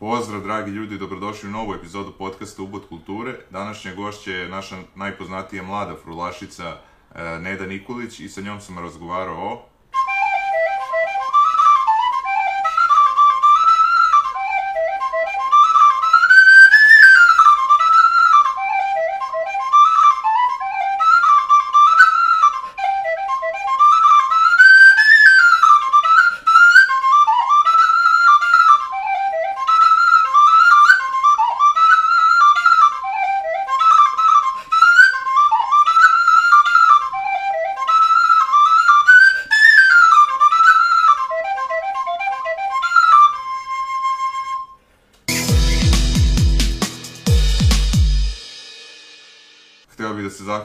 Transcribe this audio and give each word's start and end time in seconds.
Pozdrav, 0.00 0.40
dragi 0.40 0.70
ljudi, 0.70 0.98
dobrodošli 0.98 1.48
u 1.48 1.52
novu 1.52 1.74
epizodu 1.74 2.12
podcasta 2.18 2.62
Ubod 2.62 2.88
kulture. 2.88 3.34
Današnja 3.50 3.94
gošća 3.94 4.30
je 4.30 4.48
naša 4.48 4.76
najpoznatija 4.94 5.62
mlada 5.62 5.96
frulašica 6.02 6.76
e, 7.14 7.38
Neda 7.40 7.66
Nikolić 7.66 8.20
i 8.20 8.28
sa 8.28 8.40
njom 8.40 8.60
sam 8.60 8.78
razgovarao 8.78 9.36
o... 9.36 9.67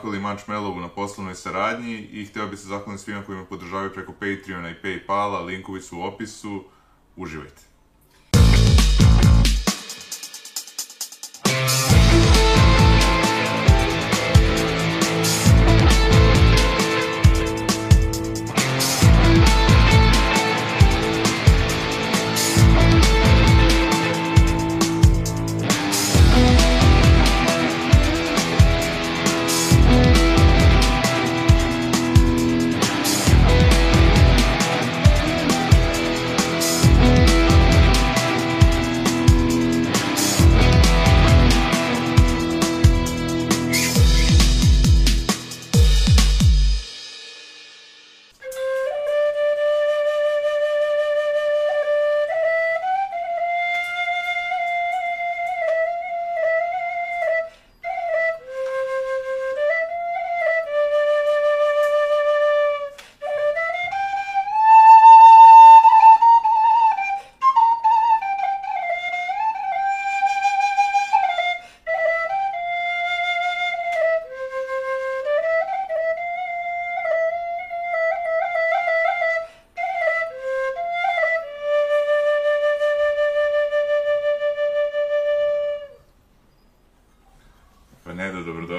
zahvalim 0.04 0.20
Munchmelovu 0.20 0.80
na 0.80 0.88
poslovnoj 0.88 1.36
saradnji 1.36 1.96
i 2.12 2.26
hteo 2.26 2.48
bih 2.48 2.60
se 2.60 2.68
zahvalim 2.68 2.98
svima 2.98 3.24
koji 3.24 3.38
me 3.38 3.46
podržavaju 3.46 3.94
preko 3.94 4.12
Patreona 4.12 4.70
i 4.70 4.76
Paypala, 4.84 5.46
linkovi 5.46 5.82
su 5.82 6.00
u 6.00 6.02
opisu. 6.02 6.64
Uživajte. 7.16 7.73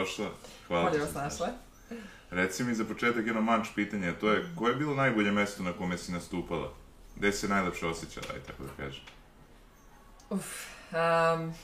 Dobrodošla. 0.04 0.30
Hvala 0.68 0.90
Bolje 0.90 1.00
vas 1.00 1.14
našle. 1.14 1.48
Reci 2.30 2.64
mi 2.64 2.74
za 2.74 2.84
početak 2.84 3.26
jedno 3.26 3.40
manč 3.40 3.68
pitanje, 3.74 4.12
to 4.20 4.30
je 4.30 4.48
koje 4.58 4.72
je 4.72 4.76
bilo 4.76 4.94
najbolje 4.94 5.32
mesto 5.32 5.62
na 5.62 5.72
kome 5.72 5.98
si 5.98 6.12
nastupala? 6.12 6.72
Gde 7.16 7.32
si 7.32 7.38
se 7.38 7.48
najlepše 7.48 7.86
osjećala, 7.86 8.26
aj 8.34 8.40
tako 8.40 8.62
da 8.62 8.84
kažem? 8.84 9.04
Uf, 10.30 10.66
um, 10.92 11.54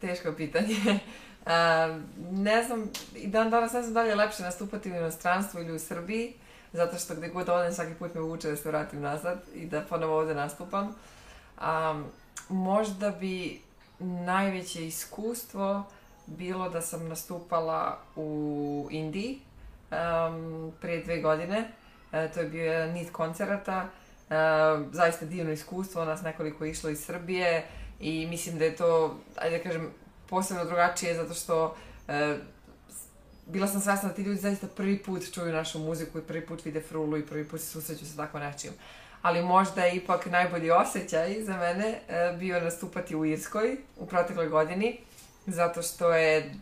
teško 0.00 0.32
pitanje. 0.32 0.76
Um, 1.40 2.04
ne 2.30 2.62
znam, 2.62 2.90
i 3.14 3.26
dan 3.26 3.50
danas 3.50 3.72
ne 3.72 3.82
znam 3.82 3.94
da 3.94 4.02
li 4.02 4.08
je 4.08 4.14
lepše 4.14 4.42
nastupati 4.42 4.92
u 4.92 4.94
inostranstvu 4.94 5.60
ili 5.60 5.72
u 5.72 5.78
Srbiji, 5.78 6.34
zato 6.72 6.98
što 6.98 7.14
gde 7.14 7.28
god 7.28 7.48
odem 7.48 7.72
svaki 7.72 7.94
put 7.94 8.14
me 8.14 8.20
uče 8.20 8.50
da 8.50 8.56
se 8.56 8.68
vratim 8.68 9.00
nazad 9.00 9.42
i 9.54 9.66
da 9.66 9.80
ponovo 9.80 10.18
ovde 10.18 10.34
nastupam. 10.34 10.94
Um, 11.60 12.04
možda 12.48 13.10
bi 13.10 13.60
najveće 14.00 14.86
iskustvo 14.86 15.84
bilo 16.38 16.68
da 16.68 16.80
sam 16.80 17.08
nastupala 17.08 17.98
u 18.16 18.88
Indiji 18.90 19.38
um, 19.90 20.72
prije 20.80 21.04
dve 21.04 21.20
godine. 21.20 21.70
E, 22.12 22.28
to 22.32 22.40
je 22.40 22.46
bio 22.46 22.64
jedan 22.64 22.90
nit 22.90 23.12
koncerata. 23.12 23.88
E, 24.30 24.34
zaista 24.92 25.26
divno 25.26 25.52
iskustvo, 25.52 26.04
nas 26.04 26.22
nekoliko 26.22 26.64
išlo 26.64 26.90
iz 26.90 27.04
Srbije 27.04 27.66
i 28.00 28.26
mislim 28.26 28.58
da 28.58 28.64
je 28.64 28.76
to, 28.76 29.18
ajde 29.36 29.58
da 29.58 29.62
kažem, 29.62 29.90
posebno 30.28 30.64
drugačije 30.64 31.14
zato 31.14 31.34
što 31.34 31.76
e, 32.08 32.36
bila 33.46 33.66
sam 33.66 33.80
svesna 33.80 34.08
da 34.08 34.14
ti 34.14 34.22
ljudi 34.22 34.40
zaista 34.40 34.66
prvi 34.76 34.98
put 34.98 35.34
čuju 35.34 35.52
našu 35.52 35.78
muziku 35.78 36.18
i 36.18 36.22
prvi 36.22 36.46
put 36.46 36.64
vide 36.64 36.80
frulu 36.80 37.16
i 37.16 37.26
prvi 37.26 37.44
put 37.44 37.60
se 37.60 37.66
susreću 37.66 38.06
sa 38.06 38.16
tako 38.16 38.38
nečim. 38.38 38.70
Ali 39.22 39.42
možda 39.42 39.84
je 39.84 39.96
ipak 39.96 40.26
najbolji 40.26 40.70
osjećaj 40.70 41.42
za 41.42 41.56
mene 41.56 42.00
e, 42.08 42.36
bio 42.38 42.60
nastupati 42.60 43.16
u 43.16 43.24
Irskoj 43.24 43.76
u 43.96 44.06
protekloj 44.06 44.48
godini, 44.48 44.98
zato 45.46 45.82
što 45.82 46.12
je 46.12 46.54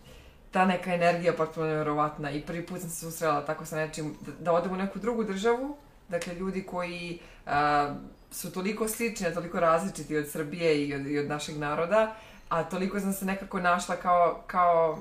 ta 0.50 0.64
neka 0.64 0.94
energija 0.94 1.32
potpuno 1.32 1.66
nevjerovatna 1.66 2.30
i 2.30 2.40
prvi 2.40 2.66
put 2.66 2.80
sam 2.80 2.90
se 2.90 2.96
susrela 2.96 3.44
tako 3.44 3.64
sa 3.64 3.76
nečim, 3.76 4.14
da, 4.20 4.32
da 4.40 4.52
odem 4.52 4.72
u 4.72 4.76
neku 4.76 4.98
drugu 4.98 5.24
državu, 5.24 5.76
dakle 6.08 6.34
ljudi 6.34 6.62
koji 6.62 7.18
a, 7.46 7.94
su 8.30 8.52
toliko 8.52 8.88
slični, 8.88 9.34
toliko 9.34 9.60
različiti 9.60 10.16
od 10.16 10.28
Srbije 10.30 10.88
i 10.88 10.94
od, 10.94 11.06
i 11.06 11.18
od 11.18 11.28
našeg 11.28 11.58
naroda, 11.58 12.14
a 12.48 12.64
toliko 12.64 13.00
sam 13.00 13.12
se 13.12 13.24
nekako 13.24 13.60
našla 13.60 13.96
kao, 13.96 14.42
kao, 14.46 14.98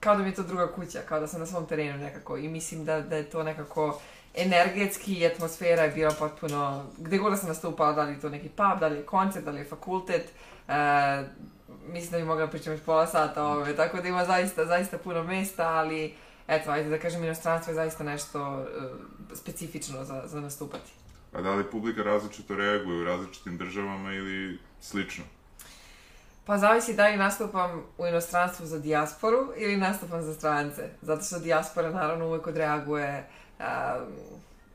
kao 0.00 0.16
da 0.16 0.22
mi 0.22 0.28
je 0.28 0.34
to 0.34 0.42
druga 0.42 0.72
kuća, 0.72 1.00
kao 1.08 1.20
da 1.20 1.26
sam 1.26 1.40
na 1.40 1.46
svom 1.46 1.66
terenu 1.66 1.98
nekako. 1.98 2.36
I 2.36 2.48
mislim 2.48 2.84
da, 2.84 3.00
da 3.00 3.16
je 3.16 3.30
to 3.30 3.42
nekako 3.42 4.00
energetski 4.34 5.14
i 5.14 5.26
atmosfera 5.26 5.82
je 5.82 5.90
bila 5.90 6.14
potpuno, 6.18 6.84
gde 6.98 7.18
god 7.18 7.32
da 7.32 7.36
sam 7.36 7.48
nastupala, 7.48 7.92
da 7.92 8.02
li 8.02 8.12
je 8.12 8.20
to 8.20 8.28
neki 8.28 8.48
pub, 8.48 8.80
da 8.80 8.88
li 8.88 8.96
je 8.96 9.06
koncert, 9.06 9.44
da 9.44 9.50
li 9.50 9.60
je 9.60 9.64
fakultet, 9.64 10.32
e, 10.68 11.24
mislim 11.86 12.10
da 12.10 12.18
bi 12.18 12.24
mogla 12.24 12.46
pričam 12.46 12.72
još 12.72 12.82
pola 12.82 13.06
sata 13.06 13.42
o 13.42 13.46
ovome, 13.46 13.76
tako 13.76 14.00
da 14.00 14.08
ima 14.08 14.24
zaista, 14.24 14.64
zaista 14.64 14.98
puno 14.98 15.22
mesta, 15.22 15.68
ali 15.68 16.14
eto, 16.48 16.70
ajde 16.70 16.90
da 16.90 16.98
kažem, 16.98 17.24
inostranstvo 17.24 17.70
je 17.70 17.74
zaista 17.74 18.04
nešto 18.04 18.60
e, 18.60 19.36
specifično 19.36 20.04
za, 20.04 20.22
za 20.26 20.40
nastupati. 20.40 20.92
A 21.32 21.40
da 21.40 21.54
li 21.54 21.70
publika 21.70 22.02
različito 22.02 22.56
reaguje 22.56 23.00
u 23.00 23.04
različitim 23.04 23.58
državama 23.58 24.12
ili 24.12 24.58
slično? 24.80 25.24
Pa 26.44 26.58
zavisi 26.58 26.94
da 26.94 27.08
li 27.08 27.16
nastupam 27.16 27.82
u 27.98 28.06
inostranstvu 28.06 28.66
za 28.66 28.78
dijasporu 28.78 29.52
ili 29.56 29.76
nastupam 29.76 30.22
za 30.22 30.34
strance. 30.34 30.88
Zato 31.02 31.22
što 31.22 31.38
dijaspora 31.38 31.90
naravno 31.90 32.26
uvek 32.26 32.46
odreaguje, 32.46 33.28
um, 33.58 33.64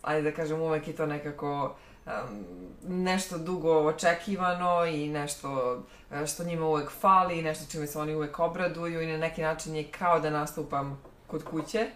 ajde 0.01 0.31
da 0.31 0.35
kažem, 0.35 0.61
uvek 0.61 0.87
je 0.87 0.95
to 0.95 1.05
nekako 1.05 1.75
um, 2.05 2.45
nešto 2.87 3.37
dugo 3.37 3.79
očekivano 3.79 4.85
i 4.85 5.09
nešto 5.09 5.81
e, 6.11 6.27
što 6.27 6.43
njima 6.43 6.65
uvek 6.65 6.91
fali, 6.91 7.41
nešto 7.41 7.71
čime 7.71 7.87
se 7.87 7.99
oni 7.99 8.15
uvek 8.15 8.39
obraduju 8.39 9.01
i 9.01 9.11
na 9.11 9.17
neki 9.17 9.41
način 9.41 9.75
je 9.75 9.87
kao 9.99 10.19
da 10.19 10.29
nastupam 10.29 11.03
kod 11.27 11.43
kuće. 11.43 11.87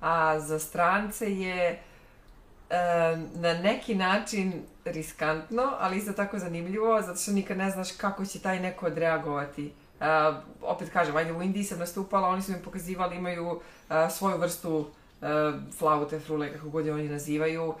A 0.00 0.40
za 0.40 0.58
strance 0.58 1.32
je 1.32 1.82
na 3.34 3.54
neki 3.62 3.94
način 3.94 4.62
riskantno, 4.84 5.72
ali 5.78 5.96
isto 5.96 6.12
tako 6.12 6.38
zanimljivo, 6.38 7.02
zato 7.02 7.18
što 7.18 7.32
nikad 7.32 7.56
ne 7.56 7.70
znaš 7.70 7.92
kako 7.92 8.24
će 8.24 8.40
taj 8.40 8.60
neko 8.60 8.86
odreagovati. 8.86 9.72
Uh, 10.00 10.06
opet 10.62 10.90
kažem, 10.92 11.16
ajde 11.16 11.32
u 11.32 11.42
Indiji 11.42 11.64
sam 11.64 11.78
nastupala, 11.78 12.28
oni 12.28 12.42
su 12.42 12.52
mi 12.52 12.62
pokazivali, 12.62 13.16
imaju 13.16 13.50
uh, 13.50 13.60
svoju 14.10 14.38
vrstu 14.38 14.76
uh, 14.76 14.86
flaute, 15.78 16.20
frule, 16.20 16.52
kako 16.52 16.68
god 16.68 16.86
je 16.86 16.94
oni 16.94 17.08
nazivaju, 17.08 17.68
uh, 17.68 17.74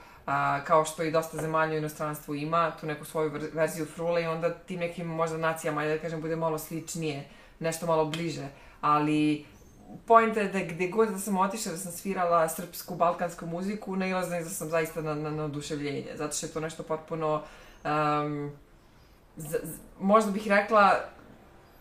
kao 0.66 0.84
što 0.84 1.02
i 1.02 1.10
dosta 1.10 1.36
zemalja 1.36 1.74
u 1.74 1.78
inostranstvu 1.78 2.34
ima, 2.34 2.72
tu 2.80 2.86
neku 2.86 3.04
svoju 3.04 3.30
ver- 3.30 3.50
verziju 3.54 3.86
frule 3.86 4.22
i 4.22 4.26
onda 4.26 4.54
tim 4.54 4.80
nekim 4.80 5.06
možda 5.06 5.36
nacijama, 5.36 5.80
ajde 5.80 5.94
da 5.94 6.02
kažem, 6.02 6.20
bude 6.20 6.36
malo 6.36 6.58
sličnije, 6.58 7.24
nešto 7.60 7.86
malo 7.86 8.04
bliže, 8.04 8.48
ali 8.80 9.46
Poenta 10.06 10.40
je 10.40 10.48
da 10.48 10.60
gde 10.60 10.88
god 10.88 11.08
da 11.08 11.18
sam 11.18 11.36
otišla, 11.38 11.72
da 11.72 11.78
sam 11.78 11.92
svirala 11.92 12.48
srpsku, 12.48 12.94
balkansku 12.94 13.46
muziku, 13.46 13.96
nailazna 13.96 14.40
da 14.40 14.48
sam 14.48 14.68
zaista 14.68 15.02
na, 15.02 15.14
na, 15.14 15.30
na 15.30 15.44
oduševljenje, 15.44 16.06
zato 16.14 16.36
što 16.36 16.46
je 16.46 16.52
to 16.52 16.60
nešto 16.60 16.82
potpuno 16.82 17.42
um, 17.84 18.52
z, 19.36 19.50
z, 19.62 19.78
možda 20.00 20.30
bih 20.30 20.48
rekla, 20.48 21.00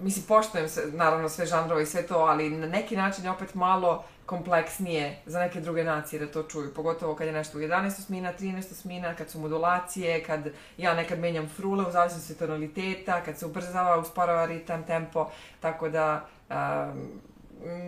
mislim, 0.03 0.25
poštojem 0.27 0.69
se, 0.69 0.81
naravno 0.94 1.29
sve 1.29 1.45
žanrove 1.45 1.83
i 1.83 1.85
sve 1.85 2.07
to, 2.07 2.15
ali 2.15 2.50
na 2.50 2.67
neki 2.67 2.95
način 2.95 3.25
je 3.25 3.31
opet 3.31 3.55
malo 3.55 4.03
kompleksnije 4.25 5.21
za 5.25 5.39
neke 5.39 5.61
druge 5.61 5.83
nacije 5.83 6.19
da 6.19 6.31
to 6.31 6.44
čuju, 6.44 6.73
pogotovo 6.73 7.15
kad 7.15 7.27
je 7.27 7.33
nešto 7.33 7.57
u 7.57 7.61
11 7.61 7.88
osmina, 7.88 8.33
13 8.39 8.71
osmina, 8.71 9.15
kad 9.15 9.29
su 9.29 9.39
modulacije, 9.39 10.23
kad 10.23 10.47
ja 10.77 10.94
nekad 10.94 11.19
menjam 11.19 11.50
frule 11.50 11.85
u 11.88 11.91
zavisnosti 11.91 12.38
tonaliteta, 12.38 13.21
kad 13.23 13.38
se 13.38 13.45
ubrzava, 13.45 14.00
usporava 14.00 14.45
ritam, 14.45 14.83
tempo, 14.83 15.29
tako 15.59 15.89
da 15.89 16.27
um, 16.50 17.21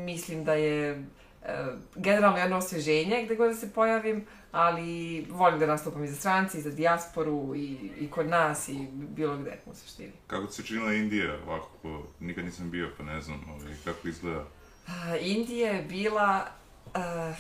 mislim 0.06 0.44
da 0.44 0.54
je 0.54 1.06
uh, 1.42 1.50
generalno 1.96 2.38
jedno 2.38 2.58
osveženje 2.58 3.24
gde 3.26 3.36
god 3.36 3.50
da 3.50 3.56
se 3.56 3.74
pojavim, 3.74 4.26
ali 4.56 5.26
volim 5.30 5.60
da 5.60 5.66
nastupam 5.66 6.04
i 6.04 6.08
za 6.08 6.16
stranci, 6.16 6.58
i 6.58 6.62
za 6.62 6.72
dijasporu, 6.72 7.56
i, 7.56 7.92
i 8.00 8.10
kod 8.12 8.30
nas, 8.30 8.70
i 8.70 8.88
bilo 8.92 9.38
gde 9.38 9.58
u 9.66 9.76
suštini. 9.76 10.12
Kako 10.28 10.48
se 10.48 10.64
činila 10.64 10.94
Indija 10.94 11.38
ovako, 11.48 12.04
nikad 12.20 12.46
nisam 12.46 12.72
bio, 12.72 12.90
pa 12.98 13.04
ne 13.04 13.22
znam, 13.22 13.42
ovaj, 13.50 13.74
kako 13.86 14.08
izgleda? 14.08 14.40
Uh, 14.40 14.94
Indija 15.22 15.72
je 15.72 15.82
bila 15.82 16.46
uh, 16.86 17.38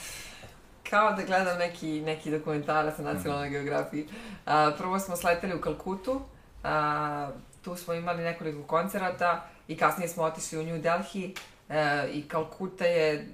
kao 0.89 1.11
da 1.11 1.23
gledam 1.23 1.57
neki, 1.57 2.01
neki 2.01 2.31
dokumentarac 2.31 2.97
na 2.97 3.13
nacionalnoj 3.13 3.49
mm. 3.49 3.51
geografiji. 3.51 4.03
Uh, 4.03 4.51
prvo 4.77 4.99
smo 4.99 5.15
sleteli 5.15 5.55
u 5.55 5.61
Kalkutu, 5.61 6.11
uh, 6.11 7.35
tu 7.61 7.75
smo 7.75 7.93
imali 7.93 8.23
nekoliko 8.23 8.63
koncerata 8.63 9.49
i 9.67 9.77
kasnije 9.77 10.09
smo 10.09 10.23
otišli 10.23 10.59
u 10.59 10.63
New 10.63 10.81
Delhi 10.81 11.33
uh, 11.69 11.75
i 12.13 12.27
Kalkuta 12.27 12.85
je 12.85 13.27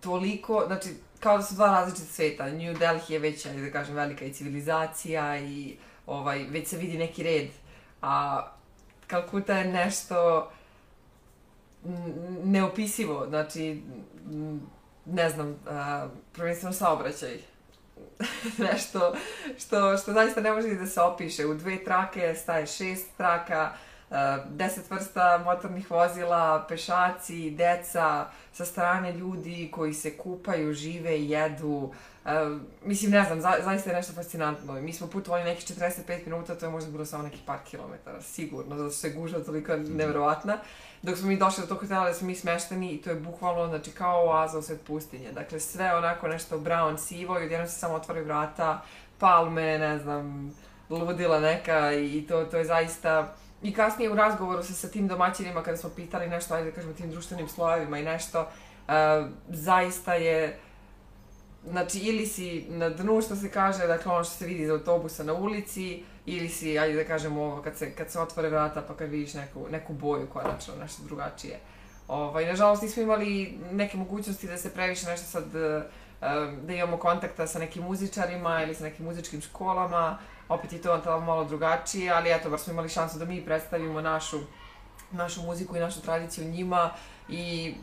toliko, 0.00 0.64
znači 0.66 0.88
kao 1.24 1.36
da 1.36 1.42
su 1.42 1.54
dva 1.54 1.66
različita 1.66 2.12
sveta. 2.12 2.50
New 2.50 2.74
Delhi 2.78 3.12
je 3.14 3.18
već, 3.18 3.46
da 3.46 3.70
kažem, 3.70 3.94
velika 3.94 4.24
i 4.24 4.32
civilizacija 4.32 5.38
i 5.38 5.76
ovaj, 6.06 6.44
već 6.50 6.68
se 6.68 6.76
vidi 6.76 6.98
neki 6.98 7.22
red. 7.22 7.48
A 8.02 8.42
Kalkuta 9.06 9.58
je 9.58 9.64
nešto 9.64 10.50
neopisivo, 12.44 13.26
znači, 13.28 13.82
ne 15.06 15.30
znam, 15.30 15.56
a, 15.66 16.08
prvenstveno 16.32 16.72
saobraćaj. 16.72 17.38
nešto 18.70 19.14
što, 19.58 19.96
što 19.96 20.12
zaista 20.12 20.40
ne 20.40 20.52
može 20.52 20.74
da 20.74 20.86
se 20.86 21.00
opiše. 21.00 21.46
U 21.46 21.54
dve 21.54 21.84
trake 21.84 22.34
staje 22.34 22.66
šest 22.66 23.16
traka, 23.16 23.72
deset 24.50 24.90
vrsta 24.90 25.42
motornih 25.44 25.90
vozila, 25.90 26.66
pešaci, 26.68 27.50
deca, 27.50 28.26
sa 28.52 28.64
strane 28.64 29.12
ljudi 29.12 29.70
koji 29.72 29.94
se 29.94 30.16
kupaju, 30.16 30.74
žive 30.74 31.18
i 31.18 31.30
jedu. 31.30 31.92
Uh, 32.24 32.30
mislim, 32.84 33.10
ne 33.10 33.24
znam, 33.24 33.40
za, 33.40 33.52
zaista 33.64 33.90
je 33.90 33.96
nešto 33.96 34.12
fascinantno. 34.12 34.72
Mi 34.72 34.92
smo 34.92 35.06
putovali 35.06 35.44
nekih 35.44 35.76
45 35.78 36.24
minuta, 36.24 36.54
to 36.54 36.66
je 36.66 36.70
možda 36.70 36.90
bilo 36.90 37.04
samo 37.04 37.22
neki 37.22 37.38
par 37.46 37.58
kilometara, 37.70 38.22
sigurno, 38.22 38.76
zato 38.76 38.90
što 38.90 39.06
je 39.06 39.12
gužva 39.12 39.40
toliko 39.40 39.76
mhm. 39.76 39.96
nevjerovatna. 39.96 40.58
Dok 41.02 41.18
smo 41.18 41.28
mi 41.28 41.36
došli 41.36 41.62
do 41.62 41.66
tog 41.66 41.80
hotela 41.80 42.04
da 42.04 42.14
smo 42.14 42.26
mi 42.26 42.34
smešteni 42.34 42.92
i 42.92 43.02
to 43.02 43.10
je 43.10 43.16
bukvalno, 43.16 43.66
znači, 43.68 43.90
kao 43.90 44.26
oaza 44.26 44.58
u 44.58 44.62
sred 44.62 44.80
pustinje. 44.86 45.32
Dakle, 45.32 45.60
sve 45.60 45.94
onako 45.94 46.28
nešto 46.28 46.58
brown, 46.58 46.98
sivo 46.98 47.40
i 47.40 47.44
odjednom 47.44 47.68
se 47.68 47.78
samo 47.78 47.94
otvaraju 47.94 48.26
vrata, 48.26 48.82
palme, 49.18 49.78
ne 49.78 49.98
znam, 49.98 50.54
ludila 50.90 51.40
neka 51.40 51.92
i 51.92 52.24
to, 52.28 52.44
to 52.44 52.56
je 52.56 52.64
zaista 52.64 53.34
I 53.64 53.72
kasnije 53.72 54.10
u 54.10 54.14
razgovoru 54.14 54.62
sa, 54.62 54.72
sa 54.72 54.88
tim 54.88 55.08
domaćinima, 55.08 55.62
kada 55.62 55.76
smo 55.76 55.90
pitali 55.90 56.28
nešto, 56.28 56.54
ajde 56.54 56.70
da 56.70 56.74
kažemo, 56.74 56.94
tim 56.94 57.10
društvenim 57.10 57.48
slojevima 57.48 57.98
i 57.98 58.04
nešto, 58.04 58.40
uh, 58.40 58.94
zaista 59.48 60.14
je, 60.14 60.58
znači, 61.70 61.98
ili 61.98 62.26
si 62.26 62.66
na 62.68 62.90
dnu, 62.90 63.22
što 63.22 63.36
se 63.36 63.50
kaže, 63.50 63.86
dakle, 63.86 64.12
ono 64.12 64.24
što 64.24 64.34
se 64.34 64.46
vidi 64.46 64.62
iz 64.62 64.70
autobusa 64.70 65.24
na 65.24 65.32
ulici, 65.32 66.04
ili 66.26 66.48
si, 66.48 66.78
ajde 66.78 66.96
da 66.96 67.04
kažemo, 67.04 67.42
ovo, 67.42 67.62
kad 67.62 67.76
se, 67.76 67.94
kad 67.94 68.10
se 68.10 68.20
otvore 68.20 68.48
vrata, 68.48 68.82
pa 68.88 68.96
kad 68.96 69.10
vidiš 69.10 69.34
neku, 69.34 69.66
neku 69.70 69.92
boju 69.92 70.26
konačno, 70.32 70.74
nešto 70.80 71.02
drugačije. 71.04 71.58
Ovaj, 72.08 72.46
nažalost, 72.46 72.82
nismo 72.82 73.02
imali 73.02 73.58
neke 73.72 73.96
mogućnosti 73.96 74.46
da 74.46 74.58
se 74.58 74.74
previše 74.74 75.06
nešto 75.06 75.26
sad, 75.26 75.44
uh, 75.44 75.82
da 76.62 76.72
imamo 76.72 76.96
kontakta 76.96 77.46
sa 77.46 77.58
nekim 77.58 77.82
muzičarima 77.82 78.62
ili 78.62 78.74
sa 78.74 78.84
nekim 78.84 79.06
muzičkim 79.06 79.40
školama, 79.40 80.18
opet 80.48 80.72
je 80.72 80.82
to 80.82 80.98
tamo 80.98 81.26
malo 81.26 81.44
drugačije, 81.44 82.12
ali 82.12 82.32
eto, 82.32 82.50
bar 82.50 82.58
smo 82.58 82.72
imali 82.72 82.88
šansu 82.88 83.18
da 83.18 83.24
mi 83.24 83.44
predstavimo 83.44 84.00
našu, 84.00 84.40
našu 85.10 85.42
muziku 85.42 85.76
i 85.76 85.80
našu 85.80 86.00
tradiciju 86.00 86.48
njima 86.48 86.90
i 87.28 87.74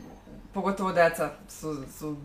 pogotovo 0.54 0.92
deca 0.92 1.30
su, 1.48 1.84
su 1.98 2.16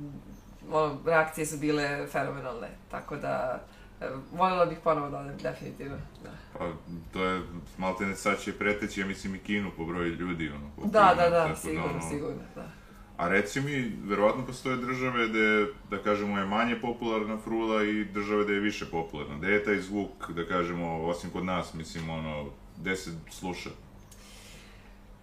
ono, 0.71 0.97
reakcije 1.05 1.45
su 1.45 1.57
bile 1.57 2.07
fenomenalne, 2.07 2.67
tako 2.91 3.15
da 3.15 3.61
voljela 4.31 4.65
bih 4.65 4.77
ponovo 4.83 5.09
da 5.09 5.17
odem, 5.17 5.37
definitivno. 5.37 5.97
Da. 6.23 6.29
Pa, 6.57 6.71
to 7.13 7.23
je, 7.23 7.41
malo 7.77 7.95
te 7.97 8.05
ne 8.05 8.15
sad 8.15 8.39
će 8.39 8.53
preteći, 8.53 9.01
ja 9.01 9.07
mislim, 9.07 9.35
i 9.35 9.39
Kinu 9.39 9.71
po 9.77 9.85
broju 9.85 10.13
ljudi, 10.15 10.49
ono. 10.49 10.69
Po 10.75 10.81
da, 10.85 11.13
da, 11.17 11.29
da, 11.29 11.55
sigurno, 11.55 11.87
da, 11.87 11.93
ono, 11.93 12.09
sigurno, 12.09 12.41
da. 12.55 12.65
A 13.17 13.27
reci 13.27 13.61
mi, 13.61 13.91
verovatno 14.03 14.45
postoje 14.45 14.77
države 14.77 15.27
gde, 15.27 15.67
da 15.89 16.03
kažemo, 16.03 16.37
je 16.37 16.45
manje 16.45 16.75
popularna 16.81 17.37
frula 17.37 17.83
i 17.83 18.05
države 18.05 18.43
gde 18.43 18.53
je 18.53 18.59
više 18.59 18.85
popularna. 18.91 19.37
Gde 19.37 19.51
je 19.51 19.63
taj 19.63 19.79
zvuk, 19.79 20.29
da 20.29 20.45
kažemo, 20.45 21.03
osim 21.03 21.29
kod 21.29 21.45
nas, 21.45 21.73
mislim, 21.73 22.09
ono, 22.09 22.45
gde 22.77 22.95
se 22.95 23.11
sluša? 23.29 23.69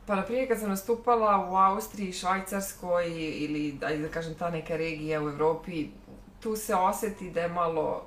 Pa, 0.07 0.17
na 0.17 0.23
primjer, 0.23 0.49
kad 0.49 0.61
sam 0.61 0.69
nastupala 0.69 1.49
u 1.51 1.57
Austriji, 1.57 2.13
Švajcarskoj 2.13 3.07
ili, 3.17 3.79
ajde 3.83 4.03
da 4.03 4.09
kažem, 4.09 4.35
ta 4.35 4.51
neka 4.51 4.77
regija 4.77 5.23
u 5.23 5.29
Evropi, 5.29 5.89
tu 6.41 6.57
se 6.57 6.75
oseti 6.75 7.31
da 7.31 7.41
je 7.41 7.49
malo, 7.49 8.07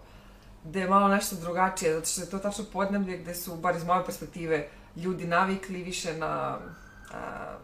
da 0.63 0.79
je 0.79 0.89
malo 0.89 1.07
nešto 1.07 1.35
drugačije, 1.35 1.93
zato 1.93 2.05
što 2.05 2.21
je 2.21 2.29
to 2.29 2.39
tačno 2.39 2.65
podneblje 2.73 3.17
gde 3.17 3.35
su, 3.35 3.55
bar 3.55 3.75
iz 3.75 3.83
moje 3.83 4.05
perspektive, 4.05 4.67
ljudi 4.95 5.25
navikli 5.25 5.83
više 5.83 6.17
na 6.17 6.59
a, 7.13 7.57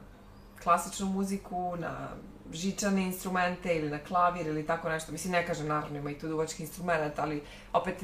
klasičnu 0.64 1.08
muziku, 1.08 1.76
na 1.78 2.10
žičane 2.54 3.04
instrumente 3.04 3.76
ili 3.76 3.90
na 3.90 4.00
klavir 4.00 4.48
ili 4.48 4.66
tako 4.66 4.90
nešto. 4.90 5.12
Mislim, 5.12 5.32
ne 5.32 5.48
kažem, 5.48 5.68
naravno 5.68 5.98
ima 5.98 6.12
i 6.12 6.18
tu 6.20 6.28
duvački 6.28 6.64
instrument, 6.64 7.20
ali 7.20 7.42
opet 7.74 8.04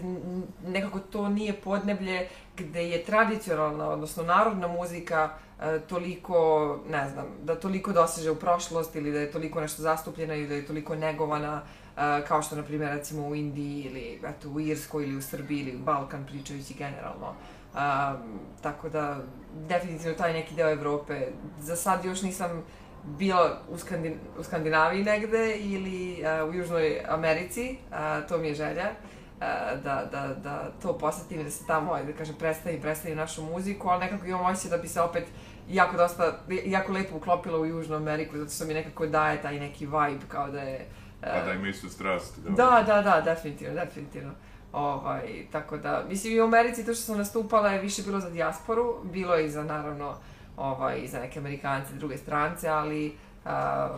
nekako 0.67 0.99
to 0.99 1.29
nije 1.29 1.53
podneblje 1.53 2.27
gde 2.57 2.89
je 2.89 3.03
tradicionalna, 3.03 3.89
odnosno 3.89 4.23
narodna 4.23 4.67
muzika 4.67 5.29
e, 5.61 5.79
toliko, 5.79 6.79
ne 6.89 7.09
znam, 7.09 7.25
da 7.43 7.59
toliko 7.59 7.93
doseže 7.93 8.31
u 8.31 8.35
prošlost 8.35 8.95
ili 8.95 9.11
da 9.11 9.19
je 9.19 9.31
toliko 9.31 9.61
nešto 9.61 9.81
zastupljena 9.81 10.35
ili 10.35 10.47
da 10.47 10.55
je 10.55 10.65
toliko 10.65 10.95
negovana 10.95 11.61
e, 11.97 12.25
kao 12.27 12.41
što, 12.41 12.55
na 12.55 12.63
primjer, 12.63 12.91
recimo 12.91 13.27
u 13.27 13.35
Indiji 13.35 13.81
ili 13.81 14.19
eto, 14.27 14.49
u 14.49 14.59
Irskoj 14.59 15.03
ili 15.03 15.15
u 15.15 15.21
Srbiji 15.21 15.59
ili 15.59 15.75
u 15.75 15.79
Balkan 15.79 16.25
pričajući 16.25 16.73
generalno. 16.73 17.33
Um, 17.73 18.39
tako 18.61 18.89
da, 18.89 19.21
definitivno 19.67 20.17
taj 20.17 20.33
neki 20.33 20.55
deo 20.55 20.69
Evrope. 20.69 21.27
Za 21.59 21.75
sad 21.75 22.05
još 22.05 22.21
nisam 22.21 22.63
bila 23.03 23.61
u, 23.69 23.77
Skandin 23.77 24.13
u 24.39 24.43
Skandinaviji 24.43 25.03
negde 25.03 25.55
ili 25.55 26.23
uh, 26.43 26.49
u 26.49 26.53
Južnoj 26.53 27.01
Americi, 27.07 27.77
uh, 27.91 28.27
to 28.27 28.37
mi 28.37 28.47
je 28.47 28.53
želja. 28.53 28.89
Uh, 28.89 29.45
da, 29.83 30.07
da, 30.11 30.35
da 30.43 30.71
to 30.81 30.97
posetim 30.97 31.43
da 31.43 31.51
se 31.51 31.67
tamo, 31.67 31.97
da 32.07 32.13
kažem, 32.13 32.35
predstavim, 32.39 32.81
predstavim 32.81 33.17
našu 33.17 33.43
muziku, 33.43 33.89
ali 33.89 33.99
nekako 33.99 34.25
imam 34.25 34.45
osjećaj 34.45 34.77
da 34.77 34.81
bi 34.81 34.87
se 34.87 35.01
opet 35.01 35.23
jako 35.69 35.97
dosta, 35.97 36.39
jako 36.65 36.91
lepo 36.91 37.17
uklopila 37.17 37.59
u 37.59 37.65
Južnu 37.65 37.95
Ameriku, 37.95 38.37
zato 38.37 38.51
što 38.51 38.65
mi 38.65 38.73
nekako 38.73 39.05
daje 39.05 39.41
taj 39.41 39.59
neki 39.59 39.85
vibe, 39.85 40.25
kao 40.27 40.47
da 40.47 40.61
je... 40.61 40.87
Uh, 41.21 41.27
pa 41.33 41.45
da 41.45 41.53
ima 41.53 41.67
istu 41.67 41.89
strast. 41.89 42.39
Da, 42.39 42.53
da, 42.55 42.83
da, 42.85 43.01
da 43.01 43.21
definitivno, 43.21 43.85
definitivno. 43.85 44.31
Ovaj, 44.73 45.45
tako 45.51 45.77
da, 45.77 46.03
mislim 46.09 46.33
i 46.33 46.41
u 46.41 46.43
Americi 46.43 46.85
to 46.85 46.93
što 46.93 47.03
sam 47.03 47.17
nastupala 47.17 47.69
je 47.69 47.81
više 47.81 48.01
bilo 48.01 48.19
za 48.19 48.29
dijasporu, 48.29 48.95
bilo 49.03 49.35
je 49.35 49.45
i 49.45 49.49
za 49.49 49.63
naravno 49.63 50.15
ovaj, 50.57 51.07
za 51.07 51.19
neke 51.19 51.39
Amerikance, 51.39 51.93
druge 51.93 52.17
strance, 52.17 52.67
ali 52.67 53.15
a, 53.45 53.97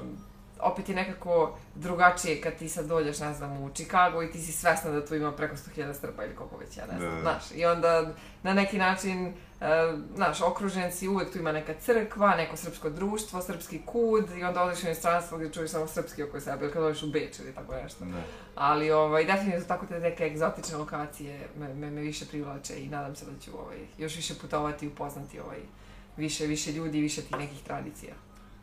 opet 0.62 0.90
je 0.90 0.96
nekako 0.96 1.58
drugačije 1.76 2.42
kad 2.42 2.56
ti 2.56 2.70
sad 2.70 2.86
dođeš, 2.86 3.20
ne 3.20 3.34
znam, 3.34 3.64
u 3.64 3.70
Chicago 3.74 4.24
i 4.24 4.32
ti 4.32 4.42
si 4.42 4.52
svesna 4.52 4.92
da 4.92 5.06
tu 5.06 5.16
ima 5.16 5.32
preko 5.32 5.56
100.000 5.56 5.94
strpa 5.94 6.26
ili 6.26 6.36
koliko 6.36 6.58
već, 6.58 6.78
ja 6.78 6.86
ne 6.94 7.00
znam, 7.00 7.16
da. 7.16 7.22
znaš. 7.22 7.44
I 7.56 7.66
onda 7.66 8.14
na 8.44 8.54
neki 8.54 8.78
način, 8.78 9.28
uh, 9.28 9.68
znaš, 10.16 10.42
okružen 10.42 10.92
si, 10.92 11.08
uvek 11.08 11.34
tu 11.34 11.40
ima 11.40 11.52
neka 11.52 11.74
crkva, 11.74 12.36
neko 12.36 12.58
srpsko 12.58 12.90
društvo, 12.90 13.42
srpski 13.42 13.82
kud 13.86 14.30
i 14.38 14.44
onda 14.44 14.64
odeš 14.64 14.84
u 14.84 14.86
inostranstvo 14.86 15.38
gdje 15.38 15.52
čuješ 15.52 15.72
samo 15.72 15.88
srpski 15.88 16.24
oko 16.24 16.40
sebe, 16.40 16.66
ili 16.66 16.74
kad 16.74 16.84
odeš 16.84 17.04
u 17.04 17.12
Beč 17.12 17.40
ili 17.40 17.54
tako 17.54 17.76
nešto. 17.84 18.06
Da. 18.06 18.22
Ali, 18.56 18.92
ovaj, 18.92 19.26
definitivno 19.26 19.66
tako 19.66 19.86
te 19.86 20.00
neke 20.00 20.24
egzotične 20.24 20.78
lokacije 20.78 21.48
me, 21.58 21.74
me, 21.74 21.92
me 21.92 22.02
više 22.02 22.26
privlače 22.26 22.74
i 22.84 22.90
nadam 22.90 23.16
se 23.16 23.26
da 23.26 23.40
ću 23.40 23.52
ovaj, 23.60 23.78
još 23.98 24.16
više 24.16 24.34
putovati 24.42 24.86
i 24.86 24.90
upoznati 24.90 25.40
ovaj, 25.40 25.60
više, 26.18 26.46
više 26.46 26.72
ljudi 26.72 26.98
i 26.98 27.02
više 27.02 27.22
tih 27.22 27.38
nekih 27.38 27.64
tradicija. 27.64 28.14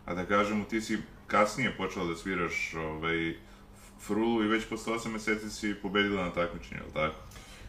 A 0.08 0.14
da 0.14 0.26
kažemo, 0.26 0.64
ti 0.64 0.80
si 0.80 0.98
kasnije 1.26 1.76
počela 1.76 2.06
da 2.06 2.16
sviraš 2.16 2.74
ovaj, 2.74 3.34
frulu 4.00 4.44
i 4.44 4.48
već 4.48 4.68
posle 4.68 4.92
8 4.92 5.08
meseci 5.08 5.50
si 5.50 5.74
pobedila 5.74 6.24
na 6.24 6.32
takmičenju, 6.32 6.80
je 6.80 6.92
tako? 6.94 7.14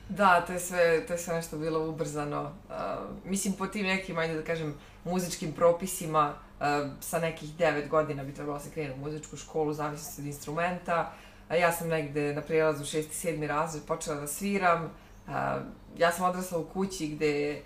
Da, 0.09 0.41
to 0.41 0.53
je 0.53 0.59
sve, 0.59 1.05
to 1.07 1.13
je 1.13 1.19
sve 1.19 1.35
nešto 1.35 1.57
bilo 1.57 1.89
ubrzano. 1.89 2.41
Uh, 2.41 2.75
mislim, 3.25 3.53
po 3.53 3.67
tim 3.67 3.85
nekim, 3.85 4.17
ajde 4.17 4.33
da 4.33 4.43
kažem, 4.43 4.73
muzičkim 5.03 5.51
propisima, 5.51 6.33
uh, 6.59 6.65
sa 6.99 7.19
nekih 7.19 7.49
9 7.49 7.87
godina 7.87 8.23
bi 8.23 8.33
trebalo 8.33 8.57
da 8.57 8.63
se 8.63 8.71
krenuti 8.71 8.99
u 8.99 9.03
muzičku 9.03 9.37
školu, 9.37 9.73
zavisno 9.73 10.23
od 10.23 10.25
instrumenta. 10.25 11.13
A 11.49 11.55
ja 11.55 11.71
sam 11.71 11.87
negde 11.87 12.33
na 12.33 12.41
prijelazu 12.41 12.83
6. 12.83 12.97
i 12.97 13.01
7. 13.01 13.47
razred 13.47 13.83
počela 13.83 14.15
da 14.15 14.27
sviram. 14.27 14.83
Uh, 14.83 15.33
ja 15.97 16.11
sam 16.11 16.29
odrasla 16.29 16.57
u 16.59 16.65
kući 16.65 17.07
gde 17.07 17.61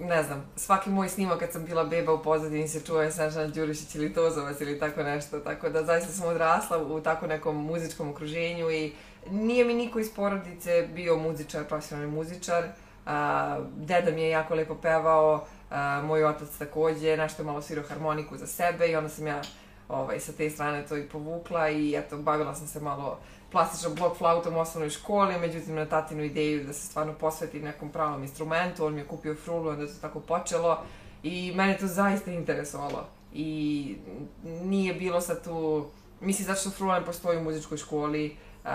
ne 0.00 0.22
znam, 0.22 0.50
svaki 0.56 0.90
moj 0.90 1.08
snimak 1.08 1.38
kad 1.38 1.52
sam 1.52 1.64
bila 1.64 1.84
beba 1.84 2.12
u 2.12 2.22
pozadini 2.22 2.68
se 2.68 2.80
čuje 2.80 3.12
Snežana 3.12 3.46
Đurišić 3.46 3.94
ili 3.94 4.14
Tozovac 4.14 4.60
ili 4.60 4.78
tako 4.78 5.02
nešto, 5.02 5.40
tako 5.40 5.68
da 5.68 5.84
zaista 5.84 6.12
sam 6.12 6.28
odrasla 6.28 6.78
u 6.78 7.00
tako 7.00 7.26
nekom 7.26 7.56
muzičkom 7.66 8.10
okruženju 8.10 8.70
i 8.70 8.92
nije 9.30 9.64
mi 9.64 9.74
niko 9.74 9.98
iz 9.98 10.14
porodice 10.14 10.88
bio 10.94 11.16
muzičar, 11.16 11.64
profesionalni 11.64 12.12
muzičar, 12.12 12.64
a, 13.06 13.58
deda 13.76 14.10
mi 14.10 14.22
je 14.22 14.30
jako 14.30 14.54
lepo 14.54 14.74
pevao, 14.74 15.44
a, 15.70 16.02
moj 16.04 16.24
otac 16.24 16.48
takođe, 16.58 17.16
nešto 17.16 17.44
malo 17.44 17.62
svirao 17.62 17.84
harmoniku 17.88 18.36
za 18.36 18.46
sebe 18.46 18.88
i 18.88 18.96
onda 18.96 19.08
sam 19.08 19.26
ja 19.26 19.42
ovaj, 19.88 20.20
sa 20.20 20.32
te 20.32 20.50
strane 20.50 20.86
to 20.86 20.96
i 20.96 21.08
povukla 21.08 21.68
i 21.68 21.94
eto, 21.96 22.16
bavila 22.16 22.54
sam 22.54 22.66
se 22.66 22.80
malo 22.80 23.18
plastičnom 23.50 23.94
blok 23.94 24.16
flautom 24.16 24.56
u 24.56 24.60
osnovnoj 24.60 24.90
školi, 24.90 25.38
međutim 25.38 25.74
na 25.74 25.86
tatinu 25.86 26.22
ideju 26.22 26.64
da 26.64 26.72
se 26.72 26.86
stvarno 26.86 27.12
posveti 27.12 27.60
nekom 27.60 27.88
pravom 27.88 28.22
instrumentu, 28.22 28.86
on 28.86 28.94
mi 28.94 29.00
je 29.00 29.06
kupio 29.06 29.34
frulu, 29.34 29.68
onda 29.68 29.86
se 29.86 30.00
tako 30.00 30.20
počelo 30.20 30.82
i 31.22 31.52
mene 31.54 31.78
to 31.78 31.86
zaista 31.86 32.30
interesovalo 32.30 33.06
i 33.32 33.96
nije 34.44 34.94
bilo 34.94 35.20
sad 35.20 35.44
tu, 35.44 35.86
mislim 36.20 36.46
zato 36.46 36.60
što 36.60 36.70
frula 36.70 36.98
ne 36.98 37.06
postoji 37.06 37.38
u 37.38 37.44
muzičkoj 37.44 37.78
školi, 37.78 38.36
uh, 38.64 38.70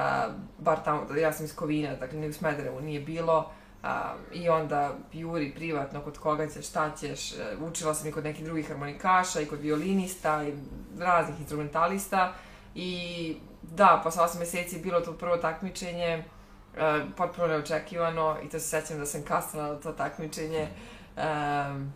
bar 0.57 0.83
tamo, 0.85 1.15
ja 1.15 1.33
sam 1.33 1.45
iz 1.45 1.55
Kovina, 1.55 1.95
dakle 1.95 2.19
ne 2.19 2.27
u 2.27 2.33
Smederevu 2.33 2.81
nije 2.81 2.99
bilo, 2.99 3.51
Uh, 3.83 3.89
I 4.33 4.49
onda 4.49 4.95
juri 5.13 5.53
privatno 5.55 6.01
kod 6.01 6.17
koga 6.17 6.47
ćeš, 6.47 6.69
šta 6.69 6.91
ćeš. 6.99 7.33
Uh, 7.33 7.67
učila 7.67 7.93
sam 7.93 8.07
i 8.07 8.11
kod 8.11 8.23
nekih 8.23 8.45
drugih 8.45 8.67
harmonikaša 8.67 9.41
i 9.41 9.45
kod 9.45 9.59
violinista 9.59 10.43
i 10.43 10.53
raznih 10.99 11.39
instrumentalista. 11.39 12.33
I 12.75 13.35
da, 13.75 14.01
posle 14.03 14.23
8 14.23 14.39
meseci 14.39 14.79
bilo 14.79 15.01
to 15.01 15.13
prvo 15.13 15.37
takmičenje, 15.37 16.23
uh, 16.73 16.81
potpuno 17.17 17.47
neočekivano 17.47 18.37
i 18.43 18.49
to 18.49 18.59
se 18.59 18.67
sećam 18.67 18.97
da 18.97 19.05
sam 19.05 19.23
kasnila 19.23 19.67
na 19.67 19.75
to 19.75 19.91
takmičenje. 19.91 20.67
Um, 21.17 21.93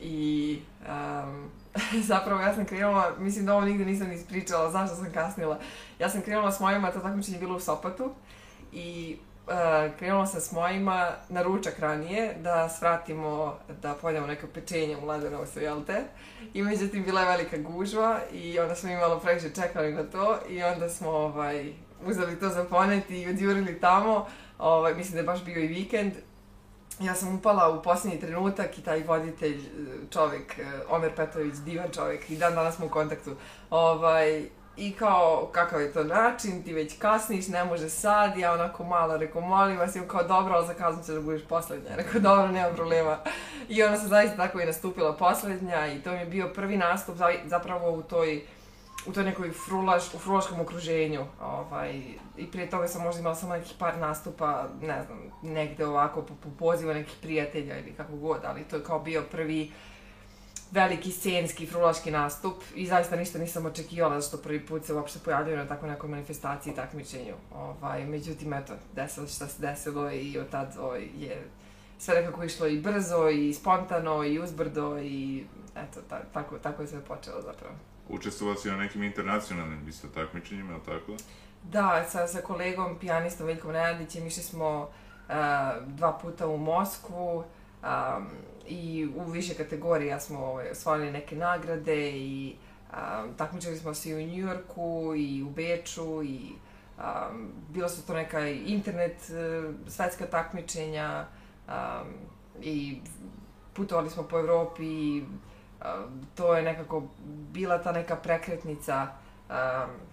I 0.00 0.60
um, 0.88 1.50
zapravo 2.10 2.40
ja 2.40 2.54
sam 2.54 2.64
krenula, 2.64 3.12
mislim 3.18 3.46
da 3.46 3.54
ovo 3.54 3.64
nigde 3.64 3.84
nisam 3.84 4.08
ni 4.08 4.14
ispričala, 4.14 4.70
zašto 4.70 4.96
sam 4.96 5.12
kasnila. 5.12 5.58
Ja 5.98 6.08
sam 6.08 6.22
krenula 6.22 6.52
s 6.52 6.60
mojima, 6.60 6.90
to 6.90 7.00
takmičenje 7.00 7.38
bilo 7.38 7.56
u 7.56 7.60
Sopatu 7.60 8.10
i 8.72 9.16
uh, 9.48 9.98
krenula 9.98 10.26
sam 10.26 10.40
s 10.40 10.52
mojima 10.52 11.10
na 11.28 11.42
ručak 11.42 11.78
ranije 11.78 12.34
da 12.40 12.68
svratimo 12.68 13.58
da 13.82 13.94
pojedemo 13.94 14.26
neka 14.26 14.46
pečenje 14.54 14.96
u 14.96 15.06
Ladenovcu, 15.06 15.60
jel 15.60 15.84
te? 15.84 16.04
I 16.54 16.62
međutim 16.62 17.04
bila 17.04 17.20
je 17.20 17.28
velika 17.28 17.56
gužva 17.56 18.18
i 18.32 18.58
onda 18.58 18.74
smo 18.74 18.90
imalo 18.90 19.20
previše 19.20 19.50
čekali 19.50 19.92
na 19.92 20.02
to 20.02 20.38
i 20.48 20.62
onda 20.62 20.88
smo 20.88 21.10
ovaj, 21.10 21.72
uzeli 22.06 22.40
to 22.40 22.48
za 22.48 22.64
ponet 22.64 23.10
i 23.10 23.28
odjurili 23.28 23.80
tamo. 23.80 24.26
Ovaj, 24.58 24.94
mislim 24.94 25.12
da 25.12 25.18
je 25.18 25.26
baš 25.26 25.44
bio 25.44 25.58
i 25.58 25.66
vikend. 25.66 26.12
Ja 27.00 27.14
sam 27.14 27.34
upala 27.34 27.68
u 27.68 27.82
posljednji 27.82 28.20
trenutak 28.20 28.78
i 28.78 28.82
taj 28.82 29.02
voditelj, 29.02 29.60
čovjek, 30.10 30.60
Omer 30.88 31.14
Petović, 31.16 31.54
divan 31.54 31.90
čovjek, 31.94 32.30
i 32.30 32.36
dan 32.36 32.54
danas 32.54 32.76
smo 32.76 32.86
u 32.86 32.88
kontaktu, 32.88 33.36
ovaj, 33.70 34.48
I 34.78 34.92
kao, 34.92 35.48
kakav 35.52 35.80
je 35.80 35.92
to 35.92 36.04
način, 36.04 36.62
ti 36.62 36.72
već 36.72 36.98
kasniš, 36.98 37.48
ne 37.48 37.64
može 37.64 37.88
sad, 37.88 38.38
ja 38.38 38.52
onako 38.52 38.84
malo 38.84 39.16
rekao, 39.16 39.40
molim 39.40 39.78
vas, 39.78 39.96
kao 40.08 40.22
dobro, 40.22 40.54
ali 40.54 40.66
zakazam 40.66 41.04
će 41.04 41.12
da 41.12 41.20
budeš 41.20 41.42
poslednja. 41.48 41.90
Rekao, 41.96 42.20
dobro, 42.20 42.48
nema 42.48 42.74
problema. 42.74 43.18
I 43.68 43.82
ona 43.82 43.96
se 43.96 44.06
zaista 44.06 44.36
tako 44.36 44.60
i 44.60 44.66
nastupila 44.66 45.16
poslednja 45.16 45.86
i 45.86 46.02
to 46.02 46.12
mi 46.12 46.18
je 46.18 46.26
bio 46.26 46.52
prvi 46.54 46.76
nastup 46.76 47.16
zapravo 47.44 47.90
u 47.90 48.02
toj 48.02 48.42
u 49.06 49.12
toj 49.12 49.24
nekoj 49.24 49.50
frulaš, 49.50 50.14
u 50.14 50.18
frulaškom 50.18 50.60
okruženju. 50.60 51.26
Ovaj, 51.40 52.02
I 52.36 52.46
prije 52.52 52.70
toga 52.70 52.88
sam 52.88 53.02
možda 53.02 53.20
imala 53.20 53.34
samo 53.34 53.54
nekih 53.54 53.72
par 53.78 53.98
nastupa, 53.98 54.64
ne 54.82 55.02
znam, 55.02 55.18
negde 55.42 55.86
ovako 55.86 56.22
po, 56.22 56.34
po 56.34 56.48
pozivu 56.58 56.94
nekih 56.94 57.16
prijatelja 57.22 57.78
ili 57.78 57.92
kako 57.96 58.16
god, 58.16 58.40
ali 58.44 58.64
to 58.64 58.76
je 58.76 58.84
kao 58.84 58.98
bio 58.98 59.22
prvi 59.30 59.72
veliki 60.70 61.12
scenski 61.12 61.66
frulaški 61.66 62.10
nastup 62.10 62.62
i 62.74 62.86
zaista 62.86 63.16
ništa 63.16 63.38
nisam 63.38 63.66
očekivala 63.66 64.20
što 64.20 64.36
prvi 64.36 64.66
put 64.66 64.84
se 64.84 64.94
uopšte 64.94 65.18
pojavljaju 65.24 65.56
na 65.58 65.66
tako 65.66 65.86
nekoj 65.86 66.10
manifestaciji 66.10 66.72
i 66.72 66.76
takmičenju. 66.76 67.34
Ovaj, 67.54 68.06
međutim, 68.06 68.52
eto, 68.52 68.72
desilo 68.94 69.26
šta 69.26 69.46
se 69.46 69.62
desilo 69.62 70.10
i 70.12 70.38
od 70.38 70.50
tad 70.50 70.76
ovaj, 70.80 71.08
je 71.18 71.48
sve 71.98 72.14
nekako 72.14 72.44
išlo 72.44 72.66
i 72.66 72.80
brzo 72.80 73.28
i 73.28 73.54
spontano 73.54 74.24
i 74.24 74.38
uzbrdo 74.38 74.98
i 74.98 75.44
eto, 75.76 76.00
ta, 76.08 76.20
tako, 76.32 76.58
tako 76.58 76.82
je 76.82 76.88
sve 76.88 77.00
počelo 77.00 77.42
zapravo. 77.42 77.74
Učestvovala 78.08 78.58
si 78.58 78.68
na 78.68 78.76
nekim 78.76 79.02
internacionalnim 79.02 79.88
isto 79.88 80.08
takmičenjima, 80.08 80.72
ili 80.72 80.84
tako? 80.84 81.12
Da, 81.62 82.04
sa, 82.08 82.26
sa 82.26 82.40
kolegom, 82.40 82.98
pijanistom 82.98 83.46
Veljkom 83.46 83.72
Nenadićem, 83.72 84.26
išli 84.26 84.42
smo 84.42 84.80
uh, 84.80 85.34
dva 85.86 86.18
puta 86.22 86.46
u 86.46 86.56
Moskvu, 86.56 87.36
um, 87.38 88.26
i 88.68 89.08
u 89.16 89.24
više 89.30 89.54
kategorija 89.54 90.20
smo 90.20 90.38
ovaj, 90.38 90.70
osvojili 90.70 91.12
neke 91.12 91.36
nagrade 91.36 92.10
i 92.10 92.56
um, 92.92 93.34
takmičili 93.36 93.76
smo 93.76 93.94
se 93.94 94.10
i 94.10 94.14
u 94.14 94.26
Njujorku 94.26 95.14
i 95.16 95.42
u 95.42 95.50
Beču 95.50 96.22
i 96.22 96.52
um, 96.98 97.52
bilo 97.68 97.88
su 97.88 98.06
to 98.06 98.14
neka 98.14 98.48
internet 98.48 99.16
uh, 99.30 99.74
svetska 99.88 100.26
takmičenja 100.26 101.26
um, 101.68 101.74
i 102.62 103.00
putovali 103.72 104.10
smo 104.10 104.22
po 104.22 104.38
Evropi 104.38 104.84
i 104.84 105.24
um, 105.80 106.26
to 106.34 106.54
je 106.54 106.62
nekako 106.62 107.02
bila 107.52 107.78
ta 107.78 107.92
neka 107.92 108.16
prekretnica 108.16 109.08
um, 109.48 110.07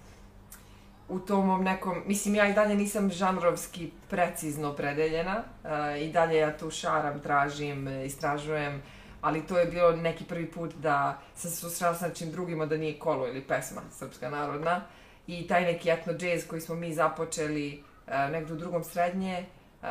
u 1.09 1.19
tom 1.19 1.63
nekom, 1.63 2.03
mislim 2.05 2.35
ja 2.35 2.49
i 2.49 2.53
dalje 2.53 2.75
nisam 2.75 3.09
žanrovski 3.11 3.91
precizno 4.09 4.69
opredeljena 4.69 5.43
uh, 5.63 6.01
i 6.01 6.11
dalje 6.11 6.37
ja 6.37 6.57
tu 6.57 6.71
šaram, 6.71 7.19
tražim, 7.19 7.87
istražujem, 8.05 8.81
ali 9.21 9.47
to 9.47 9.59
je 9.59 9.65
bilo 9.65 9.91
neki 9.91 10.23
prvi 10.23 10.51
put 10.51 10.73
da 10.73 11.21
sam 11.35 11.51
se 11.51 11.57
susrela 11.57 11.95
sa 11.95 12.07
nečim 12.07 12.31
drugim, 12.31 12.69
da 12.69 12.77
nije 12.77 12.99
kolo 12.99 13.27
ili 13.27 13.41
pesma 13.41 13.81
srpska 13.91 14.29
narodna. 14.29 14.81
I 15.27 15.47
taj 15.47 15.63
neki 15.63 15.89
etno 15.89 16.13
džez 16.13 16.47
koji 16.47 16.61
smo 16.61 16.75
mi 16.75 16.93
započeli 16.93 17.83
uh, 18.07 18.13
negde 18.31 18.53
u 18.53 18.57
drugom 18.57 18.83
srednje, 18.83 19.45
uh, 19.81 19.87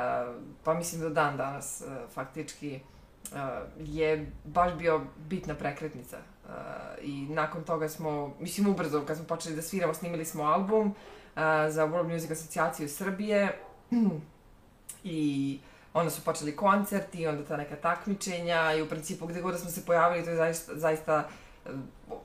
pa 0.64 0.75
mislim 0.75 1.00
do 1.00 1.11
dan 1.11 1.37
danas 1.37 1.83
uh, 1.87 2.11
faktički 2.14 2.80
uh, 3.33 3.38
je 3.78 4.33
baš 4.44 4.75
bio 4.75 5.00
bitna 5.16 5.54
prekretnica 5.54 6.34
Uh, 6.49 6.55
I 7.03 7.27
nakon 7.29 7.65
toga 7.65 7.89
smo, 7.89 8.35
mislim 8.41 8.69
ubrzo, 8.69 9.05
kad 9.07 9.17
smo 9.17 9.27
počeli 9.27 9.57
da 9.57 9.63
sviramo, 9.63 9.95
snimili 9.95 10.25
smo 10.25 10.43
album 10.43 10.87
uh, 10.87 11.43
za 11.69 11.87
World 11.87 12.13
Music 12.13 12.31
Asocijaciju 12.31 12.89
Srbije. 12.89 13.59
I 15.05 15.59
onda 15.95 16.11
su 16.11 16.25
počeli 16.25 16.57
koncerti, 16.57 17.27
onda 17.27 17.45
ta 17.45 17.57
neka 17.57 17.77
takmičenja 17.77 18.75
i 18.75 18.83
u 18.83 18.89
principu 18.89 19.27
gde 19.27 19.41
god 19.41 19.53
da 19.53 19.59
smo 19.59 19.71
se 19.71 19.85
pojavili, 19.87 20.25
to 20.25 20.31
je 20.31 20.37
zaista, 20.37 20.73
zaista 20.75 21.29
uh, 21.65 21.73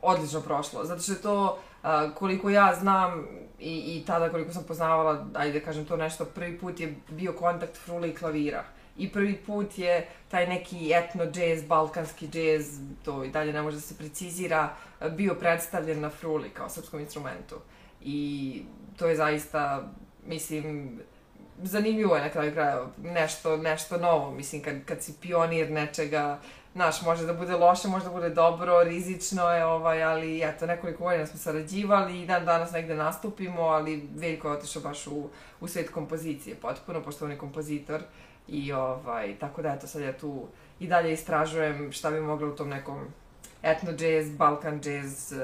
odlično 0.02 0.42
prošlo. 0.42 0.86
Zato 0.86 1.02
što 1.02 1.12
je 1.12 1.22
to, 1.22 1.60
uh, 1.84 1.90
koliko 2.16 2.50
ja 2.50 2.76
znam 2.80 3.28
i, 3.60 3.98
i 3.98 4.04
tada 4.06 4.30
koliko 4.30 4.54
sam 4.54 4.64
poznavala, 4.64 5.26
ajde 5.34 5.60
da 5.60 5.66
kažem 5.66 5.86
to 5.86 5.98
nešto, 5.98 6.26
prvi 6.26 6.60
put 6.60 6.80
je 6.80 6.96
bio 7.10 7.34
kontakt 7.34 7.78
frule 7.78 8.10
i 8.10 8.16
klavira. 8.16 8.60
Uh, 8.60 8.79
i 9.00 9.12
prvi 9.12 9.36
put 9.36 9.78
je 9.78 10.08
taj 10.28 10.48
neki 10.48 10.92
etno 10.94 11.26
džez, 11.26 11.64
balkanski 11.64 12.28
džez, 12.28 12.80
to 13.06 13.24
i 13.24 13.30
dalje 13.30 13.54
ne 13.54 13.62
može 13.62 13.76
da 13.76 13.82
se 13.82 13.98
precizira, 13.98 14.70
bio 15.12 15.36
predstavljen 15.36 16.00
na 16.00 16.10
fruli 16.10 16.50
kao 16.50 16.70
srpskom 16.70 17.00
instrumentu. 17.00 17.56
I 18.02 18.62
to 18.98 19.08
je 19.08 19.16
zaista, 19.16 19.92
mislim, 20.26 21.00
zanimljivo 21.64 22.16
je 22.16 22.22
na 22.22 22.30
kraju 22.30 22.54
kraja, 22.54 22.86
nešto, 23.04 23.58
nešto 23.58 23.98
novo, 23.98 24.32
mislim, 24.32 24.62
kad, 24.64 24.86
kad 24.86 25.04
si 25.04 25.14
pionir 25.22 25.72
nečega, 25.72 26.40
znaš, 26.74 27.02
može 27.02 27.26
da 27.26 27.34
bude 27.34 27.56
loše, 27.56 27.88
može 27.88 28.06
da 28.06 28.12
bude 28.12 28.30
dobro, 28.30 28.84
rizično 28.84 29.50
je, 29.50 29.66
ovaj, 29.66 30.04
ali 30.04 30.44
eto, 30.44 30.66
nekoliko 30.66 31.04
godina 31.04 31.26
smo 31.26 31.40
sarađivali 31.40 32.22
i 32.22 32.26
dan 32.26 32.46
danas 32.46 32.72
negde 32.72 32.96
nastupimo, 32.96 33.62
ali 33.62 34.10
Veljko 34.16 34.48
je 34.48 34.58
otišao 34.58 34.82
baš 34.82 35.08
u, 35.08 35.30
u 35.62 35.68
svet 35.68 35.90
kompozicije, 35.90 36.56
potpuno, 36.56 37.02
pošto 37.02 37.26
on 37.26 37.32
je 37.32 37.38
kompozitor. 37.38 38.02
Uh, 38.02 38.29
I 38.52 38.74
ovaj, 38.74 39.36
tako 39.40 39.62
da 39.62 39.70
eto 39.70 39.88
sad 39.88 40.02
ja 40.02 40.18
tu 40.18 40.48
i 40.80 40.88
dalje 40.88 41.14
istražujem 41.14 41.92
šta 41.92 42.12
bi 42.12 42.22
moglo 42.22 42.50
u 42.50 42.56
tom 42.56 42.70
nekom 42.70 43.08
etno 43.64 43.92
jazz, 44.00 44.38
balkan 44.38 44.82
jazz 44.86 45.34
eh, 45.34 45.38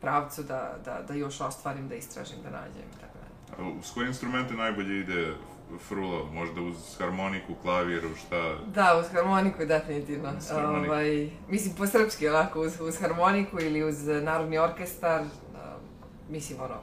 pravcu 0.00 0.42
da, 0.42 0.76
da, 0.84 1.02
da 1.08 1.14
još 1.14 1.40
ostvarim, 1.40 1.88
da 1.88 1.94
istražim, 1.94 2.36
da 2.42 2.50
nađem 2.50 2.88
i 2.96 3.00
tako 3.00 3.18
dalje. 3.18 3.78
Uz 3.78 3.90
koje 3.94 4.08
instrumente 4.08 4.54
najbolje 4.54 5.00
ide 5.00 5.34
frula? 5.78 6.24
Možda 6.32 6.60
uz 6.60 6.76
harmoniku, 6.98 7.54
klaviru, 7.62 8.08
šta? 8.16 8.54
Da, 8.74 8.98
uz 9.00 9.06
harmoniku 9.12 9.64
definitivno. 9.64 10.32
Uz 10.38 10.50
harmoniku. 10.50 10.92
Ovaj, 10.92 11.30
mislim 11.48 11.74
po 11.74 11.86
srpski 11.86 12.28
onako, 12.28 12.60
uz, 12.60 12.80
uz 12.80 13.00
harmoniku 13.00 13.60
ili 13.60 13.84
uz 13.84 14.06
narodni 14.06 14.58
orkestar, 14.58 15.20
uh, 15.20 15.28
mislim 16.28 16.60
ono, 16.60 16.80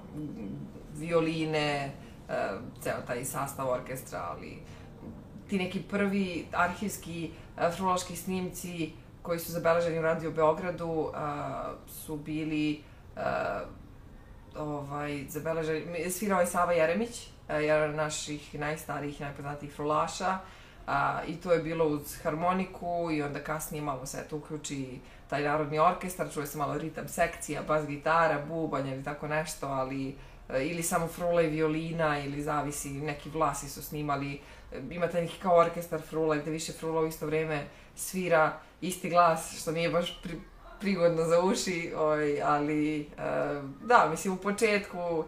violine, 0.95 1.91
uh, 2.27 2.33
ceo 2.81 3.01
taj 3.07 3.25
sastav 3.25 3.69
orkestra, 3.69 4.19
ali 4.29 4.57
ti 5.49 5.57
neki 5.57 5.81
prvi 5.81 6.45
arhivski 6.53 7.31
uh, 7.57 7.73
frološki 7.75 8.15
snimci 8.15 8.91
koji 9.21 9.39
su 9.39 9.51
zabeleženi 9.51 9.99
u 9.99 10.01
Radio 10.01 10.31
Beogradu 10.31 10.87
uh, 10.87 11.13
su 11.87 12.17
bili 12.17 12.81
uh, 13.15 13.21
ovaj, 14.57 15.25
zabeleženi, 15.29 16.11
svirao 16.11 16.39
je 16.39 16.47
Sava 16.47 16.73
Jeremić, 16.73 17.27
jedan 17.49 17.89
od 17.89 17.95
naših 17.95 18.59
najstarijih 18.59 19.21
i 19.21 19.23
najpoznatijih 19.23 19.73
frulaša. 19.73 20.37
A, 20.87 21.21
I 21.27 21.35
to 21.35 21.51
je 21.53 21.59
bilo 21.63 21.85
uz 21.87 22.21
harmoniku 22.23 23.09
i 23.11 23.21
onda 23.23 23.39
kasnije 23.39 23.81
malo 23.81 24.05
se 24.05 24.25
to 24.29 24.37
uključi 24.37 24.99
taj 25.29 25.43
narodni 25.43 25.79
orkestar, 25.79 26.33
čuje 26.33 26.47
se 26.47 26.57
malo 26.57 26.77
ritam 26.77 27.07
sekcija, 27.07 27.61
bas 27.67 27.87
gitara, 27.87 28.45
bubanj 28.45 28.89
ili 28.89 29.03
tako 29.03 29.27
nešto, 29.27 29.67
ali 29.67 30.09
e, 30.09 30.13
ili 30.57 30.83
samo 30.83 31.07
frula 31.07 31.41
i 31.41 31.49
violina 31.49 32.19
ili 32.19 32.41
zavisi, 32.41 32.89
neki 32.89 33.29
vlasi 33.29 33.69
su 33.69 33.81
snimali, 33.81 34.41
e, 34.71 34.81
imate 34.91 35.21
neki 35.21 35.39
kao 35.41 35.57
orkestar 35.57 36.01
frula 36.01 36.35
gde 36.35 36.51
više 36.51 36.73
frula 36.73 37.01
u 37.01 37.07
isto 37.07 37.25
vreme 37.25 37.67
svira 37.95 38.59
isti 38.81 39.09
glas, 39.09 39.61
što 39.61 39.71
nije 39.71 39.89
baš 39.89 40.21
pri, 40.23 40.39
prigodno 40.79 41.23
za 41.23 41.41
uši, 41.43 41.93
oj, 41.97 42.41
ali 42.43 43.01
uh, 43.01 43.69
da, 43.87 44.07
mislim 44.11 44.33
u 44.33 44.37
početku 44.37 45.23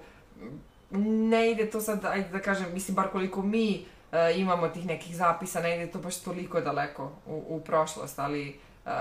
ne 1.30 1.52
ide 1.52 1.70
to 1.70 1.82
sad, 1.82 2.06
ajde 2.06 2.30
da 2.30 2.40
kažem, 2.40 2.74
mislim 2.74 2.96
bar 2.96 3.12
koliko 3.12 3.42
mi 3.42 3.86
imamo 4.36 4.68
tih 4.68 4.86
nekih 4.86 5.16
zapisa, 5.16 5.62
ne 5.62 5.76
ide 5.76 5.92
to 5.92 6.00
baš 6.00 6.18
toliko 6.18 6.62
daleko 6.62 7.12
u, 7.26 7.44
u 7.48 7.62
prošlost, 7.66 8.20
ali 8.20 8.60
uh, 8.86 8.92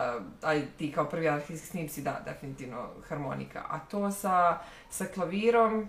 ajde 0.42 0.66
ti 0.78 0.92
kao 0.92 1.04
prvi 1.04 1.28
arhivski 1.28 1.66
snimci, 1.66 2.02
da, 2.02 2.20
definitivno 2.24 2.88
harmonika. 3.08 3.62
A 3.68 3.78
to 3.78 4.10
sa, 4.10 4.58
sa 4.90 5.06
klavirom, 5.06 5.88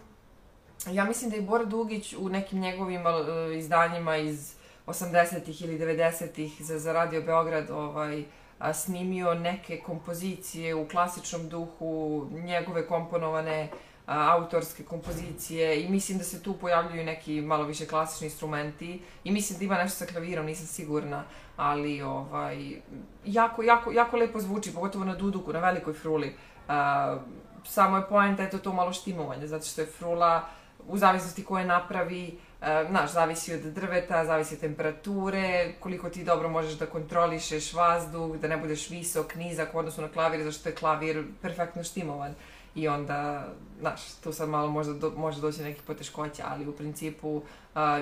ja 0.87 1.05
mislim 1.05 1.29
da 1.29 1.35
je 1.35 1.41
Bora 1.41 1.65
Dugić 1.65 2.13
u 2.13 2.29
nekim 2.29 2.59
njegovim 2.59 3.01
uh, 3.01 3.57
izdanjima 3.57 4.17
iz 4.17 4.53
80-ih 4.87 5.61
ili 5.61 5.79
90-ih 5.79 6.61
za, 6.61 6.79
za 6.79 6.93
Radio 6.93 7.21
Beograd 7.21 7.69
ovaj, 7.69 8.23
a, 8.59 8.73
snimio 8.73 9.33
neke 9.33 9.79
kompozicije 9.79 10.75
u 10.75 10.87
klasičnom 10.87 11.49
duhu, 11.49 12.27
njegove 12.31 12.87
komponovane 12.87 13.69
a, 14.05 14.35
autorske 14.37 14.83
kompozicije 14.83 15.83
i 15.83 15.89
mislim 15.89 16.17
da 16.17 16.23
se 16.23 16.43
tu 16.43 16.53
pojavljuju 16.53 17.03
neki 17.03 17.41
malo 17.41 17.63
više 17.63 17.87
klasični 17.87 18.27
instrumenti 18.27 19.01
i 19.23 19.31
mislim 19.31 19.59
da 19.59 19.65
ima 19.65 19.77
nešto 19.77 20.05
sa 20.05 20.11
klavirom, 20.11 20.45
nisam 20.45 20.65
sigurna, 20.65 21.23
ali 21.57 22.01
ovaj, 22.01 22.81
jako, 23.25 23.63
jako, 23.63 23.91
jako 23.91 24.17
lepo 24.17 24.39
zvuči, 24.39 24.73
pogotovo 24.73 25.05
na 25.05 25.15
duduku, 25.15 25.53
na 25.53 25.59
velikoj 25.59 25.93
fruli. 25.93 26.35
A, 26.67 27.17
samo 27.65 27.97
je 27.97 28.07
poenta, 28.09 28.43
eto 28.43 28.57
to 28.57 28.73
malo 28.73 28.93
štimovanje, 28.93 29.47
zato 29.47 29.65
što 29.65 29.81
je 29.81 29.87
frula 29.87 30.49
u 30.87 30.97
zavisnosti 30.97 31.43
koje 31.45 31.65
napravi, 31.65 32.37
E, 32.61 32.85
znaš, 32.89 33.11
zavisi 33.11 33.53
od 33.53 33.61
drveta, 33.61 34.25
zavisi 34.25 34.53
od 34.53 34.59
temperature, 34.59 35.73
koliko 35.79 36.09
ti 36.09 36.23
dobro 36.23 36.49
možeš 36.49 36.73
da 36.73 36.85
kontrolišeš 36.85 37.73
vazduh, 37.73 38.37
da 38.37 38.47
ne 38.47 38.57
budeš 38.57 38.89
visok, 38.89 39.35
nizak 39.35 39.75
u 39.75 39.77
odnosu 39.77 40.01
na 40.01 40.07
klavir, 40.07 40.43
zašto 40.43 40.69
je 40.69 40.75
klavir 40.75 41.23
perfektno 41.41 41.83
štimovan. 41.83 42.33
I 42.75 42.87
onda, 42.87 43.47
znaš, 43.79 44.01
tu 44.23 44.33
sad 44.33 44.49
malo 44.49 44.71
možda 44.71 44.93
do, 44.93 45.13
može 45.17 45.41
doći 45.41 45.61
neki 45.61 45.81
poteškoća, 45.87 46.43
ali 46.47 46.67
u 46.67 46.71
principu 46.71 47.29
uh, 47.29 47.43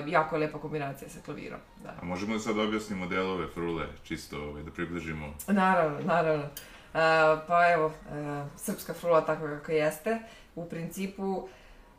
jako 0.06 0.36
je 0.36 0.40
lepa 0.40 0.58
kombinacija 0.58 1.08
sa 1.08 1.18
klavirom. 1.24 1.60
Da. 1.82 1.94
A 2.02 2.04
možemo 2.04 2.34
da 2.34 2.40
sad 2.40 2.58
objasnimo 2.58 3.06
delove 3.06 3.46
frule, 3.46 3.86
čisto 4.04 4.42
ovaj, 4.42 4.62
da 4.62 4.70
približimo? 4.70 5.34
Naravno, 5.48 5.98
naravno. 6.04 6.44
Uh, 6.44 7.00
pa 7.46 7.72
evo, 7.72 7.86
uh, 7.86 7.92
srpska 8.56 8.94
frula 8.94 9.20
tako 9.20 9.46
kako 9.46 9.72
jeste, 9.72 10.18
u 10.54 10.68
principu 10.68 11.48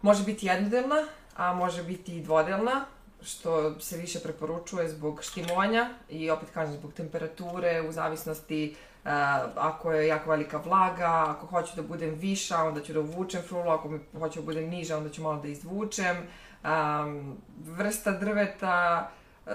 može 0.02 0.24
biti 0.24 0.46
jednodelna, 0.46 1.06
a 1.36 1.54
može 1.54 1.84
biti 1.84 2.18
i 2.18 2.24
dvodelna, 2.24 2.86
što 3.22 3.80
se 3.80 3.98
više 3.98 4.20
preporučuje 4.20 4.90
zbog 4.90 5.24
štimovanja 5.24 5.90
i 6.10 6.30
opet 6.30 6.50
kažem 6.54 6.74
zbog 6.74 6.94
temperature, 6.94 7.82
u 7.90 7.92
zavisnosti 7.92 8.76
uh, 8.76 9.12
ako 9.56 9.92
je 9.92 10.08
jako 10.08 10.30
velika 10.30 10.58
vlaga, 10.58 11.26
ako 11.28 11.46
hoću 11.46 11.76
da 11.76 11.82
budem 11.82 12.14
viša, 12.16 12.64
onda 12.64 12.82
ću 12.82 12.94
da 12.94 13.00
uvučem 13.00 13.42
frulu, 13.42 13.70
ako 13.70 13.90
mi 13.90 14.00
hoću 14.20 14.40
da 14.40 14.46
budem 14.46 14.70
niža, 14.70 14.98
onda 14.98 15.10
ću 15.10 15.22
malo 15.22 15.42
da 15.42 15.48
izvučem. 15.48 16.18
Um, 16.64 17.38
vrsta 17.66 18.12
drveta 18.12 19.10
uh, 19.46 19.52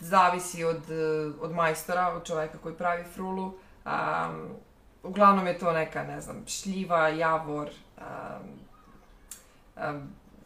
zavisi 0.00 0.64
od, 0.64 0.82
od 1.40 1.52
majstora, 1.52 2.08
od 2.08 2.26
čoveka 2.26 2.58
koji 2.58 2.74
pravi 2.74 3.04
frulu. 3.04 3.44
Um, 3.44 4.48
uglavnom 5.02 5.46
je 5.46 5.58
to 5.58 5.72
neka, 5.72 6.02
ne 6.04 6.20
znam, 6.20 6.44
šljiva, 6.46 7.08
javor, 7.08 7.70
um, 7.98 8.02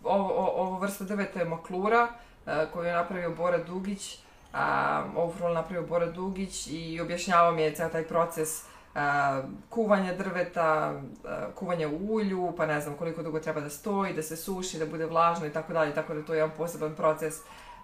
ovo, 0.06 0.46
ovo 0.46 0.78
vrsta 0.78 1.04
drveta 1.04 1.38
je 1.38 1.44
maklura 1.44 2.08
e, 2.46 2.66
koju 2.72 2.84
je 2.84 2.92
napravio 2.92 3.30
Bora 3.30 3.58
Dugić, 3.58 4.18
a, 4.52 5.04
ovu 5.16 5.32
frulu 5.32 5.54
napravio 5.54 5.86
Bora 5.86 6.06
Dugić 6.06 6.66
i 6.66 7.00
objašnjavao 7.00 7.52
mi 7.52 7.62
je 7.62 7.74
ceo 7.74 7.88
taj 7.88 8.02
proces 8.02 8.64
a, 8.94 9.42
kuvanja 9.70 10.14
drveta, 10.14 11.00
a, 11.24 11.46
kuvanja 11.54 11.88
u 11.88 12.14
ulju, 12.14 12.52
pa 12.56 12.66
ne 12.66 12.80
znam 12.80 12.94
koliko 12.94 13.22
dugo 13.22 13.40
treba 13.40 13.60
da 13.60 13.70
stoji, 13.70 14.14
da 14.14 14.22
se 14.22 14.36
suši, 14.36 14.78
da 14.78 14.86
bude 14.86 15.06
vlažno 15.06 15.46
i 15.46 15.52
tako 15.52 15.72
dalje, 15.72 15.94
tako 15.94 16.14
da 16.14 16.22
to 16.22 16.34
je 16.34 16.38
jedan 16.38 16.56
poseban 16.56 16.94
proces 16.94 17.34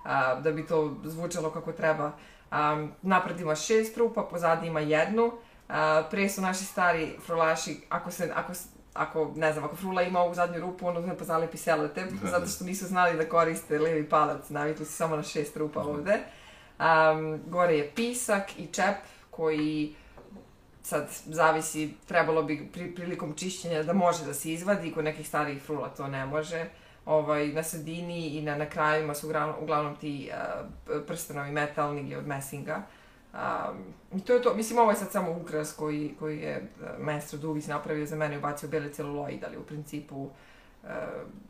a, 0.05 0.35
da 0.35 0.53
bi 0.53 0.67
to 0.67 0.97
zvučalo 1.05 1.51
kako 1.51 1.73
treba. 1.73 2.13
A, 2.51 2.87
napred 3.03 3.41
ima 3.41 3.55
šest 3.55 3.97
rupa, 3.97 4.23
pozadi 4.23 4.67
ima 4.67 4.81
jednu, 4.81 5.33
a, 5.69 6.03
pre 6.11 6.29
su 6.29 6.41
naši 6.41 6.65
stari 6.65 7.17
frulaši, 7.27 7.81
ako 7.89 8.11
se, 8.11 8.33
ako 8.35 8.53
ako, 8.95 9.33
ne 9.37 9.53
znam, 9.53 9.65
ako 9.65 9.77
frula 9.77 10.03
ima 10.03 10.21
ovu 10.21 10.35
zadnju 10.35 10.61
rupu, 10.61 10.87
onda 10.87 11.01
uzme 11.01 11.19
pa 11.19 11.25
zalepi 11.25 11.57
selotep, 11.57 12.11
da, 12.11 12.31
zato 12.31 12.47
što 12.47 12.65
nisu 12.65 12.87
znali 12.87 13.17
da 13.17 13.29
koriste 13.29 13.79
levi 13.79 14.09
palac, 14.09 14.49
navikli 14.49 14.87
su 14.87 14.93
samo 14.93 15.17
na 15.17 15.23
šest 15.23 15.57
rupa 15.57 15.83
da. 15.83 15.89
ovde. 15.89 16.19
Um, 16.79 17.41
gore 17.47 17.75
je 17.75 17.91
pisak 17.95 18.59
i 18.59 18.67
čep 18.67 18.97
koji 19.31 19.95
sad 20.83 21.09
zavisi, 21.27 21.95
trebalo 22.07 22.43
bi 22.43 22.69
pri, 22.73 22.95
prilikom 22.95 23.35
čišćenja 23.37 23.83
da 23.83 23.93
može 23.93 24.25
da 24.25 24.35
se 24.35 24.53
izvadi, 24.53 24.93
kod 24.93 25.05
nekih 25.05 25.29
starijih 25.29 25.63
frula 25.63 25.89
to 25.89 26.09
ne 26.09 26.27
može. 26.27 26.67
Ovaj, 27.07 27.49
na 27.49 27.63
sredini 27.63 28.27
i 28.27 28.43
na, 28.43 28.57
na 28.57 28.67
krajima 28.67 29.15
su 29.15 29.27
uglavnom, 29.27 29.57
uglavnom 29.61 29.97
ti 29.97 30.31
uh, 30.31 31.03
prstenovi 31.07 31.53
metalni 31.53 32.17
od 32.17 32.27
mesinga. 32.27 32.83
Um, 33.33 33.95
I 34.19 34.21
to 34.21 34.35
je 34.35 34.43
to, 34.43 34.55
mislim 34.55 34.79
ovo 34.79 34.91
je 34.91 34.97
sad 34.97 35.11
samo 35.13 35.39
ukras 35.43 35.73
koji, 35.73 36.15
koji 36.19 36.39
je 36.39 36.63
uh, 36.81 37.05
maestro 37.05 37.39
Dugić 37.39 37.67
napravio 37.67 38.07
za 38.07 38.17
mene 38.17 38.35
i 38.35 38.39
ubacio 38.39 38.69
beli 38.69 38.93
celuloid, 38.93 39.45
ali 39.45 39.57
u 39.57 39.63
principu, 39.63 40.23
uh, 40.23 40.89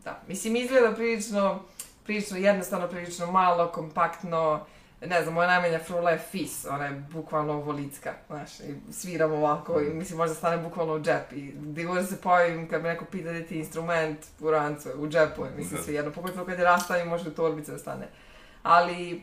da, 0.05 0.21
mislim 0.29 0.57
izgleda 0.57 0.95
prilično, 0.95 1.63
prilično 2.05 2.37
jednostavno, 2.37 2.89
prilično 2.89 3.33
malo, 3.33 3.69
kompaktno, 3.69 4.67
ne 5.07 5.23
znam, 5.23 5.35
moja 5.35 5.49
najmanja 5.49 5.79
frula 5.79 6.11
je 6.11 6.19
fis, 6.19 6.67
ona 6.71 6.85
je 6.85 7.05
bukvalno 7.13 7.53
ovolicka, 7.53 8.13
znaš, 8.27 8.61
i 8.61 8.93
sviram 8.93 9.33
ovako 9.33 9.81
i 9.81 9.95
mislim 9.95 10.19
možda 10.19 10.35
stane 10.35 10.63
bukvalno 10.63 10.95
u 10.95 11.01
džep 11.01 11.33
i 11.33 11.53
gdje 11.57 11.85
god 11.85 12.09
se 12.09 12.21
pojavim 12.21 12.69
kad 12.69 12.83
me 12.83 12.89
neko 12.89 13.05
pita 13.05 13.33
da 13.33 13.43
ti 13.43 13.59
instrument 13.59 14.19
u 14.41 14.51
rancu, 14.51 14.89
u 14.99 15.09
džepu 15.09 15.45
je, 15.45 15.51
mislim 15.57 15.77
da. 15.77 15.83
sve 15.83 15.95
jedno, 15.95 16.13
pogotovo 16.13 16.47
kad 16.47 16.59
je 16.59 16.65
rastavim 16.65 17.09
može 17.09 17.29
u 17.29 17.33
torbice 17.33 17.73
da 17.73 17.79
stane. 17.79 18.09
Ali, 18.63 19.23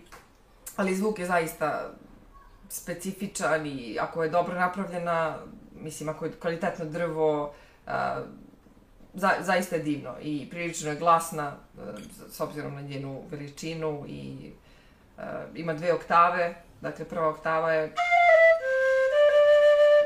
ali 0.75 0.95
zvuk 0.95 1.19
je 1.19 1.25
zaista 1.25 1.91
specifičan 2.69 3.65
i 3.65 3.97
ako 4.01 4.23
je 4.23 4.29
dobro 4.29 4.55
napravljena, 4.55 5.37
mislim, 5.81 6.09
ako 6.09 6.25
je 6.25 6.31
kvalitetno 6.31 6.85
drvo, 6.85 7.53
a, 7.87 8.21
za, 9.13 9.31
zaista 9.41 9.75
je 9.75 9.83
divno 9.83 10.15
i 10.21 10.47
prilično 10.49 10.89
je 10.89 10.95
glasna 10.95 11.45
a, 11.45 11.57
s 12.29 12.39
obzirom 12.39 12.75
na 12.75 12.81
njenu 12.81 13.23
veličinu 13.31 14.05
i 14.07 14.51
a, 15.17 15.43
ima 15.55 15.73
dve 15.73 15.93
oktave, 15.93 16.55
dakle 16.81 17.05
prva 17.05 17.29
oktava 17.29 17.73
je 17.73 17.93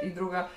i 0.04 0.10
druga. 0.10 0.48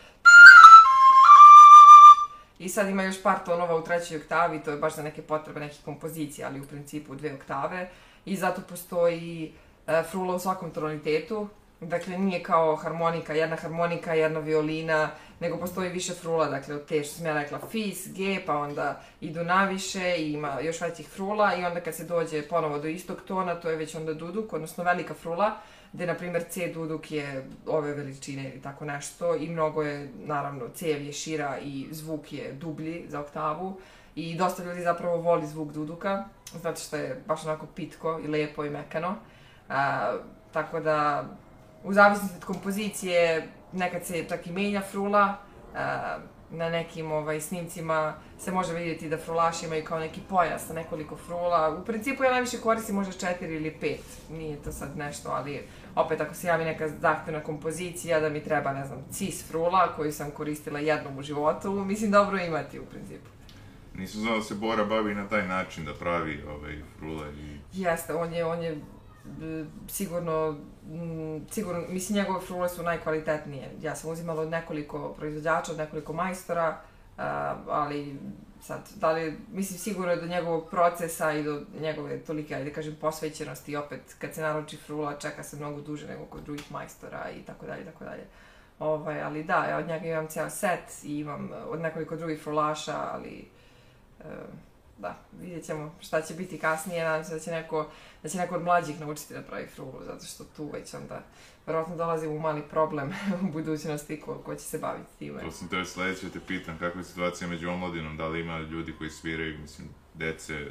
I 2.59 2.69
sad 2.69 2.89
ima 2.89 3.03
još 3.03 3.23
par 3.23 3.39
tonova 3.45 3.77
u 3.77 3.85
trećoj 3.85 4.17
oktavi, 4.17 4.63
to 4.63 4.71
je 4.71 4.77
baš 4.77 4.95
za 4.95 5.03
neke 5.03 5.23
potrebe 5.23 5.61
nekih 5.61 5.81
kompozicija, 5.85 6.49
ali 6.49 6.61
u 6.61 6.67
principu 6.67 7.15
dve 7.15 7.35
oktave. 7.35 7.89
I 8.25 8.37
zato 8.37 8.61
postoji 8.69 9.53
e, 9.87 10.03
frula 10.11 10.35
u 10.35 10.39
svakom 10.39 10.71
tonalitetu, 10.71 11.49
Dakle, 11.81 12.19
nije 12.19 12.43
kao 12.43 12.77
harmonika, 12.77 13.35
jedna 13.35 13.57
harmonika, 13.57 14.15
jedna 14.15 14.41
violina, 14.41 15.11
nego 15.41 15.57
postoji 15.57 15.91
više 15.91 16.15
frula, 16.15 16.47
dakle, 16.47 16.75
od 16.75 16.87
te 16.87 17.05
što 17.05 17.15
sam 17.15 17.27
ja 17.27 17.35
rekla, 17.35 17.59
fis, 17.71 18.09
G, 18.13 18.43
pa 18.47 18.57
onda 18.57 19.01
idu 19.21 19.45
naviše 19.45 20.17
i 20.19 20.33
ima 20.33 20.61
još 20.61 20.81
većih 20.81 21.09
frula 21.09 21.55
i 21.55 21.65
onda 21.65 21.81
kad 21.81 21.95
se 21.95 22.05
dođe 22.05 22.43
ponovo 22.43 22.79
do 22.79 22.89
istog 22.89 23.23
tona, 23.27 23.55
to 23.55 23.71
je 23.71 23.77
već 23.77 23.95
onda 23.95 24.15
duduk, 24.15 24.53
odnosno 24.53 24.85
velika 24.85 25.15
frula, 25.15 25.57
gde, 25.93 26.07
na 26.07 26.15
primjer, 26.15 26.45
C 26.49 26.73
duduk 26.75 27.11
je 27.11 27.47
ove 27.67 27.95
veličine 27.95 28.51
ili 28.51 28.63
tako 28.63 28.85
nešto 28.85 29.35
i 29.37 29.49
mnogo 29.49 29.83
je, 29.83 30.09
naravno, 30.25 30.69
cev 30.75 31.03
je 31.03 31.13
šira 31.13 31.59
i 31.59 31.87
zvuk 31.91 32.33
je 32.33 32.53
dublji 32.53 33.05
za 33.09 33.21
oktavu 33.21 33.81
i 34.15 34.37
dosta 34.37 34.65
ljudi 34.65 34.83
zapravo 34.83 35.17
voli 35.17 35.47
zvuk 35.47 35.73
duduka, 35.73 36.25
zato 36.63 36.81
što 36.81 36.97
je 36.97 37.23
baš 37.27 37.45
onako 37.45 37.67
pitko 37.67 38.21
i 38.25 38.29
lepo 38.29 38.65
i 38.65 38.71
mekano. 38.71 39.15
A, 39.69 40.13
tako 40.53 40.81
da, 40.81 41.25
u 41.87 41.93
zavisnosti 41.93 42.37
od 42.37 42.45
kompozicije, 42.45 43.49
nekad 43.73 44.05
se 44.05 44.25
čak 44.29 44.47
i 44.47 44.53
menja 44.53 44.81
frula, 44.81 45.37
na 46.51 46.69
nekim 46.71 47.13
ovaj, 47.13 47.41
snimcima 47.41 48.15
se 48.39 48.53
može 48.53 48.75
vidjeti 48.75 49.09
da 49.09 49.17
frulaši 49.17 49.67
imaju 49.67 49.85
kao 49.85 49.99
neki 49.99 50.21
pojas 50.29 50.67
sa 50.67 50.75
nekoliko 50.75 51.17
frula. 51.17 51.79
U 51.83 51.85
principu 51.85 52.25
ja 52.25 52.31
najviše 52.31 52.59
koristim 52.59 52.95
možda 52.95 53.13
četiri 53.13 53.55
ili 53.55 53.71
pet, 53.81 54.05
nije 54.31 54.63
to 54.63 54.73
sad 54.73 54.97
nešto, 54.97 55.31
ali 55.31 55.63
opet 55.95 56.21
ako 56.21 56.35
se 56.35 56.47
javi 56.47 56.65
neka 56.65 56.89
zahtevna 56.89 57.41
kompozicija 57.41 58.21
da 58.21 58.29
mi 58.29 58.45
treba, 58.45 58.73
ne 58.73 58.87
znam, 58.87 59.05
cis 59.11 59.49
frula 59.49 59.93
koju 59.97 60.13
sam 60.13 60.31
koristila 60.31 60.79
jednom 60.79 61.19
u 61.19 61.23
životu, 61.23 61.73
mislim 61.73 62.11
dobro 62.11 62.39
imati 62.39 62.81
u 62.81 62.85
principu. 62.85 63.31
Nisam 63.95 64.21
znao 64.21 64.37
da 64.37 64.43
se 64.43 64.55
Bora 64.55 64.85
bavi 64.85 65.15
na 65.15 65.29
taj 65.29 65.49
način 65.49 65.85
da 65.85 65.95
pravi 65.95 66.43
ovaj, 66.49 66.83
frule 66.99 67.33
i... 67.33 67.59
Jeste, 67.73 68.15
on 68.15 68.33
je, 68.33 68.45
on 68.45 68.63
je 68.63 68.81
sigurno, 69.89 70.59
sigurno, 71.51 71.83
mislim 71.89 72.17
njegove 72.17 72.41
frule 72.41 72.69
su 72.69 72.83
najkvalitetnije. 72.83 73.71
Ja 73.83 73.97
sam 73.97 74.11
uzimala 74.11 74.43
od 74.43 74.51
nekoliko 74.51 75.09
proizvođača, 75.09 75.73
od 75.73 75.79
nekoliko 75.79 76.13
majstora, 76.13 76.81
ali 77.69 78.19
sad, 78.63 78.81
da 78.95 79.13
li, 79.13 79.39
mislim 79.53 79.79
sigurno 79.79 80.11
je 80.11 80.21
do 80.21 80.27
njegovog 80.27 80.71
procesa 80.71 81.33
i 81.33 81.43
do 81.43 81.63
njegove 81.81 82.19
tolike, 82.19 82.55
ajde 82.55 82.73
kažem, 82.73 82.97
posvećenosti 83.01 83.77
opet 83.77 84.01
kad 84.19 84.35
se 84.35 84.43
naruči 84.43 84.77
frula 84.77 85.19
čeka 85.19 85.43
se 85.43 85.57
mnogo 85.57 85.81
duže 85.81 86.07
nego 86.07 86.25
kod 86.25 86.43
drugih 86.43 86.73
majstora 86.73 87.31
i 87.31 87.43
tako 87.43 87.67
dalje, 87.67 87.85
tako 87.85 88.05
dalje. 88.05 88.25
Ovaj, 88.79 89.23
ali 89.23 89.45
da, 89.45 89.65
ja 89.65 89.79
od 89.79 89.87
njega 89.87 90.07
imam 90.07 90.29
ceo 90.29 90.51
set 90.51 91.05
i 91.05 91.19
imam 91.19 91.51
od 91.69 91.81
nekoliko 91.81 92.17
drugih 92.17 92.43
frulaša, 92.43 93.11
ali 93.13 93.49
e, 94.21 94.25
da, 94.99 95.15
vidjet 95.41 95.65
ćemo 95.65 95.95
šta 96.01 96.23
će 96.23 96.35
biti 96.35 96.59
kasnije, 96.59 97.05
nadam 97.05 97.25
se 97.25 97.35
da 97.35 97.41
će 97.41 97.51
neko, 97.51 97.91
da 98.27 98.31
će 98.31 98.39
neko 98.39 98.55
od 98.55 98.63
mlađih 98.63 99.01
naučiti 99.01 99.35
da 99.35 99.43
pravi 99.43 99.67
frulu, 99.67 100.01
zato 100.07 100.25
što 100.25 100.45
tu 100.45 100.71
već 100.73 100.95
onda 100.95 101.23
verovatno 101.67 101.97
dolazi 101.97 102.27
u 102.27 102.39
mali 102.39 102.63
problem 102.63 103.15
u 103.49 103.53
budućnosti 103.53 104.21
ko, 104.21 104.35
ko 104.35 104.55
će 104.55 104.61
se 104.63 104.79
baviti 104.79 105.19
time. 105.19 105.41
To 105.41 105.51
sam 105.51 105.69
te 105.69 105.85
sledeće 105.85 106.31
te 106.31 106.41
pitam, 106.41 106.79
kakva 106.79 107.01
je 107.01 107.05
situacija 107.05 107.49
među 107.49 107.71
omladinom, 107.71 108.17
da 108.17 108.29
li 108.29 108.41
ima 108.41 108.59
ljudi 108.59 108.95
koji 108.99 109.11
sviraju, 109.11 109.59
mislim, 109.59 109.89
dece? 110.15 110.67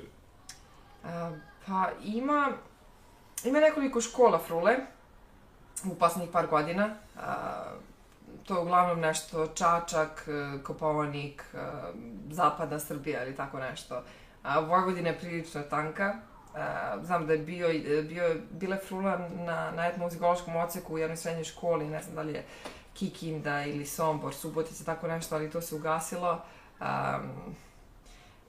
A, 1.03 1.31
pa 1.67 1.89
ima, 2.03 2.51
ima 3.43 3.59
nekoliko 3.59 4.01
škola 4.01 4.39
frule 4.39 4.75
u 5.85 5.95
poslednjih 5.95 6.29
par 6.31 6.47
godina. 6.47 6.95
A, 7.17 7.53
to 8.43 8.53
je 8.53 8.59
uglavnom 8.59 8.99
nešto 8.99 9.47
Čačak, 9.47 10.27
Kopovanik, 10.63 11.43
zapadna 12.29 12.79
Srbija 12.79 13.25
ili 13.25 13.35
tako 13.35 13.59
nešto. 13.59 14.03
A, 14.43 14.59
Vojvodina 14.59 15.09
je 15.09 15.19
prilično 15.19 15.61
tanka, 15.61 16.15
Uh, 16.55 17.05
znam 17.05 17.27
da 17.27 17.33
je 17.33 17.39
bio, 17.39 17.67
bio, 18.09 18.35
bila 18.51 18.77
frula 18.87 19.29
na, 19.45 19.71
na 19.71 19.87
etnomuzikološkom 19.87 20.55
oceku 20.55 20.93
u 20.93 20.97
jednoj 20.97 21.17
srednjoj 21.17 21.43
školi, 21.43 21.89
ne 21.89 22.01
znam 22.01 22.15
da 22.15 22.21
li 22.21 22.33
je 22.33 22.43
Kikinda 22.93 23.65
ili 23.65 23.85
Sombor, 23.85 24.33
Subotica, 24.33 24.83
tako 24.83 25.07
nešto, 25.07 25.35
ali 25.35 25.49
to 25.49 25.61
se 25.61 25.75
ugasilo. 25.75 26.41
Um, 26.79 27.55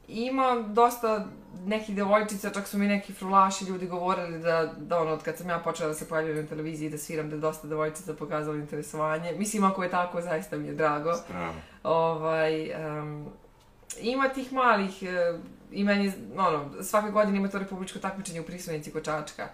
ima 0.08 0.64
dosta 0.68 1.26
nekih 1.64 1.96
devojčica, 1.96 2.50
čak 2.50 2.66
su 2.66 2.78
mi 2.78 2.86
neki 2.86 3.12
frulaši 3.12 3.64
ljudi 3.64 3.86
govorili 3.86 4.38
da, 4.38 4.72
da 4.76 5.00
ono, 5.00 5.12
od 5.12 5.22
kad 5.22 5.36
sam 5.36 5.48
ja 5.48 5.58
počela 5.58 5.88
da 5.88 5.94
se 5.94 6.08
pojavljam 6.08 6.36
na 6.36 6.46
televiziji 6.46 6.90
da 6.90 6.98
sviram, 6.98 7.30
da 7.30 7.36
je 7.36 7.40
dosta 7.40 7.68
devojčica 7.68 8.14
pokazalo 8.14 8.56
interesovanje. 8.56 9.32
Mislim, 9.38 9.64
ako 9.64 9.82
je 9.82 9.90
tako, 9.90 10.20
zaista 10.22 10.56
mi 10.56 10.68
je 10.68 10.74
drago. 10.74 11.14
Strano. 11.14 11.52
Ovaj, 11.82 12.70
um, 13.00 13.26
ima 14.00 14.28
tih 14.28 14.52
malih, 14.52 14.94
uh, 15.02 15.40
i 15.72 15.84
meni, 15.84 16.12
ono, 16.36 16.82
svake 16.82 17.10
godine 17.10 17.38
ima 17.38 17.48
to 17.48 17.58
republičko 17.58 17.98
takmičenje 17.98 18.40
u 18.40 18.44
prisvojnici 18.44 18.90
Kočačka. 18.90 19.48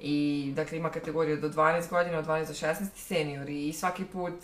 I, 0.00 0.52
dakle, 0.56 0.78
ima 0.78 0.90
kategoriju 0.90 1.40
do 1.40 1.48
12 1.48 1.90
godina, 1.90 2.18
od 2.18 2.26
12 2.26 2.46
do 2.46 2.52
16 2.52 2.86
seniori 2.94 3.68
i 3.68 3.72
svaki 3.72 4.04
put 4.04 4.34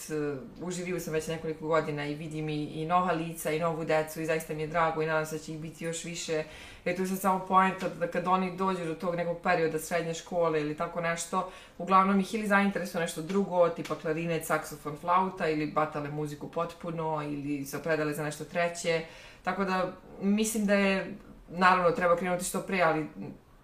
uh, 0.60 0.68
u 0.68 0.70
živiju 0.70 1.00
sam 1.00 1.12
već 1.12 1.26
nekoliko 1.26 1.68
godina 1.68 2.06
i 2.06 2.14
vidim 2.14 2.48
i, 2.48 2.64
i 2.64 2.86
nova 2.86 3.12
lica 3.12 3.50
i 3.50 3.60
novu 3.60 3.84
decu 3.84 4.20
i 4.20 4.26
zaista 4.26 4.54
mi 4.54 4.62
je 4.62 4.66
drago 4.66 5.02
i 5.02 5.06
nadam 5.06 5.26
se 5.26 5.36
da 5.36 5.42
će 5.42 5.52
ih 5.52 5.58
biti 5.58 5.84
još 5.84 6.04
više. 6.04 6.44
Jer 6.84 6.96
tu 6.96 7.06
sad 7.06 7.20
samo 7.20 7.46
poenta 7.48 7.88
da 7.88 8.06
kad 8.06 8.28
oni 8.28 8.56
dođu 8.56 8.84
do 8.84 8.94
tog 8.94 9.14
nekog 9.14 9.38
perioda 9.42 9.78
srednje 9.78 10.14
škole 10.14 10.60
ili 10.60 10.76
tako 10.76 11.00
nešto, 11.00 11.50
uglavnom 11.78 12.20
ih 12.20 12.34
ili 12.34 12.46
zainteresuje 12.46 13.00
nešto 13.00 13.22
drugo, 13.22 13.68
tipa 13.68 13.94
klarinet, 13.94 14.46
saksofon, 14.46 14.96
flauta 15.00 15.48
ili 15.48 15.66
batale 15.66 16.10
muziku 16.10 16.48
potpuno 16.48 17.22
ili 17.22 17.64
se 17.64 17.76
opredale 17.76 18.14
za 18.14 18.24
nešto 18.24 18.44
treće. 18.44 19.04
Tako 19.44 19.64
da 19.64 19.92
mislim 20.20 20.66
da 20.66 20.74
je, 20.74 21.14
naravno, 21.48 21.90
treba 21.90 22.16
krenuti 22.16 22.44
što 22.44 22.60
pre, 22.60 22.80
ali 22.80 23.06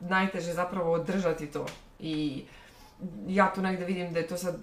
najteže 0.00 0.52
zapravo 0.52 0.92
održati 0.92 1.46
to. 1.46 1.66
I 1.98 2.44
ja 3.26 3.52
tu 3.54 3.62
negde 3.62 3.84
vidim 3.84 4.12
da 4.12 4.18
je 4.18 4.26
to 4.26 4.36
sad 4.36 4.56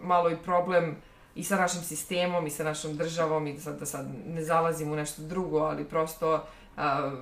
malo 0.00 0.30
i 0.30 0.36
problem 0.36 0.96
i 1.34 1.44
sa 1.44 1.56
našim 1.56 1.82
sistemom 1.82 2.46
i 2.46 2.50
sa 2.50 2.64
našom 2.64 2.96
državom 2.96 3.46
i 3.46 3.52
da 3.52 3.60
sad, 3.60 3.78
da 3.78 3.86
sad 3.86 4.06
ne 4.26 4.44
zalazim 4.44 4.92
u 4.92 4.96
nešto 4.96 5.22
drugo, 5.22 5.58
ali 5.58 5.84
prosto 5.84 6.44
a, 6.76 7.12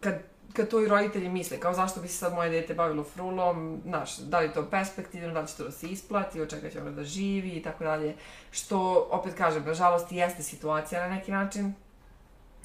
kad, 0.00 0.22
kad 0.52 0.68
to 0.68 0.80
i 0.80 0.88
roditelji 0.88 1.28
misle, 1.28 1.60
kao 1.60 1.74
zašto 1.74 2.00
bi 2.00 2.08
se 2.08 2.14
sad 2.14 2.34
moje 2.34 2.50
dete 2.50 2.74
bavilo 2.74 3.04
frulom, 3.04 3.80
znaš, 3.84 4.18
da 4.18 4.40
li 4.40 4.52
to 4.52 4.70
perspektivno, 4.70 5.34
da 5.34 5.40
li 5.40 5.48
će 5.48 5.56
to 5.56 5.64
da 5.64 5.70
se 5.70 5.88
isplati, 5.88 6.40
od 6.40 6.50
čega 6.50 6.70
će 6.70 6.80
ono 6.80 6.90
da 6.90 7.04
živi 7.04 7.50
i 7.50 7.62
tako 7.62 7.84
dalje, 7.84 8.16
što, 8.50 9.08
opet 9.10 9.34
kažem, 9.34 9.64
nažalost 9.64 10.12
jeste 10.12 10.42
situacija 10.42 11.08
na 11.08 11.14
neki 11.14 11.32
način, 11.32 11.74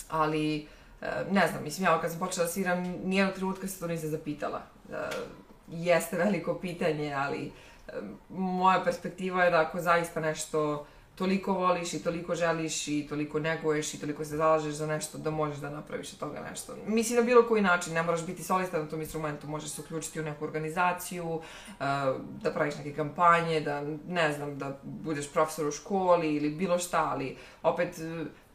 ali 0.09 0.67
e, 1.01 1.07
ne 1.31 1.47
znam, 1.47 1.63
mislim, 1.63 1.85
ja 1.85 2.01
kad 2.01 2.11
sam 2.11 2.19
počela 2.19 2.45
da 2.45 2.51
sviram, 2.51 2.83
nijednog 3.03 3.35
trenutka 3.35 3.67
se 3.67 3.79
to 3.79 3.87
nisam 3.87 4.09
zapitala. 4.09 4.61
E, 4.91 4.95
jeste 5.67 6.17
veliko 6.17 6.59
pitanje, 6.59 7.13
ali 7.13 7.51
e, 7.87 7.91
moja 8.29 8.83
perspektiva 8.83 9.43
je 9.43 9.51
da 9.51 9.61
ako 9.61 9.81
zaista 9.81 10.19
nešto 10.19 10.85
toliko 11.15 11.53
voliš 11.53 11.93
i 11.93 12.03
toliko 12.03 12.35
želiš 12.35 12.87
i 12.87 13.07
toliko 13.09 13.39
neguješ 13.39 13.93
i 13.93 13.99
toliko 13.99 14.25
se 14.25 14.37
zalažeš 14.37 14.73
za 14.73 14.87
nešto 14.87 15.17
da 15.17 15.31
možeš 15.31 15.57
da 15.57 15.69
napraviš 15.69 16.13
od 16.13 16.19
toga 16.19 16.39
nešto. 16.49 16.75
Mislim 16.87 17.19
na 17.19 17.25
bilo 17.25 17.47
koji 17.47 17.61
način, 17.61 17.93
ne 17.93 18.03
moraš 18.03 18.25
biti 18.25 18.43
solista 18.43 18.79
na 18.79 18.87
tom 18.87 19.01
instrumentu, 19.01 19.47
možeš 19.47 19.69
se 19.69 19.81
uključiti 19.81 20.19
u 20.19 20.23
neku 20.23 20.45
organizaciju, 20.45 21.41
da 22.43 22.51
praviš 22.53 22.75
neke 22.75 22.93
kampanje, 22.93 23.61
da 23.61 23.81
ne 24.07 24.33
znam, 24.33 24.57
da 24.57 24.79
budeš 24.83 25.31
profesor 25.31 25.67
u 25.67 25.71
školi 25.71 26.35
ili 26.35 26.49
bilo 26.49 26.79
šta, 26.79 27.09
ali 27.11 27.37
opet 27.63 27.99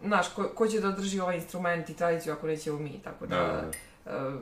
znaš, 0.04 0.28
ko, 0.28 0.48
ko 0.54 0.66
će 0.66 0.80
da 0.80 0.88
održi 0.88 1.20
ovaj 1.20 1.36
instrument 1.36 1.90
i 1.90 1.94
tradiciju 1.94 2.32
ako 2.32 2.46
nećemo 2.46 2.78
mi, 2.78 3.00
tako 3.04 3.26
da, 3.26 3.36
da, 3.36 3.70
da. 4.04 4.28
Uh, 4.28 4.40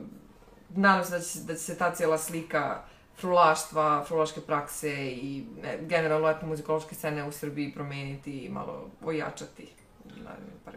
nadam 0.75 1.05
se 1.05 1.11
da 1.11 1.19
će, 1.19 1.39
da 1.39 1.53
će 1.53 1.59
se 1.59 1.77
ta 1.77 1.95
cijela 1.95 2.17
slika 2.17 2.83
frulaštva, 3.17 4.03
frulaške 4.07 4.41
prakse 4.41 4.91
i 5.11 5.45
ne, 5.61 5.77
generalno 5.81 6.29
etno-muzikološke 6.29 6.95
scene 6.95 7.23
u 7.23 7.31
Srbiji 7.31 7.73
promeniti 7.73 8.39
i 8.39 8.49
malo 8.49 8.89
ojačati. 9.05 9.67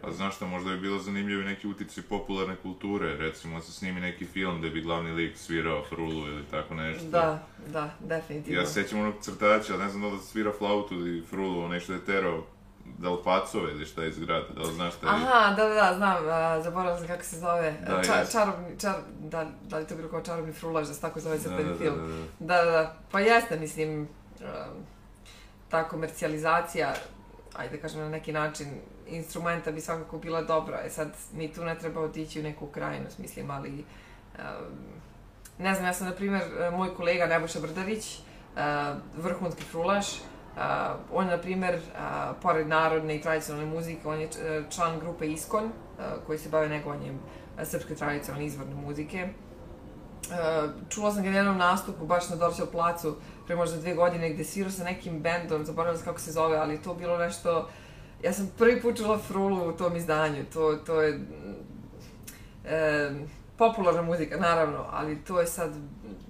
Pa 0.01 0.11
znaš 0.11 0.35
šta, 0.35 0.45
možda 0.45 0.71
bi 0.71 0.79
bilo 0.79 0.99
zanimljivo 0.99 1.43
neki 1.43 1.67
utici 1.67 2.01
popularne 2.01 2.55
kulture, 2.55 3.17
recimo 3.17 3.55
da 3.55 3.61
se 3.61 3.71
snimi 3.71 4.01
neki 4.01 4.25
film 4.25 4.59
gde 4.59 4.69
bi 4.69 4.81
glavni 4.81 5.11
lik 5.11 5.37
svirao 5.37 5.83
frulu 5.89 6.27
ili 6.27 6.43
tako 6.51 6.73
nešto. 6.73 7.09
Da, 7.09 7.47
da, 7.67 7.89
definitivno. 7.99 8.61
Ja 8.61 8.65
sećam 8.65 8.99
onog 8.99 9.13
crtača, 9.21 9.77
ne 9.77 9.89
znam 9.89 10.01
da 10.01 10.07
li 10.07 10.19
svira 10.21 10.51
flautu 10.57 10.95
ili 10.95 11.21
frulu, 11.21 11.67
nešto 11.67 11.93
je 11.93 12.05
terao 12.05 12.43
da 12.85 13.09
li 13.09 13.17
Pacove 13.23 13.71
ili 13.71 13.85
šta 13.85 14.03
je 14.03 14.09
iz 14.09 14.19
grada, 14.19 14.45
da 14.55 14.61
li 14.61 14.73
znaš 14.73 14.93
šta 14.93 15.07
je? 15.07 15.13
Aha, 15.13 15.55
da, 15.55 15.67
da, 15.67 15.73
da, 15.73 15.93
znam, 15.97 16.25
uh, 16.25 16.63
zaboravila 16.63 16.97
sam 16.97 17.07
kako 17.07 17.23
se 17.23 17.39
zove, 17.39 17.75
da, 17.87 18.03
Ča, 18.03 18.25
čarobni, 18.31 18.79
čar, 18.79 18.95
da, 19.19 19.45
da 19.63 19.77
li 19.77 19.87
to 19.87 19.95
bilo 19.95 20.09
kao 20.09 20.21
čarobni 20.21 20.53
frulaž, 20.53 20.87
da 20.87 20.93
se 20.93 21.01
tako 21.01 21.19
zove 21.19 21.39
crtani 21.39 21.63
da, 21.63 21.69
da, 21.69 21.75
film. 21.75 22.27
Da, 22.39 22.57
da, 22.57 22.63
da, 22.63 22.71
da, 22.71 22.95
pa 23.11 23.19
jeste, 23.19 23.59
mislim, 23.59 24.01
uh, 24.01 24.47
ta 25.69 25.83
komercijalizacija, 25.83 26.93
ajde 27.55 27.75
da 27.75 27.81
kažem 27.81 27.99
na 27.99 28.09
neki 28.09 28.31
način, 28.31 28.67
instrumenta 29.07 29.71
bi 29.71 29.81
svakako 29.81 30.17
bila 30.17 30.41
dobra, 30.41 30.81
e 30.85 30.89
sad, 30.89 31.11
ni 31.33 31.53
tu 31.53 31.65
ne 31.65 31.79
treba 31.79 32.01
otići 32.01 32.39
u 32.39 32.43
neku 32.43 32.67
krajnost, 32.67 33.17
mislim, 33.17 33.51
ali, 33.51 33.85
uh, 34.33 34.41
ne 35.57 35.73
znam, 35.73 35.85
ja 35.85 35.93
sam, 35.93 36.07
na 36.07 36.13
primjer, 36.13 36.41
moj 36.71 36.95
kolega 36.95 37.25
Nebojša 37.25 37.59
Brdarić, 37.59 38.19
uh, 38.55 38.61
vrhunski 39.23 39.63
frulaš, 39.63 40.05
Uh, 40.07 40.32
on, 41.11 41.27
na 41.27 41.37
primer, 41.37 41.75
uh, 41.75 42.35
pored 42.41 42.67
narodne 42.67 43.15
i 43.15 43.21
tradicionalne 43.21 43.65
muzike, 43.65 44.07
on 44.07 44.19
je 44.19 44.27
uh, 44.27 44.69
član 44.69 44.99
grupe 44.99 45.27
Iskon, 45.27 45.65
uh, 45.65 46.25
koji 46.25 46.39
se 46.39 46.49
bave 46.49 46.69
negovanjem 46.69 47.15
uh, 47.15 47.63
srpske 47.65 47.95
tradicionalne 47.95 48.45
izvorne 48.45 48.75
muzike. 48.75 49.27
Uh, 50.23 50.69
čula 50.89 51.11
sam 51.11 51.23
ga 51.23 51.29
na 51.29 51.37
jednom 51.37 51.57
nastupu, 51.57 52.05
baš 52.05 52.29
na 52.29 52.35
Dorčel 52.35 52.65
placu, 52.65 53.15
pre 53.45 53.55
možda 53.55 53.77
dve 53.77 53.93
godine, 53.93 54.29
gde 54.29 54.43
svirao 54.43 54.71
sa 54.71 54.83
nekim 54.83 55.19
bendom, 55.19 55.65
zaboravila 55.65 55.97
sam 55.97 56.05
kako 56.05 56.19
se 56.19 56.31
zove, 56.31 56.57
ali 56.57 56.81
to 56.81 56.93
bilo 56.93 57.17
nešto... 57.17 57.69
Ja 58.23 58.33
sam 58.33 58.51
prvi 58.57 58.81
put 58.81 58.97
čula 58.97 59.17
frulu 59.17 59.69
u 59.69 59.71
tom 59.71 59.95
izdanju, 59.95 60.45
to, 60.53 60.75
to 60.75 61.01
je... 61.01 61.19
Um, 62.63 63.27
popularna 63.57 64.01
muzika, 64.01 64.37
naravno, 64.37 64.85
ali 64.91 65.23
to 65.23 65.39
je 65.39 65.47
sad 65.47 65.71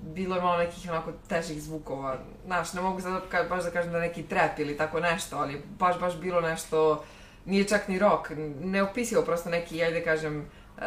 bilo 0.02 0.36
je 0.36 0.42
malo 0.42 0.58
nekih 0.58 0.92
onako 0.92 1.12
težih 1.30 1.62
zvukova. 1.64 2.18
Znaš, 2.46 2.74
ne 2.74 2.82
mogu 2.82 3.02
sad 3.02 3.22
da, 3.32 3.44
baš 3.44 3.64
da 3.64 3.72
kažem 3.72 3.92
da 3.92 4.00
neki 4.00 4.24
trap 4.24 4.60
ili 4.60 4.78
tako 4.78 5.00
nešto, 5.00 5.38
ali 5.38 5.62
baš, 5.80 6.00
baš 6.00 6.18
bilo 6.18 6.42
nešto, 6.42 7.04
nije 7.46 7.68
čak 7.68 7.88
ni 7.88 8.00
rock, 8.00 8.32
neopisivo 8.62 9.22
prosto 9.22 9.50
neki, 9.50 9.84
ajde 9.84 10.04
kažem, 10.04 10.46
uh, 10.78 10.84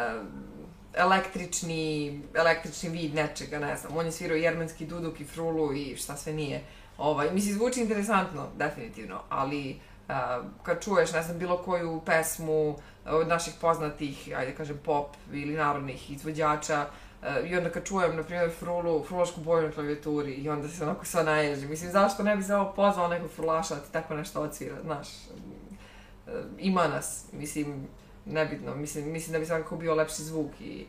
električni, 0.93 2.21
električni 2.33 2.89
vid 2.89 3.15
nečega, 3.15 3.59
ne 3.59 3.77
znam. 3.77 3.97
On 3.97 4.05
je 4.05 4.11
svirao 4.11 4.37
jermenski 4.37 4.85
duduk 4.85 5.19
i 5.19 5.25
frulu 5.25 5.73
i 5.73 5.95
šta 5.95 6.17
sve 6.17 6.33
nije. 6.33 6.63
Ovaj, 6.97 7.31
mislim, 7.31 7.53
zvuči 7.53 7.81
interesantno, 7.81 8.47
definitivno, 8.57 9.21
ali 9.29 9.79
uh, 10.09 10.15
kad 10.63 10.83
čuješ, 10.83 11.13
ne 11.13 11.23
znam, 11.23 11.39
bilo 11.39 11.57
koju 11.57 12.01
pesmu 12.05 12.75
od 13.05 13.27
naših 13.27 13.53
poznatih, 13.61 14.29
ajde 14.37 14.55
kažem, 14.55 14.79
pop 14.85 15.07
ili 15.31 15.53
narodnih 15.53 16.11
izvođača, 16.11 16.85
Uh, 16.87 17.06
I 17.45 17.55
onda 17.57 17.69
kad 17.69 17.85
čujem, 17.85 18.15
na 18.15 18.23
primjer, 18.23 18.51
frulu, 18.59 19.03
frulašku 19.03 19.41
boju 19.41 19.67
na 19.67 19.71
klavijaturi 19.71 20.33
i 20.33 20.49
onda 20.49 20.67
se 20.67 20.83
onako 20.83 21.05
sva 21.05 21.23
naježi. 21.23 21.67
Mislim, 21.67 21.91
zašto 21.91 22.23
ne 22.23 22.35
bi 22.35 22.43
se 22.43 22.55
ovo 22.55 22.73
pozvao 22.73 23.07
nekog 23.07 23.31
frulaša 23.31 23.75
da 23.75 23.81
ti 23.81 23.91
tako 23.91 24.15
nešto 24.15 24.41
odsvira, 24.41 24.75
znaš. 24.83 25.07
Uh, 25.07 26.33
ima 26.57 26.87
nas, 26.87 27.25
mislim, 27.31 27.87
nebitno. 28.25 28.75
Mislim, 28.75 29.11
mislim 29.11 29.33
da 29.33 29.39
bi 29.39 29.45
svakako 29.45 29.75
bio 29.77 29.95
lepši 29.95 30.23
zvuk 30.23 30.61
i 30.61 30.85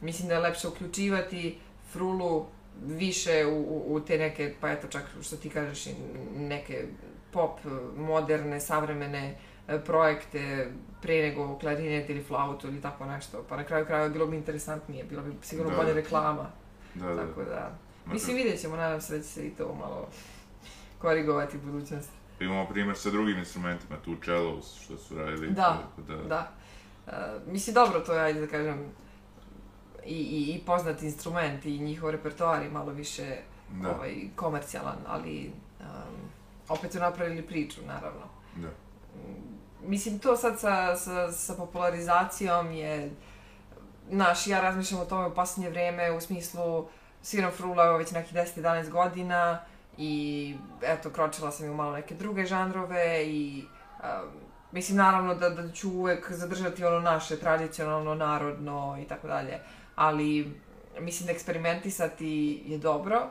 mislim 0.00 0.28
da 0.28 0.34
je 0.34 0.40
lepše 0.40 0.68
uključivati 0.68 1.58
frulu 1.92 2.46
više 2.86 3.46
u, 3.46 3.58
u, 3.58 3.94
u 3.94 4.00
te 4.00 4.18
neke, 4.18 4.54
pa 4.60 4.70
eto 4.70 4.88
čak 4.88 5.02
što 5.22 5.36
ti 5.36 5.50
kažeš, 5.50 5.84
neke 6.36 6.84
pop, 7.32 7.58
moderne, 7.96 8.60
savremene 8.60 9.28
e, 9.28 9.36
projekte 9.84 10.72
pre 11.02 11.22
nego 11.22 11.58
klarinet 11.58 12.10
ili 12.10 12.22
flautu 12.22 12.68
ili 12.68 12.80
tako 12.80 13.06
nešto. 13.06 13.44
Pa 13.48 13.56
na 13.56 13.64
kraju 13.64 13.86
krajeva 13.86 14.08
bilo 14.08 14.26
bi 14.26 14.36
interesantnije, 14.36 15.04
bilo 15.04 15.22
bi 15.22 15.32
sigurno 15.42 15.70
Da, 15.70 15.76
bolje 15.76 15.92
reklama. 15.92 16.46
Da, 16.94 17.06
da. 17.06 17.26
Tako 17.26 17.42
da, 17.42 17.70
mislim 18.06 18.36
vidjet 18.36 18.60
ćemo, 18.60 18.76
nadam 18.76 19.00
se 19.00 19.16
da 19.16 19.22
će 19.22 19.28
se 19.28 19.46
i 19.46 19.50
to 19.50 19.74
malo 19.74 20.08
korigovati 20.98 21.56
u 21.56 21.60
budućnosti. 21.60 22.12
Imamo 22.40 22.68
primjer 22.68 22.96
sa 22.96 23.10
drugim 23.10 23.38
instrumentima, 23.38 23.96
tu 24.04 24.16
cellos 24.24 24.80
što 24.84 24.96
su 24.96 25.18
radili. 25.18 25.50
Da, 25.50 25.82
tako 25.96 26.02
da. 26.08 26.28
Da. 26.28 26.52
Uh, 27.06 27.52
mislim, 27.52 27.74
dobro, 27.74 28.00
to 28.00 28.14
je, 28.14 28.20
ajde 28.20 28.40
da 28.40 28.46
kažem, 28.46 28.84
i, 30.06 30.16
i, 30.16 30.54
i 30.54 30.62
poznat 30.66 31.02
instrument 31.02 31.66
i 31.66 31.78
njihov 31.78 32.10
repertoar 32.10 32.62
je 32.62 32.70
malo 32.70 32.92
više 32.92 33.36
Da, 33.82 33.90
ovaj, 33.90 34.14
komercijalan, 34.36 34.98
ali 35.06 35.52
um, 35.80 35.86
opet 36.68 36.92
su 36.92 36.98
napravili 36.98 37.42
priču, 37.42 37.80
naravno. 37.86 38.26
da. 38.56 38.68
Mislim, 39.86 40.18
to 40.18 40.36
sad 40.36 40.60
sa, 40.60 40.96
sa, 40.96 41.32
sa 41.32 41.54
popularizacijom 41.54 42.72
je, 42.72 43.10
znaš, 44.10 44.46
ja 44.46 44.60
razmišljam 44.60 45.00
o 45.00 45.04
tome 45.04 45.26
u 45.26 45.34
posljednje 45.34 45.70
vreme 45.70 46.12
u 46.12 46.20
smislu 46.20 46.88
sviram 47.22 47.50
frula 47.50 47.96
već 47.96 48.10
nekih 48.10 48.34
10-11 48.34 48.90
godina 48.90 49.64
i 49.98 50.54
eto, 50.82 51.10
kročila 51.10 51.50
sam 51.50 51.66
i 51.66 51.70
u 51.70 51.74
malo 51.74 51.92
neke 51.92 52.14
druge 52.14 52.46
žanrove 52.46 53.24
i 53.26 53.64
um, 53.98 54.30
mislim, 54.72 54.98
naravno 54.98 55.34
da, 55.34 55.50
da 55.50 55.72
ću 55.72 55.90
uvek 55.90 56.32
zadržati 56.32 56.84
ono 56.84 57.00
naše, 57.00 57.38
tradicionalno, 57.38 58.14
narodno 58.14 58.98
i 59.02 59.04
tako 59.04 59.26
dalje, 59.26 59.60
ali 59.94 60.60
mislim 61.00 61.26
da 61.26 61.32
eksperimentisati 61.32 62.62
je 62.66 62.78
dobro 62.78 63.22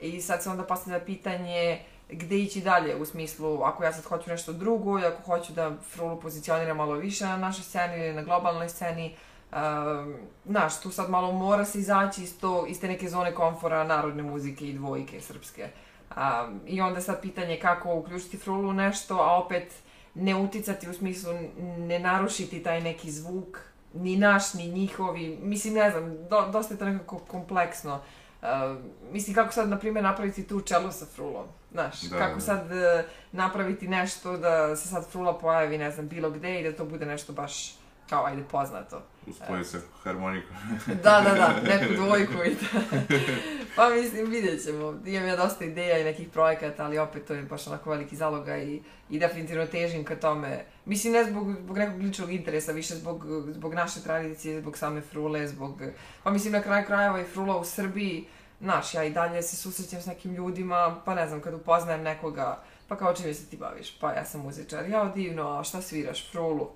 i 0.00 0.20
sad 0.20 0.42
se 0.42 0.50
onda 0.50 0.62
postavlja 0.62 1.00
pitanje 1.00 1.84
gde 2.10 2.38
ići 2.38 2.60
dalje 2.60 2.96
u 2.96 3.04
smislu 3.04 3.62
ako 3.62 3.84
ja 3.84 3.92
sad 3.92 4.04
hoću 4.04 4.30
nešto 4.30 4.52
drugo 4.52 4.98
i 4.98 5.04
ako 5.04 5.22
hoću 5.22 5.52
da 5.52 5.76
frulu 5.90 6.20
pozicioniram 6.20 6.76
malo 6.76 6.94
više 6.94 7.24
na 7.24 7.36
našoj 7.36 7.64
sceni 7.64 7.98
ili 7.98 8.14
na 8.14 8.22
globalnoj 8.22 8.68
sceni 8.68 9.16
um, 9.52 10.14
znaš, 10.46 10.80
tu 10.80 10.90
sad 10.90 11.10
malo 11.10 11.32
mora 11.32 11.64
se 11.64 11.78
izaći 11.78 12.22
iz, 12.22 12.38
to, 12.40 12.66
iz 12.66 12.80
te 12.80 12.88
neke 12.88 13.08
zone 13.08 13.34
komfora 13.34 13.84
narodne 13.84 14.22
muzike 14.22 14.68
i 14.68 14.72
dvojke 14.72 15.20
srpske. 15.20 15.68
Um, 16.16 16.60
I 16.66 16.80
onda 16.80 17.00
sad 17.00 17.20
pitanje 17.22 17.58
kako 17.62 17.94
uključiti 17.94 18.38
frulu 18.38 18.68
u 18.68 18.72
nešto, 18.72 19.14
a 19.14 19.36
opet 19.36 19.74
ne 20.14 20.34
uticati 20.36 20.90
u 20.90 20.94
smislu 20.94 21.32
ne 21.78 21.98
narušiti 21.98 22.62
taj 22.62 22.80
neki 22.80 23.10
zvuk, 23.10 23.58
ni 23.94 24.16
naš, 24.16 24.54
ni 24.54 24.66
njihovi, 24.66 25.38
mislim, 25.42 25.74
ne 25.74 25.90
znam, 25.90 26.28
do, 26.30 26.48
dosta 26.52 26.74
je 26.74 26.78
to 26.78 26.84
nekako 26.84 27.18
kompleksno. 27.18 27.94
Uh, 27.94 28.00
mislim, 29.12 29.34
kako 29.34 29.52
sad, 29.52 29.68
na 29.68 29.78
primjer, 29.78 30.04
napraviti 30.04 30.46
tu 30.46 30.60
čelu 30.60 30.92
sa 30.92 31.06
frulom, 31.06 31.46
znaš, 31.72 32.00
Da, 32.00 32.18
kako 32.18 32.34
da. 32.34 32.40
sad 32.40 32.72
e, 32.72 33.04
napraviti 33.32 33.88
nešto 33.88 34.36
da 34.36 34.76
se 34.76 34.88
sad 34.88 35.10
frula 35.10 35.38
pojavi, 35.38 35.78
ne 35.78 35.90
znam, 35.90 36.08
bilo 36.08 36.30
gde 36.30 36.60
i 36.60 36.64
da 36.64 36.76
to 36.76 36.84
bude 36.84 37.06
nešto 37.06 37.32
baš, 37.32 37.74
kao, 38.08 38.24
ajde, 38.24 38.42
poznato. 38.50 39.02
Uspoji 39.26 39.64
se 39.64 39.80
harmonikom. 40.02 40.56
Da, 41.04 41.20
da, 41.20 41.34
da, 41.34 41.54
neku 41.68 41.94
dvojku 41.94 42.44
i 42.44 42.54
da. 42.54 42.80
Pa 43.76 43.88
mislim, 43.88 44.30
vidjet 44.30 44.64
ćemo. 44.64 44.94
Imam 45.06 45.28
ja 45.28 45.36
dosta 45.36 45.64
ideja 45.64 45.98
i 45.98 46.04
nekih 46.04 46.28
projekata, 46.28 46.84
ali 46.84 46.98
opet 46.98 47.26
to 47.26 47.34
je 47.34 47.42
baš 47.42 47.66
onako 47.66 47.90
veliki 47.90 48.16
zaloga 48.16 48.58
i, 48.58 48.82
i 49.10 49.18
definitivno 49.18 49.66
težim 49.66 50.04
ka 50.04 50.16
tome. 50.16 50.64
Mislim, 50.84 51.12
ne 51.12 51.24
zbog, 51.24 51.54
zbog 51.62 51.78
nekog 51.78 52.00
ličnog 52.00 52.32
interesa, 52.32 52.72
više 52.72 52.94
zbog, 52.94 53.24
zbog 53.48 53.74
naše 53.74 54.00
tradicije, 54.00 54.60
zbog 54.60 54.78
same 54.78 55.00
frule, 55.00 55.48
zbog... 55.48 55.82
Pa 56.22 56.30
mislim, 56.30 56.52
na 56.52 56.62
kraju 56.62 56.86
krajeva 56.86 57.20
i 57.20 57.24
frula 57.24 57.56
u 57.56 57.64
Srbiji, 57.64 58.26
znaš, 58.60 58.94
ja 58.94 59.04
i 59.04 59.10
dalje 59.10 59.42
se 59.42 59.56
susrećem 59.56 60.00
s 60.00 60.06
nekim 60.06 60.34
ljudima, 60.34 61.00
pa 61.04 61.14
ne 61.14 61.28
znam, 61.28 61.40
kad 61.40 61.54
upoznajem 61.54 62.02
nekoga, 62.02 62.62
pa 62.88 62.96
kao 62.96 63.14
čime 63.14 63.34
se 63.34 63.46
ti 63.46 63.56
baviš? 63.56 63.98
Pa 63.98 64.12
ja 64.12 64.24
sam 64.24 64.40
muzičar. 64.40 64.88
Ja, 64.88 65.12
divno, 65.14 65.58
a 65.58 65.64
šta 65.64 65.82
sviraš? 65.82 66.30
Frulu. 66.32 66.70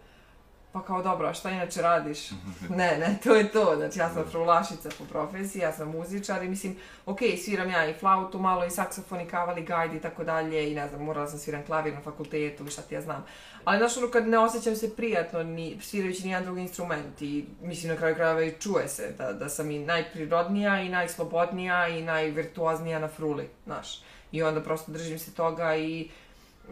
Pa 0.72 0.82
kao 0.82 1.02
dobro, 1.02 1.28
a 1.28 1.34
šta 1.34 1.50
inače 1.50 1.82
radiš? 1.82 2.30
ne, 2.68 2.98
ne, 2.98 3.18
to 3.24 3.34
je 3.34 3.52
to. 3.52 3.74
Znači 3.76 3.98
ja 3.98 4.10
sam 4.10 4.24
frulašica 4.30 4.88
po 4.98 5.04
profesiji, 5.04 5.60
ja 5.62 5.72
sam 5.72 5.90
muzičar 5.90 6.42
i 6.42 6.48
mislim, 6.48 6.76
ok, 7.06 7.18
sviram 7.44 7.70
ja 7.70 7.86
i 7.86 7.94
flautu 7.94 8.38
malo 8.38 8.64
i 8.64 8.70
saksofon 8.70 9.20
i 9.20 9.28
kavali, 9.28 9.62
gajd 9.62 9.94
i 9.94 10.00
tako 10.00 10.24
dalje 10.24 10.72
i 10.72 10.74
ne 10.74 10.88
znam, 10.88 11.04
morala 11.04 11.26
sam 11.28 11.38
sviram 11.38 11.62
klavir 11.66 11.94
na 11.94 12.00
fakultetu 12.00 12.66
i 12.66 12.70
šta 12.70 12.82
ti 12.82 12.94
ja 12.94 13.00
znam. 13.00 13.24
Ali 13.64 13.78
znaš 13.78 13.96
ono 13.96 14.10
kad 14.10 14.28
ne 14.28 14.38
osjećam 14.38 14.76
se 14.76 14.96
prijatno 14.96 15.42
ni 15.42 15.78
svirajući 15.80 16.24
nijedan 16.24 16.44
drugi 16.44 16.60
instrument 16.60 17.22
i 17.22 17.44
mislim 17.62 17.92
na 17.92 17.98
kraju 17.98 18.14
krajeva 18.14 18.42
i 18.42 18.54
čuje 18.60 18.88
se 18.88 19.14
da, 19.18 19.32
da 19.32 19.48
sam 19.48 19.70
i 19.70 19.78
najprirodnija 19.78 20.80
i 20.80 20.88
najslobodnija 20.88 21.88
i 21.88 22.02
najvirtuoznija 22.02 22.98
na 22.98 23.08
fruli, 23.08 23.48
znaš. 23.64 24.02
I 24.32 24.42
onda 24.42 24.60
prosto 24.60 24.92
držim 24.92 25.18
se 25.18 25.34
toga 25.34 25.76
i 25.76 26.08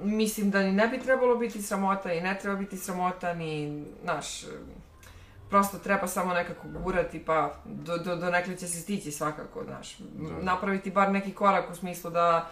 mislim 0.03 0.51
da 0.51 0.63
ni 0.63 0.73
ne 0.73 0.89
bi 0.89 0.99
trebalo 0.99 1.37
biti 1.37 1.63
sramota 1.63 2.13
i 2.13 2.21
ne 2.21 2.39
treba 2.43 2.57
biti 2.57 2.77
sramota 2.77 3.35
ni, 3.35 3.85
znaš, 4.03 4.45
prosto 5.51 5.79
treba 5.79 6.07
samo 6.07 6.35
nekako 6.35 6.69
gurati 6.69 7.25
pa 7.25 7.55
do, 7.65 7.99
do, 7.99 8.17
do 8.17 8.31
nekle 8.31 8.57
će 8.57 8.69
se 8.69 8.81
stići 8.81 9.13
svakako, 9.13 9.65
znaš. 9.65 9.97
Da. 9.99 10.43
Napraviti 10.43 10.91
bar 10.91 11.11
neki 11.13 11.33
korak 11.33 11.71
u 11.71 11.75
smislu 11.75 12.11
da 12.11 12.51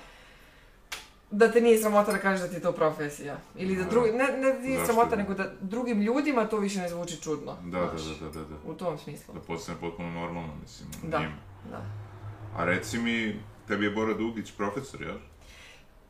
da 1.31 1.53
te 1.53 1.61
nije 1.61 1.79
sramota 1.79 2.13
da 2.13 2.19
kažeš 2.19 2.41
da 2.41 2.49
ti 2.49 2.55
je 2.55 2.61
to 2.61 2.73
profesija. 2.73 3.37
Ili 3.57 3.77
da 3.77 3.85
Da. 3.85 3.91
drugi, 3.91 4.13
ne, 4.13 4.25
ne 4.39 4.53
da 4.53 4.59
nije 4.59 4.79
Zašto 4.79 4.93
sramota, 4.93 5.17
ne? 5.17 5.23
nego 5.23 5.35
da 5.35 5.51
drugim 5.61 6.01
ljudima 6.03 6.47
to 6.47 6.57
više 6.59 6.81
ne 6.81 6.89
zvuči 6.89 7.23
čudno. 7.23 7.57
Da, 7.65 7.81
da, 7.81 7.99
znaš, 7.99 8.19
da, 8.19 8.27
da, 8.27 8.33
da, 8.33 8.45
da. 8.45 8.71
U 8.71 8.75
tom 8.75 8.99
smislu. 8.99 9.35
Da 9.35 9.41
postane 9.41 9.79
potpuno 9.81 10.11
normalno, 10.11 10.53
mislim, 10.63 10.89
Da. 11.03 11.19
njima. 11.19 11.37
Da. 11.71 11.83
A 12.57 12.65
reci 12.65 12.99
mi, 12.99 13.41
tebi 13.69 13.85
je 13.85 13.91
Bora 13.91 14.15
Dugić 14.15 14.53
profesor, 14.53 15.03
jel? 15.03 15.17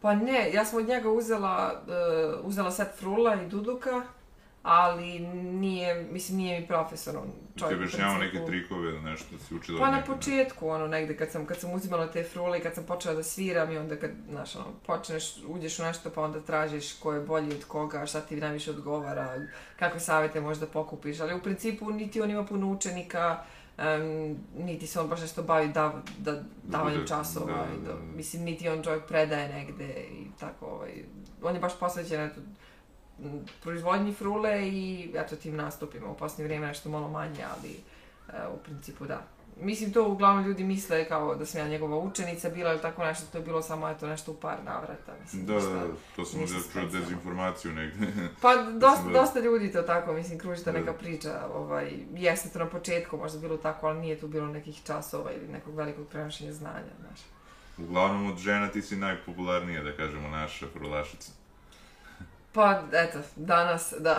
Pa 0.00 0.14
ne, 0.14 0.52
ja 0.52 0.64
sam 0.64 0.78
od 0.78 0.88
njega 0.88 1.10
uzela, 1.10 1.82
uh, 1.86 2.46
uzela 2.46 2.70
set 2.70 2.88
frula 2.98 3.42
i 3.42 3.48
duduka, 3.48 4.02
ali 4.62 5.18
nije, 5.18 6.06
mislim, 6.10 6.38
nije 6.38 6.60
mi 6.60 6.66
profesor, 6.66 7.16
on 7.16 7.30
Ti 7.54 7.60
čovjek 7.60 7.78
u 7.78 7.78
objašnjavao 7.78 8.18
neke 8.18 8.38
trikove 8.46 8.88
ili 8.88 9.00
nešto 9.00 9.36
da 9.36 9.38
si 9.38 9.54
učila 9.54 9.78
Pa 9.78 9.90
na 9.90 10.02
početku, 10.06 10.68
ono, 10.68 10.86
negde, 10.86 11.16
kad 11.16 11.30
sam, 11.30 11.46
kad 11.46 11.60
sam 11.60 11.72
uzimala 11.72 12.06
te 12.06 12.24
frule 12.24 12.58
i 12.58 12.62
kad 12.62 12.74
sam 12.74 12.84
počela 12.84 13.14
da 13.14 13.22
sviram 13.22 13.72
i 13.72 13.78
onda 13.78 13.96
kad, 13.96 14.10
znaš, 14.30 14.56
ono, 14.56 14.66
počneš, 14.86 15.24
uđeš 15.46 15.78
u 15.78 15.82
nešto 15.82 16.10
pa 16.10 16.22
onda 16.22 16.40
tražiš 16.40 16.92
ko 16.92 17.12
je 17.12 17.20
bolji 17.20 17.54
od 17.54 17.64
koga, 17.64 18.06
šta 18.06 18.20
ti 18.20 18.36
najviše 18.36 18.70
odgovara, 18.70 19.46
kakve 19.78 20.00
savete 20.00 20.40
možda 20.40 20.66
pokupiš, 20.66 21.20
ali 21.20 21.34
u 21.34 21.42
principu 21.42 21.90
niti 21.90 22.20
on 22.20 22.30
ima 22.30 22.44
puno 22.44 22.66
učenika, 22.66 23.44
em, 23.78 24.36
niti 24.56 24.86
se 24.86 25.00
on 25.00 25.08
baš 25.08 25.20
nešto 25.20 25.42
bavi 25.42 25.68
da, 25.68 25.92
da, 26.18 26.42
davanjem 26.62 26.98
bude- 26.98 27.08
časova, 27.08 27.46
da, 27.46 27.52
da, 27.52 27.92
da, 27.92 27.92
da. 27.92 28.16
mislim, 28.16 28.44
niti 28.44 28.68
on 28.68 28.82
čovjek 28.82 29.06
predaje 29.06 29.48
negde 29.48 29.86
i 30.12 30.26
tako, 30.40 30.66
ovaj, 30.66 31.04
on 31.42 31.54
je 31.54 31.60
baš 31.60 31.78
posvećen, 31.80 32.20
eto, 32.20 32.40
proizvodnji 33.62 34.12
frule 34.12 34.68
i 34.68 35.10
eto 35.14 35.36
tim 35.36 35.56
nastupima 35.56 36.10
u 36.10 36.16
posljednje 36.16 36.44
vrijeme 36.44 36.66
nešto 36.66 36.88
malo 36.90 37.08
manje, 37.08 37.44
ali 37.56 37.70
e, 38.28 38.48
u 38.54 38.58
principu 38.58 39.06
da. 39.06 39.37
Mislim, 39.60 39.92
to 39.92 40.04
uglavnom 40.04 40.44
ljudi 40.44 40.64
misle 40.64 41.04
kao 41.04 41.34
da 41.34 41.46
sam 41.46 41.60
ja 41.60 41.68
njegova 41.68 41.98
učenica 41.98 42.48
bila 42.48 42.72
ili 42.72 42.82
tako 42.82 43.04
nešto, 43.04 43.26
to 43.26 43.38
je 43.38 43.44
bilo 43.44 43.62
samo 43.62 43.88
eto 43.88 44.06
nešto 44.06 44.32
u 44.32 44.36
par 44.36 44.56
navrata. 44.64 45.12
Mislim, 45.22 45.46
Da, 45.46 45.54
ništa. 45.54 45.70
da, 45.70 45.84
to 46.16 46.24
sam 46.24 46.40
ništa 46.40 46.56
da 46.56 46.80
čuo 46.80 46.90
dezinformaciju 46.90 47.72
negde. 47.72 48.06
Pa 48.42 48.54
dosta, 48.56 49.04
da- 49.04 49.12
dosta 49.12 49.40
ljudi 49.40 49.72
to 49.72 49.82
tako, 49.82 50.12
mislim, 50.12 50.38
kruži 50.38 50.64
ta 50.64 50.72
Da. 50.72 50.78
neka 50.78 50.92
priča, 50.92 51.46
ovaj, 51.54 51.90
jeste 52.12 52.48
to 52.48 52.58
na 52.58 52.66
početku 52.66 53.16
možda 53.16 53.38
bilo 53.38 53.56
tako, 53.56 53.86
ali 53.86 54.00
nije 54.00 54.18
tu 54.18 54.28
bilo 54.28 54.46
nekih 54.46 54.80
časova 54.84 55.32
ili 55.32 55.48
nekog 55.48 55.74
velikog 55.74 56.08
prenošenja 56.08 56.52
znanja, 56.52 56.92
znaš. 57.00 57.20
Uglavnom 57.78 58.26
od 58.26 58.38
žena 58.38 58.68
ti 58.68 58.82
si 58.82 58.96
najpopularnija, 58.96 59.82
da 59.82 59.92
kažemo, 59.92 60.28
naša 60.28 60.66
frulašica. 60.68 61.32
Pa, 62.52 62.82
eto, 62.92 63.18
danas, 63.36 63.94
da. 63.98 64.18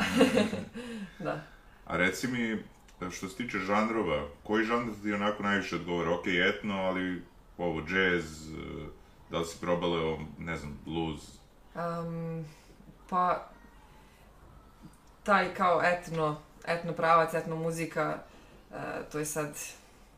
da. 1.19 1.41
A 1.85 1.97
reci 1.97 2.27
mi, 2.27 2.63
što 3.11 3.29
se 3.29 3.35
tiče 3.35 3.59
žanrova, 3.59 4.27
koji 4.43 4.65
žanr 4.65 4.91
ti 5.03 5.13
onako 5.13 5.43
najviše 5.43 5.75
odgovara? 5.75 6.11
Ok, 6.11 6.27
etno, 6.27 6.75
ali 6.75 7.21
ovo, 7.57 7.81
jazz, 7.81 8.49
eh, 8.49 8.87
da 9.31 9.39
li 9.39 9.45
si 9.45 9.57
probala, 9.61 10.17
ne 10.37 10.57
znam, 10.57 10.79
blues? 10.85 11.21
Um, 11.75 12.45
pa, 13.09 13.49
taj 15.23 15.53
kao 15.53 15.81
etno, 15.83 16.37
etno 16.67 16.93
pravac, 16.93 17.33
etno 17.33 17.55
muzika, 17.55 18.17
e, 18.71 18.75
to 19.11 19.19
je 19.19 19.25
sad, 19.25 19.57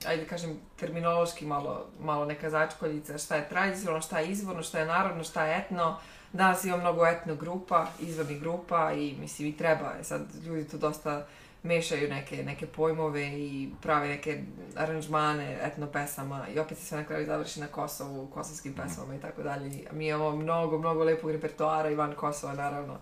ajde 0.05 0.23
da 0.23 0.29
kažem, 0.29 0.59
terminološki 0.79 1.45
malo, 1.45 1.85
malo 1.99 2.25
neka 2.25 2.49
začkoljica, 2.49 3.17
šta 3.17 3.35
je 3.35 3.49
tradicionalno, 3.49 4.01
šta 4.01 4.19
je 4.19 4.31
izvorno, 4.31 4.63
šta 4.63 4.79
je 4.79 4.85
narodno, 4.85 5.23
šta 5.23 5.45
je 5.45 5.57
etno. 5.57 5.97
Danas 6.33 6.63
ima 6.63 6.77
mnogo 6.77 7.05
etno 7.05 7.35
grupa, 7.35 7.87
izvornih 7.99 8.39
grupa 8.39 8.91
i 8.93 9.15
mislim 9.19 9.47
i 9.47 9.57
treba, 9.57 9.93
e, 9.99 10.03
sad 10.03 10.21
ljudi 10.45 10.67
tu 10.67 10.77
dosta 10.77 11.27
mešaju 11.63 12.09
neke, 12.09 12.43
neke 12.43 12.67
pojmove 12.67 13.27
i 13.27 13.69
prave 13.81 14.07
neke 14.07 14.43
aranžmane 14.75 15.59
etno 15.63 15.87
pesama 15.87 16.47
i 16.55 16.59
opet 16.59 16.77
se 16.77 16.85
sve 16.85 16.97
na 16.97 17.05
kraju 17.05 17.25
završi 17.25 17.59
na 17.59 17.67
Kosovu, 17.67 18.27
kosovskim 18.27 18.73
pesmama 18.73 19.15
i 19.15 19.19
tako 19.19 19.43
dalje. 19.43 19.87
Mi 19.91 20.07
imamo 20.07 20.35
mnogo, 20.35 20.77
mnogo 20.77 21.03
lepog 21.03 21.31
repertoara 21.31 21.89
i 21.89 21.95
van 21.95 22.15
Kosova, 22.15 22.53
naravno. 22.53 22.97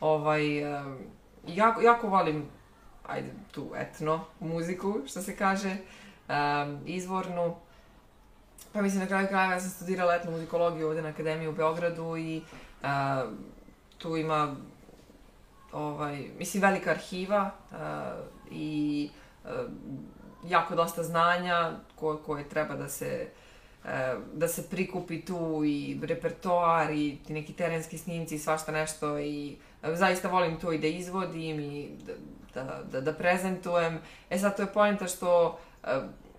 Ovaj, 0.00 0.58
jako, 1.46 1.80
jako 1.80 2.08
volim 2.08 2.48
ajde, 3.06 3.28
tu 3.52 3.70
etno 3.76 4.24
muziku, 4.40 5.00
što 5.06 5.22
se 5.22 5.36
kaže, 5.36 5.76
em, 6.28 6.80
izvornu. 6.86 7.56
Pa 8.72 8.82
mislim, 8.82 9.00
na 9.00 9.06
kraju 9.06 9.28
krajeva 9.28 9.54
ja 9.54 9.60
sam 9.60 9.70
studirala 9.70 10.14
etnu 10.14 10.30
muzikologiju 10.30 10.88
ovde 10.88 11.02
na 11.02 11.08
Akademiji 11.08 11.48
u 11.48 11.52
Beogradu 11.52 12.16
i 12.16 12.42
uh, 12.82 12.88
tu 13.98 14.16
ima 14.16 14.56
ovaj, 15.74 16.30
mislim, 16.38 16.62
velika 16.62 16.90
arhiva 16.90 17.50
uh, 17.70 17.76
i 18.50 19.10
uh, 19.44 19.50
jako 20.44 20.74
dosta 20.74 21.02
znanja 21.02 21.72
ko, 21.96 22.16
koje 22.26 22.48
treba 22.48 22.76
da 22.76 22.88
se 22.88 23.28
uh, 23.84 23.90
da 24.32 24.48
se 24.48 24.70
prikupi 24.70 25.24
tu 25.24 25.62
i 25.64 26.00
repertoar 26.02 26.90
i 26.90 27.18
ti 27.26 27.32
neki 27.32 27.52
terenski 27.52 27.98
snimci 27.98 28.34
i 28.34 28.38
svašta 28.38 28.72
nešto 28.72 29.18
i 29.18 29.56
uh, 29.82 29.88
zaista 29.94 30.28
volim 30.28 30.60
to 30.60 30.72
i 30.72 30.78
da 30.78 30.86
izvodim 30.86 31.60
i 31.60 31.88
da, 32.54 32.62
da, 32.62 32.82
da, 32.92 33.00
da 33.00 33.12
prezentujem. 33.12 33.98
E 34.30 34.38
sad 34.38 34.56
to 34.56 34.62
je 34.62 34.72
poenta 34.72 35.06
što 35.06 35.58
uh, 35.82 35.88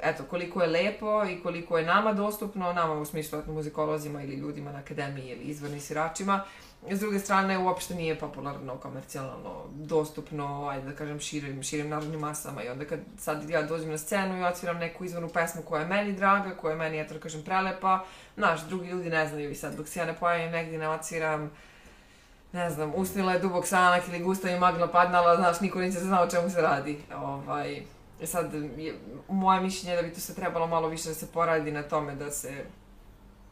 eto, 0.01 0.23
koliko 0.29 0.61
je 0.61 0.67
lepo 0.67 1.25
i 1.25 1.41
koliko 1.43 1.77
je 1.77 1.85
nama 1.85 2.13
dostupno, 2.13 2.73
nama 2.73 2.93
u 2.93 3.05
smislu 3.05 3.39
muzikolozima 3.47 4.23
ili 4.23 4.35
ljudima 4.35 4.71
na 4.71 4.79
akademiji 4.79 5.29
ili 5.29 5.43
izvornim 5.43 5.79
sviračima, 5.79 6.43
s 6.91 6.99
druge 6.99 7.19
strane 7.19 7.57
uopšte 7.57 7.95
nije 7.95 8.19
popularno, 8.19 8.77
komercijalno, 8.77 9.63
dostupno, 9.73 10.67
ajde 10.67 10.89
da 10.89 10.95
kažem, 10.95 11.19
širim, 11.19 11.63
širim 11.63 11.89
narodnim 11.89 12.19
masama 12.19 12.63
i 12.63 12.69
onda 12.69 12.85
kad 12.85 12.99
sad 13.17 13.49
ja 13.49 13.61
dođem 13.61 13.89
na 13.89 13.97
scenu 13.97 14.39
i 14.39 14.43
odsviram 14.43 14.77
neku 14.77 15.05
izvornu 15.05 15.29
pesmu 15.29 15.61
koja 15.61 15.81
je 15.81 15.87
meni 15.87 16.13
draga, 16.13 16.55
koja 16.55 16.71
je 16.71 16.77
meni, 16.77 16.99
eto 16.99 17.13
da 17.13 17.19
kažem, 17.19 17.43
prelepa, 17.43 18.05
znaš, 18.35 18.61
drugi 18.61 18.87
ljudi 18.87 19.09
ne 19.09 19.27
znaju 19.27 19.51
i 19.51 19.55
sad 19.55 19.75
dok 19.75 19.87
se 19.87 19.99
ja 19.99 20.05
ne 20.05 20.15
pojavim 20.15 20.51
negdje 20.51 20.79
ne 20.79 20.89
odsviram 20.89 21.51
ne 22.55 22.69
znam, 22.69 22.91
usnila 22.95 23.33
je 23.33 23.39
dubok 23.39 23.67
sanak 23.67 24.07
ili 24.07 24.19
gusta 24.19 24.49
i 24.49 24.59
magla 24.59 24.87
padnala, 24.87 25.35
znaš, 25.35 25.59
niko 25.59 25.79
neće 25.79 25.97
se 25.97 26.05
zna 26.05 26.21
o 26.21 26.27
čemu 26.27 26.49
se 26.49 26.61
radi. 26.61 26.97
Ovaj, 27.15 27.81
sad, 28.23 28.53
je, 28.77 28.95
moje 29.27 29.61
mišljenje 29.61 29.95
je 29.95 30.01
da 30.01 30.07
bi 30.07 30.13
to 30.13 30.19
se 30.19 30.35
trebalo 30.35 30.67
malo 30.67 30.87
više 30.87 31.09
da 31.09 31.15
se 31.15 31.27
poradi 31.27 31.71
na 31.71 31.83
tome 31.83 32.15
da 32.15 32.31
se 32.31 32.65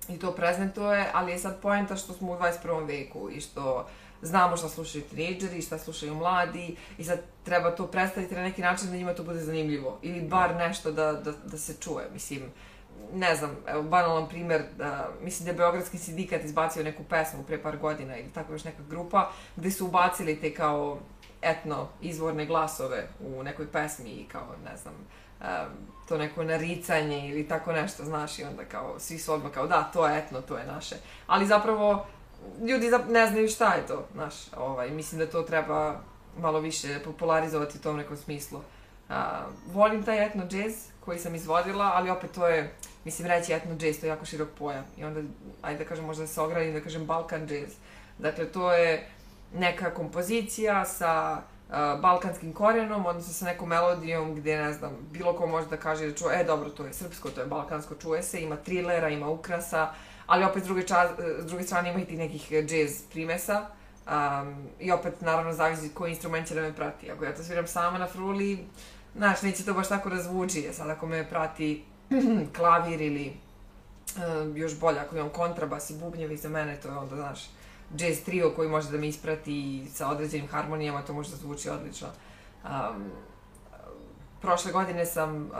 i 0.10 0.20
to 0.20 0.32
prezentuje, 0.32 1.10
ali 1.14 1.32
je 1.32 1.40
sad 1.40 1.62
poenta 1.62 1.96
što 1.96 2.14
smo 2.14 2.32
u 2.32 2.36
21. 2.36 2.88
veku 2.88 3.30
i 3.30 3.42
što 3.42 3.88
znamo 4.22 4.58
šta 4.58 4.70
slušaju 4.70 5.04
tinejdžeri, 5.04 5.62
šta 5.62 5.78
slušaju 5.78 6.16
mladi 6.16 6.76
i 6.98 7.04
sad 7.04 7.20
treba 7.44 7.76
to 7.76 7.88
predstaviti 7.88 8.36
na 8.36 8.42
neki 8.42 8.62
način 8.62 8.90
da 8.90 8.96
njima 8.96 9.14
to 9.14 9.24
bude 9.24 9.40
zanimljivo 9.40 10.00
ili 10.02 10.22
bar 10.22 10.56
nešto 10.56 10.92
da, 10.92 11.14
da, 11.14 11.32
da 11.32 11.58
se 11.58 11.74
čuje, 11.80 12.10
mislim, 12.14 12.42
ne 13.14 13.36
znam, 13.36 13.58
evo, 13.68 13.84
banalan 13.84 14.30
primer, 14.30 14.64
da, 14.78 15.10
mislim 15.22 15.46
da 15.46 15.52
je 15.52 15.58
Beogradski 15.58 15.98
sindikat 15.98 16.44
izbacio 16.44 16.84
neku 16.84 17.04
pesmu 17.04 17.44
pre 17.44 17.62
par 17.62 17.78
godina 17.78 18.18
ili 18.18 18.30
tako 18.34 18.54
još 18.54 18.64
neka 18.64 18.84
grupa, 18.90 19.32
gde 19.56 19.72
su 19.72 19.86
ubacili 19.86 20.42
te 20.42 20.54
kao 20.54 21.00
etno 21.42 21.88
izvorne 22.02 22.46
glasove 22.46 23.08
u 23.20 23.44
nekoj 23.44 23.72
pesmi 23.72 24.10
i 24.10 24.28
kao, 24.28 24.48
ne 24.66 24.78
znam, 24.78 24.94
um, 25.44 25.50
to 26.08 26.18
neko 26.18 26.44
naricanje 26.44 27.30
ili 27.30 27.48
tako 27.48 27.72
nešto, 27.72 28.04
znaš, 28.04 28.40
i 28.40 28.44
onda 28.44 28.66
kao, 28.66 29.00
svi 29.00 29.18
su 29.18 29.34
odmah 29.34 29.52
kao, 29.52 29.68
da, 29.68 29.84
to 29.94 30.08
je 30.08 30.20
etno, 30.20 30.42
to 30.42 30.58
je 30.58 30.66
naše. 30.66 30.96
Ali 31.28 31.48
zapravo, 31.48 32.06
ljudi 32.68 32.92
ne 33.10 33.28
znaju 33.28 33.48
šta 33.48 33.74
je 33.74 33.86
to, 33.88 34.08
znaš, 34.14 34.34
ovaj, 34.58 34.90
mislim 34.90 35.20
da 35.20 35.32
to 35.32 35.42
treba 35.42 36.00
malo 36.38 36.60
više 36.60 37.00
popularizovati 37.04 37.78
u 37.78 37.82
tom 37.82 37.98
nekom 37.98 38.18
smislu. 38.18 38.60
Uh, 39.10 39.16
volim 39.74 40.04
taj 40.04 40.26
etno 40.26 40.48
džez 40.48 40.74
koji 41.00 41.20
sam 41.20 41.36
izvodila, 41.36 41.92
ali 41.96 42.10
opet 42.10 42.32
to 42.32 42.48
je, 42.48 42.74
mislim, 43.06 43.28
reći 43.28 43.54
etno 43.54 43.76
džez, 43.76 44.00
to 44.00 44.06
je 44.06 44.10
jako 44.10 44.26
širok 44.26 44.50
pojam. 44.60 44.86
I 44.98 45.04
onda, 45.04 45.22
ajde 45.62 45.84
da 45.84 45.90
kažem, 45.90 46.06
možda 46.06 46.28
se 46.28 46.42
ogradim 46.42 46.74
da 46.74 46.82
kažem 46.82 47.06
Balkan 47.06 47.48
džez. 47.48 47.74
Dakle, 48.18 48.46
to 48.46 48.74
je 48.74 49.10
neka 49.54 49.94
kompozicija 49.94 50.86
sa 50.86 51.42
balkanskim 52.02 52.54
korenom, 52.54 53.06
odnosno 53.06 53.34
sa 53.34 53.46
nekom 53.46 53.70
melodijom 53.70 54.36
gde, 54.36 54.58
ne 54.58 54.74
znam, 54.74 54.92
bilo 55.12 55.34
ko 55.34 55.48
može 55.48 55.68
da 55.68 55.78
kaže 55.78 56.08
da 56.08 56.16
čuje, 56.16 56.42
e, 56.42 56.44
dobro, 56.44 56.70
to 56.70 56.86
je 56.86 56.94
srpsko, 56.94 57.30
to 57.30 57.42
je 57.42 57.48
balkansko, 57.48 57.96
čuje 57.96 58.24
se, 58.24 58.42
ima 58.42 58.56
trilera, 58.56 59.10
ima 59.10 59.28
ukrasa, 59.28 59.94
ali 60.26 60.44
opet 60.44 60.64
s 60.64 60.66
druge, 60.66 60.88
čas, 60.88 61.12
s 61.40 61.46
druge 61.46 61.64
strane 61.64 61.90
ima 61.90 62.00
i 62.00 62.06
tih 62.06 62.18
nekih 62.18 62.52
jazz 62.52 63.02
primesa. 63.12 63.66
Um, 64.08 64.68
I 64.80 64.92
opet, 64.92 65.22
naravno, 65.22 65.54
zavisi 65.54 65.90
koji 65.94 66.10
instrument 66.10 66.48
će 66.48 66.56
da 66.56 66.62
me 66.62 66.76
prati. 66.76 67.12
Ako 67.12 67.26
ja 67.26 67.36
to 67.36 67.44
sviram 67.44 67.68
sama 67.68 67.98
na 67.98 68.08
fruli, 68.08 68.66
znaš, 69.16 69.42
neće 69.42 69.66
to 69.66 69.74
baš 69.74 69.88
tako 69.88 70.10
razvuči. 70.10 70.70
Sad 70.74 70.90
ako 70.90 71.08
me 71.08 71.30
prati 71.30 71.84
klavir 72.58 73.02
ili 73.02 73.34
uh, 74.18 74.58
još 74.58 74.80
bolje, 74.80 75.00
ako 75.00 75.16
imam 75.16 75.30
kontrabas 75.30 75.90
i 75.90 75.98
bubnjevi 75.98 76.38
za 76.38 76.50
mene, 76.50 76.80
to 76.82 76.88
je 76.88 76.98
onda, 76.98 77.16
znaš, 77.16 77.40
jazz 77.98 78.24
trio 78.26 78.54
koji 78.56 78.70
može 78.70 78.92
da 78.92 78.98
me 78.98 79.08
isprati 79.08 79.86
sa 79.94 80.10
određenim 80.10 80.48
harmonijama, 80.48 81.02
to 81.02 81.14
može 81.14 81.30
da 81.30 81.36
zvuči 81.36 81.70
odlično. 81.70 82.08
Um, 82.64 83.12
prošle 84.42 84.72
godine 84.72 85.06
sam, 85.06 85.46
uh, 85.46 85.52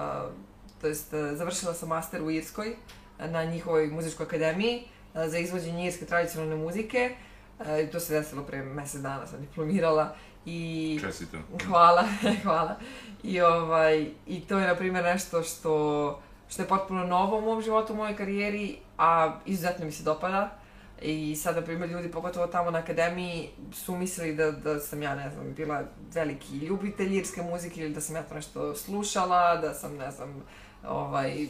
to 0.82 0.88
jest, 0.88 1.14
uh, 1.14 1.20
završila 1.38 1.74
sam 1.74 1.90
master 1.90 2.22
u 2.22 2.32
Irskoj 2.32 2.76
na 3.20 3.44
njihovoj 3.44 3.88
muzičkoj 3.88 4.26
akademiji 4.26 4.84
uh, 5.14 5.22
za 5.28 5.38
izvođenje 5.38 5.88
irske 5.88 6.06
tradicionalne 6.06 6.56
muzike. 6.56 7.16
Uh, 7.60 7.66
to 7.92 8.00
se 8.00 8.14
desilo 8.14 8.44
pre 8.44 8.64
mesec 8.64 9.02
dana, 9.02 9.28
sam 9.28 9.42
diplomirala. 9.42 10.16
I... 10.46 10.98
Čestito. 11.02 11.38
Hvala, 11.68 12.04
hvala. 12.44 12.76
I, 13.24 13.42
ovaj, 13.42 14.12
I 14.28 14.42
to 14.42 14.60
je, 14.60 14.68
na 14.68 14.76
primjer, 14.76 15.04
nešto 15.04 15.44
što, 15.44 16.22
što 16.50 16.62
je 16.62 16.68
potpuno 16.68 17.06
novo 17.06 17.38
u 17.38 17.42
mom 17.42 17.62
životu, 17.62 17.94
u 17.94 17.96
mojoj 17.96 18.16
karijeri, 18.16 18.78
a 18.98 19.40
izuzetno 19.46 19.86
mi 19.86 19.92
se 19.92 20.04
dopada. 20.04 20.63
I 21.02 21.36
sad, 21.36 21.56
na 21.56 21.62
primjer, 21.62 21.90
ljudi, 21.90 22.12
pogotovo 22.12 22.48
tamo 22.48 22.72
na 22.72 22.80
akademiji, 22.80 23.50
su 23.74 23.96
mislili 23.96 24.36
da, 24.36 24.52
da 24.52 24.80
sam 24.80 25.02
ja, 25.02 25.16
ne 25.16 25.30
znam, 25.30 25.54
bila 25.54 25.84
veliki 26.14 26.58
ljubitelj 26.58 27.18
irske 27.18 27.42
muzike 27.42 27.82
ili 27.82 27.94
da 27.94 28.02
sam 28.02 28.16
ja 28.16 28.24
to 28.24 28.36
nešto 28.36 28.76
slušala, 28.76 29.58
da 29.58 29.74
sam, 29.74 29.96
ne 29.96 30.12
znam, 30.12 30.44
ovaj, 30.88 31.48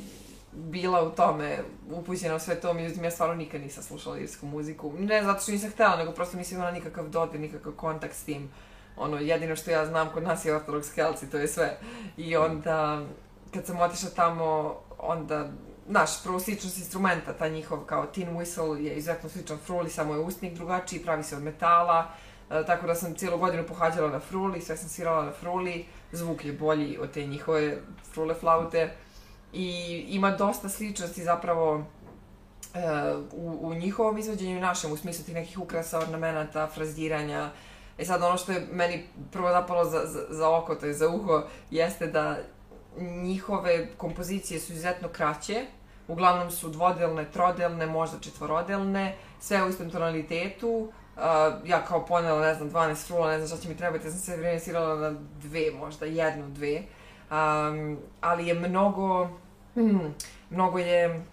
bila 0.51 1.03
u 1.03 1.12
tome 1.12 1.58
upućena 1.91 2.36
u 2.36 2.39
sve 2.39 2.56
to, 2.56 2.73
međutim 2.73 3.03
ja 3.03 3.12
stvarno 3.12 3.36
nikad 3.36 3.62
nisam 3.62 3.84
slušala 3.84 4.17
irsku 4.17 4.45
muziku. 4.45 4.93
Ne 4.99 5.23
zato 5.23 5.41
što 5.41 5.51
nisam 5.51 5.69
htela, 5.69 5.97
nego 5.97 6.12
prosto 6.12 6.38
nisam 6.38 6.58
imala 6.58 6.71
nikakav 6.71 7.10
dodir, 7.10 7.39
nikakav 7.39 7.73
kontakt 7.73 8.15
s 8.15 8.23
tim. 8.23 8.49
Ono, 8.97 9.17
jedino 9.17 9.56
što 9.56 9.71
ja 9.71 9.86
znam 9.86 10.10
kod 10.13 10.23
nas 10.23 10.45
je 10.45 10.56
Orthodox 10.56 10.95
Kelci, 10.95 11.29
to 11.29 11.38
je 11.38 11.47
sve. 11.47 11.77
I 12.17 12.36
onda, 12.36 13.06
kad 13.53 13.65
sam 13.65 13.82
otišla 13.82 14.10
tamo, 14.10 14.75
onda 14.99 15.51
naš, 15.88 16.24
prvo 16.24 16.39
sličnost 16.39 16.78
instrumenta, 16.78 17.34
ta 17.34 17.48
njihov 17.48 17.80
kao 17.86 18.06
tin 18.06 18.30
whistle 18.30 18.76
je 18.76 18.96
izuzetno 18.96 19.30
sličan 19.30 19.58
fruli, 19.58 19.89
samo 19.89 20.13
je 20.13 20.19
usnik 20.19 20.54
drugačiji, 20.54 21.04
pravi 21.04 21.24
se 21.24 21.36
od 21.36 21.43
metala, 21.43 22.08
e, 22.50 22.65
tako 22.65 22.88
da 22.88 22.96
sam 22.96 23.15
cijelu 23.15 23.38
godinu 23.38 23.63
pohađala 23.67 24.10
na 24.10 24.19
fruli, 24.19 24.62
sve 24.62 24.78
sam 24.78 24.89
svirala 24.89 25.26
na 25.26 25.32
fruli, 25.32 25.86
zvuk 26.12 26.46
je 26.46 26.54
bolji 26.54 26.98
od 26.98 27.12
te 27.12 27.26
njihove 27.26 27.78
frule 28.13 28.34
flaute 28.34 28.91
i 29.54 29.98
ima 30.10 30.32
dosta 30.32 30.69
sličnosti 30.69 31.24
zapravo 31.24 31.86
e, 32.74 32.80
u, 33.32 33.60
u 33.62 33.74
njihovom 33.74 34.17
izvođenju 34.17 34.58
i 34.58 34.62
našem, 34.62 34.91
u 34.91 34.98
smislu 34.98 35.26
tih 35.26 35.36
nekih 35.36 35.60
ukrasa, 35.60 36.00
ornamenata, 36.00 36.67
frazdiranja. 36.67 37.52
E 37.98 38.06
sad, 38.06 38.24
ono 38.24 38.38
što 38.38 38.52
je 38.52 38.67
meni 38.72 39.06
prvo 39.32 39.50
zapalo 39.50 39.86
za, 39.86 40.02
za, 40.06 40.26
za 40.30 40.50
oko, 40.50 40.76
to 40.76 40.86
je 40.86 40.93
za 40.93 41.10
uho, 41.10 41.43
jeste 41.72 42.08
da 42.08 42.38
njihove 42.99 43.88
kompozicije 43.97 44.60
su 44.60 44.73
izuzetno 44.73 45.08
kraće, 45.08 45.65
uglavnom 46.08 46.51
su 46.51 46.69
dvodelne, 46.69 47.32
trodelne, 47.32 47.86
možda 47.86 48.19
četvorodelne, 48.19 49.15
sve 49.39 49.63
u 49.63 49.69
istom 49.69 49.89
tonalitetu. 49.89 50.91
Uh, 51.15 51.21
ja 51.65 51.86
kao 51.86 52.06
ponela, 52.06 52.41
ne 52.41 52.56
znam, 52.56 52.71
12 52.71 53.08
frula, 53.08 53.27
ne 53.27 53.38
znam 53.38 53.47
šta 53.47 53.58
će 53.58 53.69
mi 53.69 53.77
trebati, 53.77 54.08
ja 54.08 54.12
sam 54.12 54.19
se 54.19 54.38
vreme 54.38 54.60
svirala 54.60 54.95
na 54.95 55.19
dve, 55.41 55.71
možda 55.71 56.06
jednu, 56.06 56.49
dve. 56.49 56.77
Um, 56.77 57.97
ali 58.21 58.47
je 58.47 58.53
mnogo, 58.53 59.29
hmm, 59.73 60.15
mnogo 60.49 60.79
je, 60.79 61.23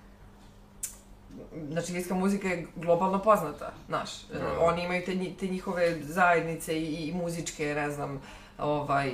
znači 1.71 1.93
irska 1.93 2.15
muzika 2.15 2.49
je 2.49 2.67
globalno 2.77 3.23
poznata, 3.23 3.73
znaš. 3.89 4.11
Uh, 4.25 4.39
oni 4.61 4.85
imaju 4.85 5.03
te, 5.05 5.17
te 5.41 5.47
njihove 5.47 6.03
zajednice 6.03 6.81
i, 6.81 7.09
i 7.09 7.13
muzičke, 7.13 7.75
ne 7.75 7.91
znam, 7.91 8.21
ovaj, 8.59 9.13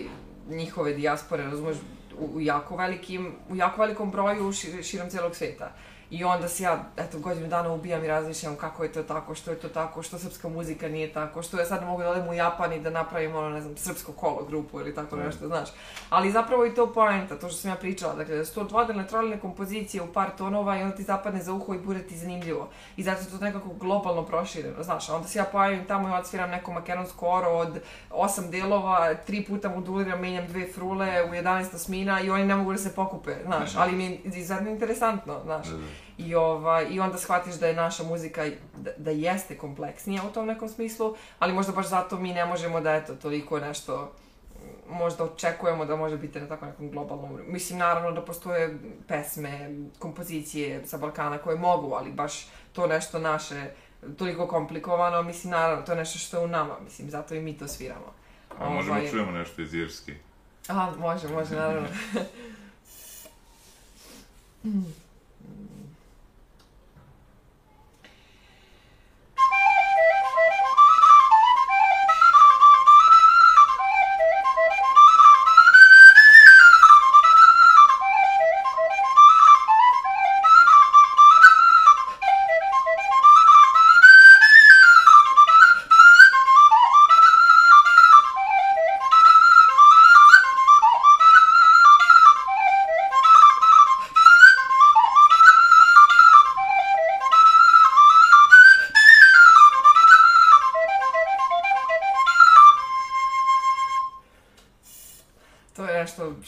njihove 0.48 0.92
dijaspore, 0.92 1.44
razumeš, 1.44 1.76
u 2.18 2.40
jako 2.40 2.76
velikim, 2.76 3.33
u 3.50 3.57
jako 3.57 3.81
velikom 3.81 4.11
broju 4.11 4.52
šir, 4.52 4.83
širom 4.85 5.11
celog 5.11 5.35
sveta. 5.37 5.73
I 6.11 6.25
onda 6.25 6.48
se 6.48 6.63
ja, 6.63 6.85
eto, 6.96 7.19
godinu 7.19 7.48
dana 7.48 7.73
ubijam 7.73 8.04
i 8.04 8.09
razmišljam 8.09 8.57
kako 8.57 8.85
je 8.85 8.92
to 8.92 9.02
tako, 9.02 9.35
što 9.35 9.50
je 9.50 9.57
to 9.57 9.69
tako, 9.69 10.02
što 10.02 10.19
srpska 10.19 10.48
muzika 10.48 10.88
nije 10.88 11.13
tako, 11.13 11.42
što 11.42 11.59
ja 11.59 11.67
sad 11.67 11.85
mogu 11.85 12.02
da 12.02 12.11
odem 12.11 12.29
u 12.29 12.35
Japan 12.35 12.73
i 12.73 12.81
da 12.81 12.90
napravim 12.90 13.37
ono, 13.37 13.48
ne 13.50 13.61
znam, 13.61 13.77
srpsko 13.77 14.13
kolo 14.13 14.44
grupu 14.48 14.81
ili 14.81 14.94
tako 14.94 15.17
nešto, 15.17 15.46
znaš. 15.46 15.69
Ali 16.11 16.33
zapravo 16.33 16.67
i 16.67 16.75
to 16.75 16.92
poenta, 16.92 17.38
to 17.38 17.48
što 17.48 17.59
sam 17.59 17.71
ja 17.71 17.77
pričala, 17.77 18.15
dakle, 18.15 18.37
da 18.37 18.44
su 18.44 18.54
to 18.54 18.65
dvodelne, 18.65 19.07
trodelne 19.07 19.40
kompozicije 19.40 20.02
u 20.02 20.13
par 20.13 20.31
tonova 20.38 20.79
i 20.79 20.83
onda 20.83 20.96
ti 20.96 21.02
zapadne 21.02 21.42
za 21.42 21.52
uho 21.52 21.75
i 21.75 21.79
bude 21.79 22.02
ti 22.02 22.19
zanimljivo. 22.19 22.69
I 22.96 23.02
zato 23.02 23.21
je 23.21 23.31
to 23.31 23.44
nekako 23.44 23.69
globalno 23.69 24.23
prošireno, 24.23 24.83
znaš. 24.83 25.09
Onda 25.09 25.29
se 25.29 25.38
ja 25.38 25.44
pojavim 25.44 25.85
tamo 25.85 26.09
i 26.09 26.13
odsviram 26.13 26.50
neko 26.50 26.73
makedonsko 26.73 27.29
oro 27.29 27.50
od 27.50 27.81
osam 28.11 28.50
delova, 28.50 29.15
tri 29.15 29.44
puta 29.44 29.69
moduliram, 29.69 30.21
menjam 30.21 30.46
dve 30.46 30.73
frule 30.73 31.25
u 31.25 31.29
11 31.29 31.75
osmina 31.75 32.21
i 32.21 32.31
oni 32.31 32.46
ne 32.46 32.54
mogu 32.54 32.73
da 32.73 32.79
se 32.79 32.94
pokupe, 32.94 33.35
znaš. 33.44 33.77
Ali 33.77 33.92
mi 33.92 34.04
je 34.04 34.21
izuzetno 34.25 34.71
interesantno, 34.71 35.40
znaš. 35.44 35.67
I, 36.19 36.35
ovaj, 36.35 36.87
I 36.90 37.00
onda 37.00 37.19
shvatiš 37.19 37.54
da 37.54 37.67
je 37.67 37.75
naša 37.75 38.02
muzika, 38.02 38.44
da, 38.77 38.90
da 38.96 39.10
jeste 39.10 39.58
kompleksnija 39.58 40.23
u 40.29 40.33
tom 40.33 40.46
nekom 40.46 40.69
smislu, 40.69 41.17
ali 41.38 41.52
možda 41.52 41.73
baš 41.73 41.87
zato 41.87 42.19
mi 42.19 42.33
ne 42.33 42.44
možemo 42.44 42.81
da, 42.81 42.94
eto, 42.94 43.14
toliko 43.14 43.60
nešto 43.60 44.12
možda 44.88 45.25
očekujemo 45.25 45.85
da 45.85 45.96
može 45.96 46.17
biti 46.17 46.40
na 46.40 46.48
tako 46.48 46.67
nekom 46.67 46.90
globalnom... 46.90 47.40
Mislim, 47.46 47.79
naravno 47.79 48.12
da 48.12 48.25
postoje 48.25 48.79
pesme, 49.08 49.71
kompozicije 49.98 50.87
sa 50.87 50.98
Balkana 50.98 51.38
koje 51.38 51.58
mogu, 51.58 51.94
ali 51.94 52.12
baš 52.12 52.46
to 52.73 52.87
nešto 52.87 53.19
naše 53.19 53.71
toliko 54.19 54.46
komplikovano, 54.46 55.23
mislim, 55.23 55.50
naravno, 55.50 55.87
to 55.87 55.92
je 55.92 55.98
nešto 55.98 56.19
što 56.19 56.37
je 56.37 56.44
u 56.44 56.48
nama, 56.48 56.75
mislim, 56.85 57.10
zato 57.10 57.35
i 57.35 57.40
mi 57.40 57.58
to 57.58 57.69
sviramo. 57.69 58.12
A 58.58 58.71
možemo 58.71 58.96
ovaj... 58.96 59.10
čujemo 59.10 59.33
nešto 59.33 59.62
iz 59.62 59.75
Irski? 59.75 60.14
Aha, 60.69 60.92
može, 60.98 61.29
može, 61.29 61.56
naravno. 61.56 61.88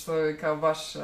što 0.09 0.17
je 0.17 0.39
kao 0.39 0.57
baš 0.57 0.97
uh, 0.97 1.03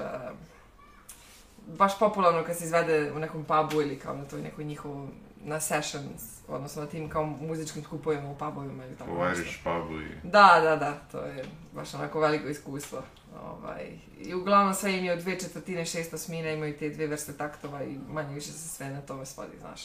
baš 1.67 1.99
popularno 1.99 2.45
kad 2.45 2.57
se 2.57 2.65
izvede 2.65 3.13
u 3.13 3.19
nekom 3.19 3.45
pubu 3.45 3.83
ili 3.83 3.99
kao 3.99 4.17
na 4.17 4.25
toj 4.25 4.43
nekoj 4.43 4.65
njihovom 4.65 5.11
na 5.45 5.61
sessions, 5.61 6.23
odnosno 6.49 6.83
na 6.83 6.89
tim 6.89 7.09
kao 7.09 7.25
muzičkim 7.25 7.85
skupovima 7.85 8.31
u 8.31 8.39
pubovima 8.39 8.85
ili 8.85 8.97
tako 8.97 9.11
nešto. 9.11 9.41
U 9.41 9.43
Irish 9.43 9.59
pubu 9.65 10.01
i... 10.01 10.29
Da, 10.29 10.61
da, 10.63 10.77
da, 10.77 10.93
to 11.13 11.19
je 11.19 11.45
baš 11.73 11.95
onako 11.95 12.21
veliko 12.21 12.49
iskustvo. 12.49 13.03
Ovaj, 13.43 13.99
I 14.21 14.35
uglavnom 14.35 14.75
sve 14.75 14.99
im 14.99 15.05
je 15.05 15.13
od 15.13 15.19
dve 15.19 15.39
četvrtine, 15.39 15.85
šest 15.85 16.15
osmina, 16.15 16.51
imaju 16.51 16.79
te 16.79 16.89
dve 16.89 17.07
vrste 17.07 17.33
taktova 17.33 17.85
i 17.85 17.99
manje 18.09 18.35
više 18.35 18.53
se 18.53 18.69
sve 18.69 18.91
na 18.91 19.01
tome 19.01 19.27
svodi, 19.27 19.59
znaš. 19.61 19.81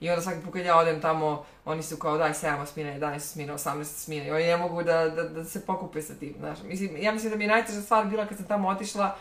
I 0.00 0.10
onda 0.10 0.22
svaki 0.22 0.40
put 0.40 0.52
kad 0.52 0.64
ja 0.64 0.76
odem 0.78 1.00
tamo, 1.00 1.44
oni 1.64 1.82
su 1.82 1.96
kao 1.96 2.18
daj 2.18 2.30
7 2.30 2.62
osmina, 2.62 2.90
11 2.90 3.16
osmina, 3.16 3.54
18 3.54 3.80
osmina 3.80 4.24
i 4.24 4.30
oni 4.30 4.44
ne 4.44 4.56
mogu 4.56 4.82
da, 4.82 5.08
da, 5.08 5.22
da 5.22 5.44
se 5.44 5.66
pokupe 5.66 6.02
sa 6.02 6.14
tim, 6.14 6.34
znaš. 6.38 6.58
Mislim, 6.64 6.96
ja 6.96 7.12
mislim 7.12 7.30
da 7.30 7.36
mi 7.36 7.44
je 7.44 7.48
najteža 7.48 7.82
stvar 7.82 8.06
bila 8.06 8.26
kad 8.26 8.36
sam 8.36 8.46
tamo 8.46 8.68
otišla, 8.68 9.16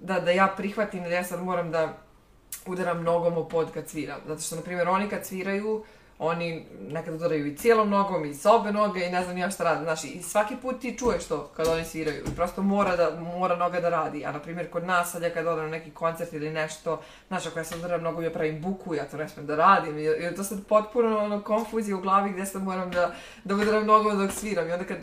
da, 0.00 0.20
da 0.20 0.30
ja 0.30 0.54
prihvatim 0.56 1.02
da 1.02 1.08
ja 1.08 1.24
sad 1.24 1.42
moram 1.42 1.70
da 1.70 1.98
udaram 2.66 3.02
nogom 3.02 3.38
o 3.38 3.48
pod 3.48 3.72
kad 3.74 3.88
sviram. 3.88 4.20
Zato 4.26 4.40
što, 4.40 4.56
na 4.56 4.62
primjer, 4.62 4.88
oni 4.88 5.08
kad 5.08 5.26
sviraju, 5.26 5.84
oni 6.18 6.66
nekad 6.80 7.14
udaraju 7.14 7.46
i 7.46 7.56
cijelom 7.56 7.90
nogom 7.90 8.24
i 8.24 8.34
s 8.34 8.46
obe 8.46 8.72
noge 8.72 9.06
i 9.06 9.10
ne 9.10 9.24
znam 9.24 9.38
ja 9.38 9.50
šta 9.50 9.64
rade. 9.64 9.84
Znaš, 9.84 10.04
i 10.04 10.22
svaki 10.22 10.56
put 10.62 10.80
ti 10.80 10.98
čuješ 10.98 11.24
to 11.24 11.50
kad 11.56 11.66
oni 11.66 11.84
sviraju. 11.84 12.24
I 12.32 12.36
prosto 12.36 12.62
mora, 12.62 12.96
da, 12.96 13.20
mora 13.20 13.56
noga 13.56 13.80
da 13.80 13.88
radi. 13.88 14.24
A 14.24 14.32
na 14.32 14.38
primjer 14.38 14.70
kod 14.70 14.84
nas 14.84 15.12
sad 15.12 15.22
ja 15.22 15.30
kad 15.30 15.46
odam 15.46 15.64
na 15.64 15.70
neki 15.70 15.90
koncert 15.90 16.32
ili 16.32 16.50
nešto, 16.50 17.00
znaš, 17.28 17.46
ako 17.46 17.58
ja 17.58 17.64
sad 17.64 17.78
udaram 17.78 18.02
nogom 18.02 18.24
ja 18.24 18.30
pravim 18.30 18.62
buku, 18.62 18.94
ja 18.94 19.04
to 19.04 19.16
ne 19.16 19.28
smijem 19.28 19.46
da 19.46 19.56
radim. 19.56 19.98
I 19.98 20.34
to 20.36 20.44
sad 20.44 20.66
potpuno 20.66 21.18
ono, 21.18 21.42
konfuzija 21.42 21.96
u 21.96 22.00
glavi 22.00 22.30
gdje 22.30 22.46
sad 22.46 22.62
moram 22.62 22.90
da, 22.90 23.14
da 23.44 23.54
udaram 23.54 23.86
nogom 23.86 24.18
dok 24.18 24.32
sviram. 24.32 24.68
I 24.68 24.72
onda 24.72 24.84
kad 24.84 24.98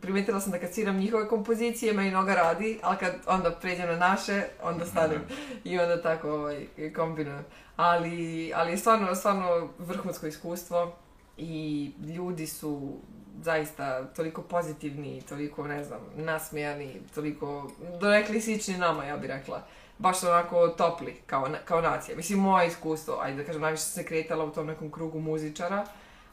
primetila 0.00 0.40
sam 0.40 0.52
da 0.52 0.58
kad 0.58 0.74
sviram 0.74 0.96
njihove 0.96 1.28
kompozicije, 1.28 1.92
meni 1.92 2.10
noga 2.10 2.34
radi, 2.34 2.78
ali 2.82 2.96
kad 2.96 3.12
onda 3.26 3.50
pređem 3.50 3.88
na 3.88 3.96
naše, 3.96 4.42
onda 4.62 4.86
stanem 4.86 5.22
i 5.64 5.78
onda 5.78 6.02
tako 6.02 6.30
ovaj, 6.30 6.66
kombinujem. 6.96 7.44
Ali, 7.76 8.52
ali 8.54 8.70
je 8.70 8.78
stvarno, 8.78 9.14
stvarno 9.14 9.68
vrhunsko 9.78 10.26
iskustvo 10.26 10.96
i 11.36 11.92
ljudi 12.16 12.46
su 12.46 12.98
zaista 13.42 14.04
toliko 14.04 14.42
pozitivni, 14.42 15.22
toliko, 15.28 15.66
ne 15.66 15.84
znam, 15.84 16.00
nasmijani, 16.16 17.00
toliko, 17.14 17.70
dorekli 18.00 18.40
slični 18.40 18.78
nama, 18.78 19.04
ja 19.04 19.16
bih 19.16 19.30
rekla. 19.30 19.62
Baš 19.98 20.24
onako 20.24 20.68
topli, 20.68 21.16
kao, 21.26 21.48
kao 21.64 21.80
nacija. 21.80 22.16
Mislim, 22.16 22.38
moje 22.38 22.68
iskustvo, 22.68 23.18
ajde 23.22 23.36
da 23.36 23.46
kažem, 23.46 23.62
najviše 23.62 23.82
se 23.82 24.04
kretala 24.04 24.44
u 24.44 24.50
tom 24.50 24.66
nekom 24.66 24.90
krugu 24.90 25.20
muzičara, 25.20 25.84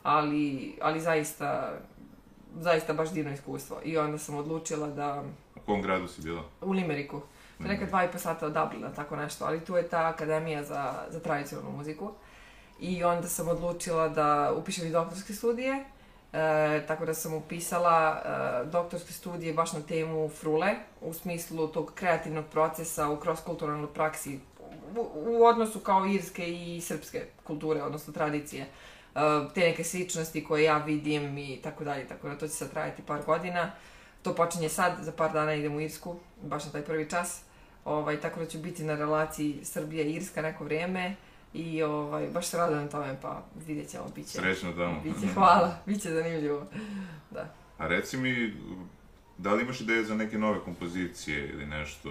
ali, 0.04 0.76
ali 0.82 1.00
zaista 1.00 1.74
zaista 2.62 2.94
baš 2.94 3.12
divno 3.12 3.34
iskustvo. 3.34 3.78
I 3.84 3.98
onda 3.98 4.18
sam 4.18 4.36
odlučila 4.36 4.88
da... 4.88 5.24
U 5.56 5.60
kom 5.60 5.82
gradu 5.82 6.08
si 6.08 6.22
bila? 6.22 6.44
U 6.62 6.72
Limeriku. 6.72 7.22
To 7.58 7.64
je 7.64 7.70
neka 7.70 7.86
dva 7.86 8.06
i 8.06 8.12
po 8.12 8.20
sata 8.20 8.46
od 8.46 8.54
Dublina, 8.54 8.94
tako 8.96 9.16
nešto. 9.16 9.46
Ali 9.46 9.66
tu 9.66 9.76
je 9.76 9.88
ta 9.88 10.08
akademija 10.08 10.64
za, 10.64 10.94
za 11.10 11.20
tradicionalnu 11.20 11.72
muziku. 11.78 12.12
I 12.80 13.04
onda 13.04 13.28
sam 13.28 13.48
odlučila 13.48 14.10
da 14.10 14.54
upišem 14.58 14.88
i 14.88 14.92
doktorske 14.92 15.34
studije. 15.34 15.86
E, 16.34 16.86
tako 16.88 17.06
da 17.06 17.14
sam 17.14 17.34
upisala 17.34 18.22
e, 18.26 18.66
doktorske 18.66 19.14
studije 19.14 19.54
baš 19.54 19.74
na 19.74 19.82
temu 19.82 20.30
frule, 20.30 20.76
u 21.02 21.14
smislu 21.14 21.68
tog 21.68 21.92
kreativnog 21.96 22.46
procesa 22.52 23.10
u 23.10 23.18
cross-kulturalnoj 23.18 23.94
praksi, 23.94 24.40
u, 24.96 25.08
u 25.16 25.46
odnosu 25.46 25.80
kao 25.80 26.06
irske 26.06 26.48
i 26.54 26.82
srpske 26.82 27.26
kulture, 27.44 27.84
odnosno 27.84 28.14
tradicije. 28.14 28.66
Uh, 29.18 29.54
te 29.54 29.60
neke 29.60 29.84
sličnosti 29.84 30.44
koje 30.44 30.64
ja 30.64 30.78
vidim 30.78 31.38
i 31.38 31.60
tako 31.64 31.84
dalje, 31.84 32.08
tako 32.08 32.30
da 32.30 32.38
to 32.38 32.48
će 32.48 32.54
sad 32.54 32.72
trajati 32.72 33.02
par 33.02 33.22
godina. 33.26 33.72
To 34.22 34.36
počinje 34.36 34.70
sad, 34.70 34.98
za 35.02 35.12
par 35.12 35.32
dana 35.34 35.54
idem 35.54 35.76
u 35.76 35.82
Irsku, 35.82 36.16
baš 36.42 36.66
na 36.66 36.72
taj 36.72 36.82
prvi 36.82 37.10
čas, 37.10 37.42
ovaj, 37.86 38.20
tako 38.22 38.40
da 38.40 38.46
ću 38.46 38.58
biti 38.58 38.84
na 38.84 38.96
relaciji 38.96 39.60
Srbija 39.64 40.04
i 40.04 40.14
Irska 40.14 40.42
neko 40.42 40.64
vrijeme 40.64 41.16
i 41.54 41.84
ovaj, 41.84 42.28
baš 42.34 42.48
se 42.48 42.58
radujem 42.58 42.90
tome, 42.90 43.18
pa 43.22 43.42
vidjet 43.68 43.90
ćemo, 43.90 44.06
bit 44.16 44.28
će. 44.28 44.38
Srećno 44.38 44.72
tamo. 44.74 45.02
Biće, 45.04 45.34
hvala, 45.34 45.78
bit 45.86 46.02
će 46.02 46.10
zanimljivo, 46.10 46.66
da. 47.32 47.54
A 47.78 47.88
reci 47.88 48.18
mi, 48.18 48.54
da 49.38 49.54
li 49.54 49.64
imaš 49.64 49.82
ideje 49.82 50.06
za 50.06 50.16
neke 50.16 50.38
nove 50.38 50.60
kompozicije 50.60 51.50
ili 51.50 51.66
nešto? 51.66 52.10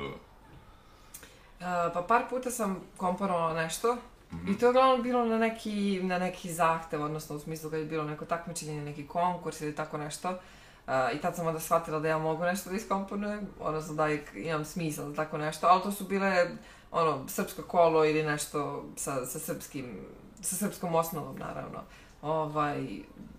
Uh, 1.61 1.67
pa 1.95 2.05
par 2.09 2.23
puta 2.31 2.51
sam 2.51 2.81
komponovala 2.97 3.63
nešto, 3.63 3.97
-hmm. 4.37 4.55
I 4.55 4.59
to 4.59 4.67
je 4.67 4.71
uglavnom 4.71 5.03
bilo 5.03 5.25
na 5.25 5.39
neki, 5.39 6.01
na 6.03 6.19
neki 6.19 6.53
zahtev, 6.53 7.03
odnosno 7.03 7.37
u 7.37 7.39
smislu 7.39 7.71
kad 7.71 7.79
je 7.79 7.87
bilo 7.87 8.05
neko 8.05 8.25
takmičenje, 8.25 8.85
neki 8.85 9.07
konkurs 9.07 9.61
ili 9.61 9.75
tako 9.75 9.99
nešto. 9.99 10.31
Uh, 10.31 10.93
I 11.15 11.21
tad 11.21 11.37
sam 11.37 11.47
onda 11.47 11.61
shvatila 11.61 12.01
da 12.01 12.09
ja 12.09 12.19
mogu 12.19 12.45
nešto 12.45 12.71
da 12.71 12.77
iskomponujem, 12.77 13.47
odnosno 13.61 13.95
da 13.95 14.09
imam 14.35 14.65
smisla 14.65 15.09
za 15.09 15.15
tako 15.15 15.39
nešto, 15.39 15.67
ali 15.67 15.83
to 15.83 15.93
su 15.93 16.05
bile 16.05 16.47
ono, 16.93 17.29
srpsko 17.29 17.63
kolo 17.63 18.05
ili 18.05 18.23
nešto 18.23 18.85
sa, 18.97 19.27
sa 19.27 19.39
srpskim, 19.39 19.99
sa 20.41 20.57
srpskom 20.57 20.95
osnovom, 20.95 21.37
naravno. 21.39 21.83
Ovaj, 22.23 22.87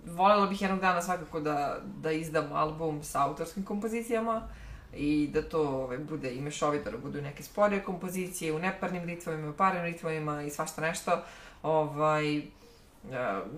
voljela 0.06 0.48
bih 0.48 0.62
jednog 0.62 0.80
dana 0.80 1.02
svakako 1.02 1.40
da, 1.40 1.78
da 2.02 2.12
izdam 2.12 2.54
album 2.54 3.04
sa 3.04 3.24
autorskim 3.24 3.66
kompozicijama, 3.66 4.48
i 4.98 5.30
da 5.34 5.42
to 5.42 5.62
ovaj, 5.62 5.98
bude 5.98 6.34
i 6.34 6.42
mešovito, 6.42 6.92
da 6.92 6.98
budu 6.98 7.22
neke 7.22 7.44
sporije 7.44 7.84
kompozicije 7.84 8.54
u 8.54 8.60
neparnim 8.60 9.04
ritmovima, 9.04 9.50
u 9.50 9.54
parnim 9.54 9.84
ritmovima 9.84 10.44
i 10.44 10.50
svašta 10.50 10.82
nešto. 10.82 11.22
Ovaj, 11.64 12.38
uh, 12.38 12.44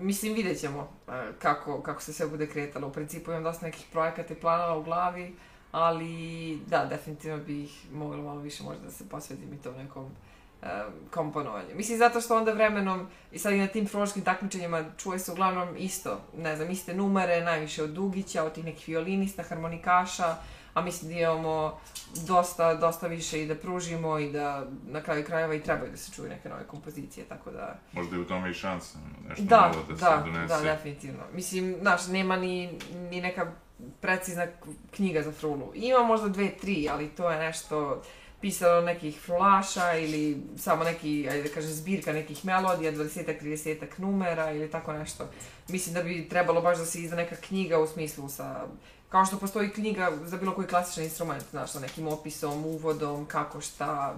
mislim, 0.00 0.34
vidjet 0.34 0.60
ćemo 0.60 0.78
uh, 0.80 1.14
kako, 1.38 1.82
kako 1.82 2.02
se 2.02 2.12
sve 2.12 2.26
bude 2.26 2.46
kretalo. 2.46 2.88
U 2.88 2.92
principu 2.92 3.30
imam 3.30 3.42
dosta 3.42 3.66
nekih 3.66 3.86
projekata 3.92 4.34
i 4.34 4.36
planova 4.36 4.76
u 4.76 4.82
glavi, 4.82 5.34
ali 5.72 6.58
da, 6.66 6.86
definitivno 6.90 7.38
bih 7.38 7.86
mogla 7.92 8.22
malo 8.22 8.40
više 8.40 8.62
možda 8.62 8.84
da 8.84 8.90
se 8.90 9.08
posvetim 9.08 9.54
i 9.54 9.62
tom 9.62 9.74
nekom 9.76 10.04
uh, 10.04 10.68
komponovanju. 11.10 11.68
Mislim, 11.74 11.98
zato 11.98 12.20
što 12.20 12.36
onda 12.36 12.52
vremenom, 12.52 13.06
i 13.32 13.38
sad 13.38 13.52
i 13.52 13.58
na 13.58 13.66
tim 13.66 13.86
frološkim 13.86 14.24
takmičenjima 14.24 14.84
čuje 14.96 15.18
se 15.18 15.32
uglavnom 15.32 15.68
isto, 15.76 16.20
ne 16.36 16.56
znam, 16.56 16.70
iste 16.70 16.94
numere, 16.94 17.44
najviše 17.44 17.82
od 17.82 17.90
Dugića, 17.90 18.44
od 18.44 18.52
tih 18.52 18.64
nekih 18.64 18.88
violinista, 18.88 19.42
harmonikaša, 19.42 20.36
a 20.74 20.82
mislim 20.82 21.12
da 21.12 21.18
imamo 21.18 21.80
dosta, 22.26 22.74
dosta 22.74 23.06
više 23.06 23.42
i 23.42 23.46
da 23.46 23.54
pružimo 23.54 24.18
i 24.18 24.32
da 24.32 24.66
na 24.86 25.02
kraju 25.02 25.24
krajeva 25.24 25.54
i 25.54 25.62
trebaju 25.62 25.90
da 25.90 25.96
se 25.96 26.12
čuju 26.12 26.28
neke 26.28 26.48
nove 26.48 26.66
kompozicije, 26.66 27.26
tako 27.26 27.50
da... 27.50 27.78
Možda 27.92 28.16
je 28.16 28.22
u 28.22 28.24
tome 28.24 28.50
i 28.50 28.54
šansa, 28.54 28.98
nešto 29.28 29.44
da, 29.44 29.60
novo 29.60 29.84
da, 29.88 29.94
da 29.94 30.22
se 30.24 30.30
donese. 30.30 30.54
Da, 30.54 30.60
definitivno. 30.60 31.22
Mislim, 31.34 31.76
znaš, 31.80 32.06
nema 32.06 32.36
ni, 32.36 32.78
ni 33.10 33.20
neka 33.20 33.52
precizna 34.00 34.46
knjiga 34.90 35.22
za 35.22 35.32
frulu. 35.32 35.72
Ima 35.74 36.04
možda 36.04 36.28
dve, 36.28 36.50
tri, 36.60 36.88
ali 36.90 37.08
to 37.08 37.30
je 37.30 37.38
nešto 37.38 38.02
pisano 38.40 38.80
nekih 38.80 39.20
frulaša 39.20 39.96
ili 39.96 40.42
samo 40.56 40.84
neki, 40.84 41.28
ajde 41.30 41.42
da 41.42 41.54
kažem, 41.54 41.70
zbirka 41.70 42.12
nekih 42.12 42.44
melodija, 42.44 42.92
20-ak, 42.92 43.42
30-ak 43.42 43.98
numera 43.98 44.52
ili 44.52 44.70
tako 44.70 44.92
nešto. 44.92 45.30
Mislim 45.68 45.94
da 45.94 46.02
bi 46.02 46.28
trebalo 46.28 46.60
baš 46.60 46.78
da 46.78 46.86
se 46.86 47.00
izda 47.00 47.16
neka 47.16 47.36
knjiga 47.36 47.78
u 47.78 47.86
smislu 47.86 48.28
sa 48.28 48.66
Kao 49.10 49.26
što 49.26 49.38
postoji 49.38 49.70
knjiga 49.70 50.12
za 50.24 50.36
bilo 50.36 50.54
koji 50.54 50.68
klasičan 50.68 51.04
instrument, 51.04 51.44
znaš, 51.50 51.72
sa 51.72 51.80
nekim 51.80 52.08
opisom, 52.08 52.64
uvodom, 52.66 53.26
kako 53.26 53.60
šta, 53.60 54.16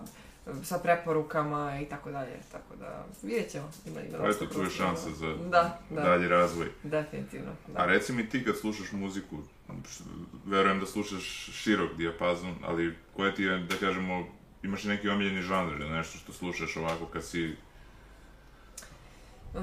sa 0.63 0.79
preporukama 0.79 1.81
i 1.81 1.85
tako 1.85 2.11
dalje. 2.11 2.33
Tako 2.53 2.77
da, 2.77 3.05
vidjet 3.23 3.51
ćemo. 3.51 3.71
Ima, 3.87 4.01
ima 4.01 4.29
eto, 4.29 4.47
tu 4.47 4.63
je 4.63 4.71
šansa 4.71 5.11
za 5.11 5.27
da, 5.27 5.79
da, 5.91 6.03
dalji 6.03 6.29
razvoj. 6.29 6.67
definitivno. 6.83 7.53
Da. 7.69 7.83
A 7.83 7.87
reci 7.87 8.13
mi 8.13 8.29
ti 8.29 8.45
kad 8.45 8.59
slušaš 8.59 8.93
muziku, 8.93 9.39
verujem 10.47 10.81
da 10.81 10.87
slušaš 10.87 11.51
širok 11.53 11.97
dijapazon, 11.97 12.55
ali 12.65 12.97
koje 13.17 13.35
ti 13.35 13.43
je, 13.43 13.59
da 13.59 13.77
kažemo, 13.77 14.27
imaš 14.63 14.85
neki 14.85 15.09
omiljeni 15.09 15.43
žanr 15.43 15.81
ili 15.81 15.91
nešto 15.91 16.19
što 16.19 16.33
slušaš 16.33 16.77
ovako 16.77 17.07
kad 17.07 17.25
si... 17.25 17.57
Uh, 19.55 19.61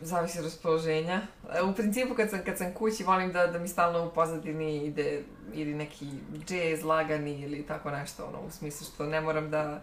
zavisi 0.00 0.38
od 0.38 0.44
raspoloženja. 0.44 1.20
E, 1.54 1.62
U 1.62 1.74
principu 1.74 2.14
kad 2.14 2.30
sam, 2.30 2.40
kad 2.44 2.58
sam 2.58 2.74
kući 2.74 3.04
volim 3.04 3.32
da, 3.32 3.46
da 3.46 3.58
mi 3.58 3.68
stalno 3.68 4.06
u 4.06 4.10
pozadini 4.10 4.84
ide 4.84 5.22
ili 5.52 5.74
neki 5.74 6.06
džez 6.46 6.84
lagani 6.84 7.40
ili 7.40 7.62
tako 7.62 7.90
nešto, 7.90 8.24
ono, 8.24 8.46
u 8.46 8.50
smislu 8.50 8.86
što 8.94 9.06
ne 9.06 9.20
moram 9.20 9.50
da 9.50 9.82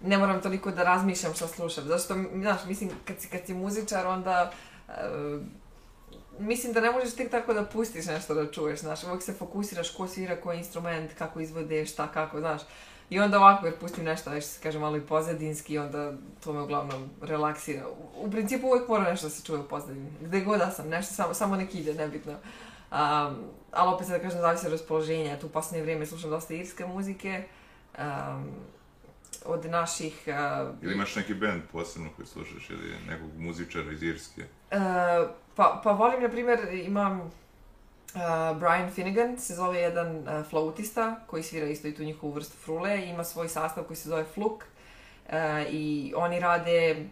ne 0.00 0.18
moram 0.18 0.40
toliko 0.40 0.70
da 0.70 0.82
razmišljam 0.82 1.34
šta 1.34 1.48
slušam. 1.48 1.84
Zašto, 1.84 2.14
znaš, 2.34 2.64
mislim, 2.66 2.90
kad 3.04 3.20
si, 3.20 3.28
kad 3.28 3.40
si 3.46 3.54
muzičar, 3.54 4.06
onda 4.06 4.52
e, 4.88 4.92
mislim 6.38 6.72
da 6.72 6.80
ne 6.80 6.90
možeš 6.90 7.14
tek 7.14 7.30
tako 7.30 7.54
da 7.54 7.64
pustiš 7.64 8.06
nešto 8.06 8.34
da 8.34 8.50
čuješ, 8.50 8.80
znaš, 8.80 9.04
uvijek 9.04 9.22
se 9.22 9.32
fokusiraš 9.32 9.90
ko 9.90 10.08
svira, 10.08 10.40
koji 10.40 10.58
instrument, 10.58 11.14
kako 11.18 11.40
izvode, 11.40 11.86
šta, 11.86 12.08
kako, 12.08 12.38
znaš. 12.38 12.62
I 13.10 13.20
onda 13.20 13.38
ovako, 13.38 13.66
jer 13.66 13.78
pustim 13.78 14.04
nešto, 14.04 14.30
nešto 14.30 14.50
se 14.50 14.60
kaže 14.62 14.78
malo 14.78 14.96
i 14.96 15.00
pozadinski, 15.00 15.78
onda 15.78 16.12
to 16.44 16.52
me 16.52 16.60
uglavnom 16.60 17.10
relaksira. 17.22 17.88
U, 17.88 18.26
u 18.26 18.30
principu 18.30 18.66
uvijek 18.66 18.88
mora 18.88 19.10
nešto 19.10 19.26
da 19.26 19.30
se 19.30 19.44
čuje 19.44 19.58
u 19.58 19.68
pozadini. 19.68 20.10
Gde 20.20 20.40
god 20.40 20.58
da 20.58 20.70
sam, 20.70 20.88
nešto 20.88 21.14
samo, 21.14 21.34
samo 21.34 21.56
nek 21.56 21.74
ide, 21.74 21.94
nebitno. 21.94 22.32
Um, 22.32 23.36
ali 23.72 23.94
opet 23.94 24.06
se 24.06 24.12
da 24.12 24.18
kažem, 24.18 24.40
zavisi 24.40 24.66
od 24.66 24.72
raspoloženja. 24.72 25.38
Tu 25.38 25.46
u 25.46 25.50
posljednje 25.50 25.82
vrijeme 25.82 26.06
slušam 26.06 26.30
dosta 26.30 26.54
irske 26.54 26.86
muzike. 26.86 27.44
Um, 27.98 28.50
od 29.44 29.64
naših... 29.64 30.22
Uh, 30.26 30.74
Ili 30.82 30.94
imaš 30.94 31.16
neki 31.16 31.34
band 31.34 31.62
posebno 31.72 32.10
koji 32.16 32.26
slušaš 32.26 32.70
ili 32.70 32.94
nekog 33.08 33.28
muzičara 33.38 33.92
iz 33.92 34.02
Irske? 34.02 34.42
Uh, 34.42 34.78
pa, 35.54 35.80
pa 35.84 35.92
volim, 35.92 36.22
na 36.22 36.28
primjer, 36.28 36.68
imam 36.72 37.32
uh, 38.14 38.58
Brian 38.58 38.90
Finnegan, 38.90 39.38
se 39.38 39.54
zove 39.54 39.78
jedan 39.78 40.16
uh, 40.16 40.46
flautista 40.50 41.20
koji 41.26 41.42
svira 41.42 41.66
isto 41.66 41.88
i 41.88 41.94
tu 41.94 42.02
njihovu 42.02 42.32
vrstu 42.32 42.56
frule, 42.56 43.06
ima 43.06 43.24
svoj 43.24 43.48
sastav 43.48 43.84
koji 43.84 43.96
se 43.96 44.08
zove 44.08 44.24
Fluk 44.24 44.64
uh, 45.26 45.32
i 45.70 46.12
oni 46.16 46.40
rade 46.40 47.06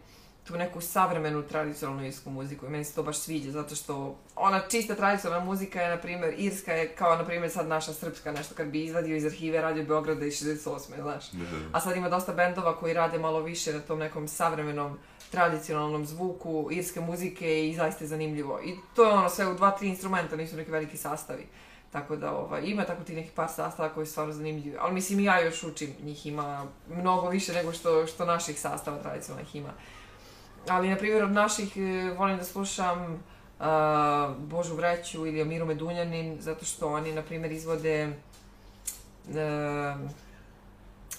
tu 0.47 0.57
neku 0.57 0.81
savremenu 0.81 1.43
tradicionalnu 1.43 2.07
irsku 2.07 2.31
muziku 2.31 2.67
i 2.67 2.69
meni 2.69 2.85
se 2.85 2.95
to 2.95 3.03
baš 3.03 3.19
sviđa 3.19 3.51
zato 3.51 3.75
što 3.75 4.19
ona 4.37 4.61
čista 4.69 4.95
tradicionalna 4.95 5.45
muzika 5.45 5.83
je, 5.83 5.89
na 5.89 5.97
primjer, 5.97 6.35
irska 6.39 6.73
je 6.73 6.89
kao, 6.89 7.17
na 7.17 7.25
primjer, 7.25 7.51
sad 7.51 7.69
naša 7.69 7.93
srpska, 7.93 8.33
nešto 8.33 8.55
kad 8.55 8.67
bi 8.67 8.85
izvadio 8.85 9.17
iz 9.17 9.25
arhive 9.25 9.61
Radio 9.61 9.85
Beograda 9.85 10.27
iz 10.27 10.35
68. 10.35 11.03
znaš. 11.03 11.31
Da, 11.31 11.39
da. 11.39 11.57
A 11.73 11.81
sad 11.81 11.97
ima 11.97 12.09
dosta 12.09 12.33
bendova 12.33 12.77
koji 12.77 12.95
rade 12.95 13.19
malo 13.19 13.41
više 13.41 13.73
na 13.73 13.81
tom 13.81 13.99
nekom 13.99 14.29
savremenom 14.29 14.99
tradicionalnom 15.31 16.07
zvuku 16.07 16.69
irske 16.71 17.01
muzike 17.01 17.69
i 17.69 17.75
zaista 17.75 18.05
je 18.05 18.09
zanimljivo. 18.09 18.61
I 18.65 18.75
to 18.97 19.05
je 19.05 19.13
ono 19.13 19.29
sve 19.29 19.47
u 19.47 19.55
dva, 19.55 19.71
tri 19.71 19.89
instrumenta, 19.89 20.37
nisu 20.37 20.57
neki 20.57 20.71
veliki 20.71 20.97
sastavi. 20.97 21.47
Tako 21.93 22.17
da 22.17 22.33
ovaj, 22.33 22.63
ima 22.65 22.85
tako 22.85 23.05
ti 23.05 23.15
neki 23.15 23.31
par 23.35 23.49
sastava 23.49 23.89
koji 23.89 24.07
su 24.07 24.13
stvarno 24.13 24.33
zanimljivi. 24.33 24.77
Ali 24.81 24.95
mislim 24.95 25.21
ja 25.21 25.41
još 25.41 25.63
učim, 25.63 25.95
njih 26.03 26.27
ima 26.27 26.67
mnogo 26.89 27.29
više 27.29 27.53
nego 27.53 27.73
što, 27.73 28.07
što 28.07 28.25
naših 28.25 28.61
sastava 28.61 28.99
tradicionalnih 28.99 29.57
ima. 29.57 29.73
Ali, 30.69 30.89
na 30.89 30.97
primjer, 30.97 31.25
od 31.25 31.33
naših 31.33 31.77
e, 31.77 32.15
volim 32.19 32.37
da 32.37 32.45
slušam 32.45 33.23
uh, 33.59 33.67
Božu 34.39 34.75
Vreću 34.75 35.27
ili 35.27 35.43
Amiru 35.43 35.67
Medunjanin, 35.67 36.37
zato 36.41 36.65
što 36.65 36.89
oni, 36.89 37.13
na 37.13 37.23
primjer, 37.23 37.53
izvode 37.53 38.13
e, 39.35 39.95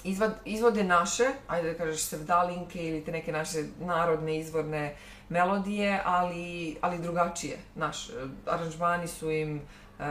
izvad, 0.03 0.35
izvode 0.45 0.83
naše, 0.83 1.23
ajde 1.47 1.71
da 1.71 1.77
kažeš 1.77 2.01
sevdalinke 2.01 2.87
ili 2.87 3.03
te 3.03 3.11
neke 3.11 3.31
naše 3.31 3.63
narodne 3.79 4.37
izvorne 4.37 4.95
melodije, 5.29 6.01
ali, 6.05 6.77
ali 6.81 7.01
drugačije. 7.01 7.57
Naš, 7.75 8.09
e, 8.09 8.13
aranžmani 8.45 9.07
su 9.07 9.31
im 9.31 9.61
uh, 9.99 10.05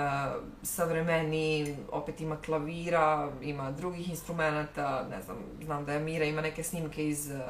savremeni, 0.62 1.76
opet 1.92 2.20
ima 2.20 2.36
klavira, 2.36 3.28
ima 3.42 3.70
drugih 3.70 4.10
instrumenta, 4.10 5.06
ne 5.10 5.22
znam, 5.22 5.36
znam 5.64 5.84
da 5.84 5.92
je 5.92 6.00
Mira 6.00 6.24
ima 6.24 6.40
neke 6.40 6.62
snimke 6.62 7.08
iz, 7.08 7.30
uh, 7.30 7.40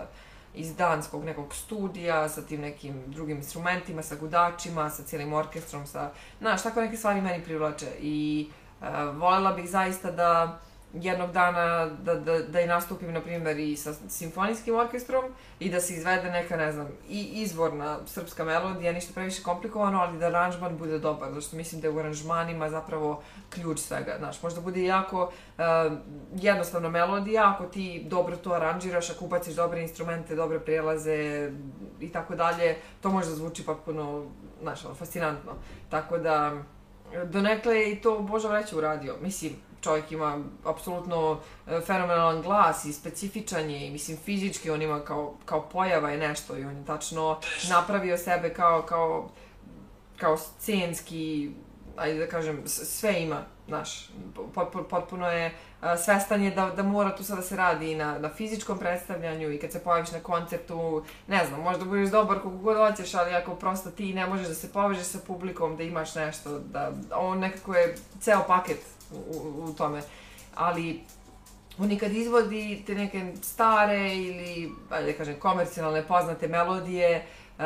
iz 0.54 0.76
danskog 0.76 1.24
nekog 1.24 1.54
studija 1.54 2.28
sa 2.28 2.42
tim 2.42 2.60
nekim 2.60 3.02
drugim 3.06 3.36
instrumentima, 3.36 4.02
sa 4.02 4.16
gudačima, 4.16 4.90
sa 4.90 5.02
cijelim 5.02 5.32
orkestrom, 5.32 5.86
sa, 5.86 6.10
znaš, 6.40 6.62
tako 6.62 6.80
neke 6.80 6.96
stvari 6.96 7.20
meni 7.20 7.44
privlače. 7.44 7.86
I 8.00 8.48
uh, 8.80 8.86
voljela 9.16 9.52
bih 9.52 9.70
zaista 9.70 10.10
da 10.10 10.60
jednog 10.94 11.32
dana 11.32 11.86
da, 11.86 12.14
da, 12.14 12.38
da 12.38 12.60
i 12.60 12.66
nastupim, 12.66 13.12
na 13.12 13.20
primjer, 13.20 13.58
i 13.58 13.76
sa 13.76 13.94
simfonijskim 14.08 14.74
orkestrom 14.74 15.24
i 15.60 15.70
da 15.70 15.80
se 15.80 15.94
izvede 15.94 16.30
neka, 16.30 16.56
ne 16.56 16.72
znam, 16.72 16.88
i 17.08 17.42
izvorna 17.42 17.98
srpska 18.06 18.44
melodija, 18.44 18.92
ništa 18.92 19.12
previše 19.14 19.42
komplikovano, 19.42 19.98
ali 20.00 20.18
da 20.18 20.26
aranžman 20.26 20.76
bude 20.78 20.98
dobar, 20.98 21.28
zato 21.28 21.40
što 21.40 21.56
mislim 21.56 21.80
da 21.80 21.86
je 21.86 21.90
u 21.90 21.98
aranžmanima 21.98 22.70
zapravo 22.70 23.22
ključ 23.50 23.78
svega, 23.78 24.16
znaš, 24.18 24.42
možda 24.42 24.60
bude 24.60 24.84
jako 24.84 25.22
uh, 25.22 25.64
jednostavna 26.36 26.88
melodija, 26.88 27.50
ako 27.54 27.64
ti 27.64 28.06
dobro 28.08 28.36
to 28.36 28.52
aranžiraš, 28.52 29.10
ako 29.10 29.24
ubaciš 29.24 29.54
dobre 29.54 29.82
instrumente, 29.82 30.34
dobre 30.34 30.60
prijelaze 30.60 31.50
i 32.00 32.08
tako 32.12 32.34
dalje, 32.34 32.76
to 33.00 33.10
može 33.10 33.28
da 33.28 33.34
zvuči 33.34 33.66
potpuno, 33.66 34.26
znaš, 34.62 34.80
fascinantno. 34.98 35.52
Tako 35.90 36.18
da, 36.18 36.52
donekle 37.24 37.76
je 37.76 37.92
i 37.92 38.00
to 38.00 38.18
Boža 38.18 38.48
Vreća 38.48 38.76
uradio, 38.76 39.16
mislim, 39.20 39.52
čovjek 39.84 40.12
ima 40.12 40.38
apsolutno 40.64 41.40
e, 41.66 41.80
fenomenalan 41.80 42.42
glas 42.42 42.84
i 42.84 42.92
specifičan 42.92 43.70
je 43.70 43.86
i 43.86 43.90
mislim 43.90 44.18
fizički 44.24 44.70
on 44.70 44.82
ima 44.82 45.00
kao, 45.00 45.34
kao 45.44 45.68
pojava 45.68 46.10
je 46.10 46.18
nešto 46.18 46.56
i 46.56 46.64
on 46.64 46.76
je 46.76 46.84
tačno 46.84 47.40
napravio 47.68 48.18
sebe 48.18 48.54
kao, 48.54 48.82
kao, 48.82 49.30
kao 50.16 50.36
scenski, 50.36 51.50
ajde 51.96 52.18
da 52.18 52.26
kažem, 52.26 52.62
sve 52.66 53.22
ima, 53.22 53.42
znaš, 53.68 54.10
potpuno, 54.90 55.30
je 55.30 55.54
a, 55.80 55.96
svestan 55.96 56.42
je 56.42 56.50
da, 56.50 56.70
da 56.76 56.82
mora 56.82 57.16
tu 57.16 57.24
sada 57.24 57.42
se 57.42 57.56
radi 57.56 57.92
i 57.92 57.94
na, 57.94 58.18
na 58.18 58.28
fizičkom 58.28 58.78
predstavljanju 58.78 59.52
i 59.52 59.58
kad 59.58 59.72
se 59.72 59.84
pojaviš 59.84 60.12
na 60.12 60.20
koncertu, 60.20 61.04
ne 61.28 61.46
znam, 61.46 61.60
možda 61.60 61.84
budeš 61.84 62.10
dobar 62.10 62.40
koliko 62.42 62.62
god 62.62 62.76
hoćeš, 62.76 63.14
ali 63.14 63.34
ako 63.34 63.54
prosto 63.54 63.90
ti 63.90 64.14
ne 64.14 64.26
možeš 64.26 64.48
da 64.48 64.54
se 64.54 64.72
povežeš 64.72 65.06
sa 65.06 65.18
publikom, 65.26 65.76
da 65.76 65.82
imaš 65.82 66.14
nešto, 66.14 66.58
da 66.58 66.92
on 67.14 67.38
nekako 67.38 67.74
je 67.74 67.96
ceo 68.20 68.44
paket 68.46 68.93
u, 69.12 69.64
u, 69.64 69.72
tome. 69.72 70.02
Ali 70.54 71.00
on 71.78 71.92
i 71.92 71.98
kad 71.98 72.12
izvodi 72.12 72.82
te 72.86 72.94
neke 72.94 73.32
stare 73.42 74.16
ili, 74.16 74.72
ajde 74.90 75.12
da 75.12 75.18
kažem, 75.18 75.38
komercijalne 75.38 76.06
poznate 76.06 76.48
melodije, 76.48 77.26
uh, 77.58 77.64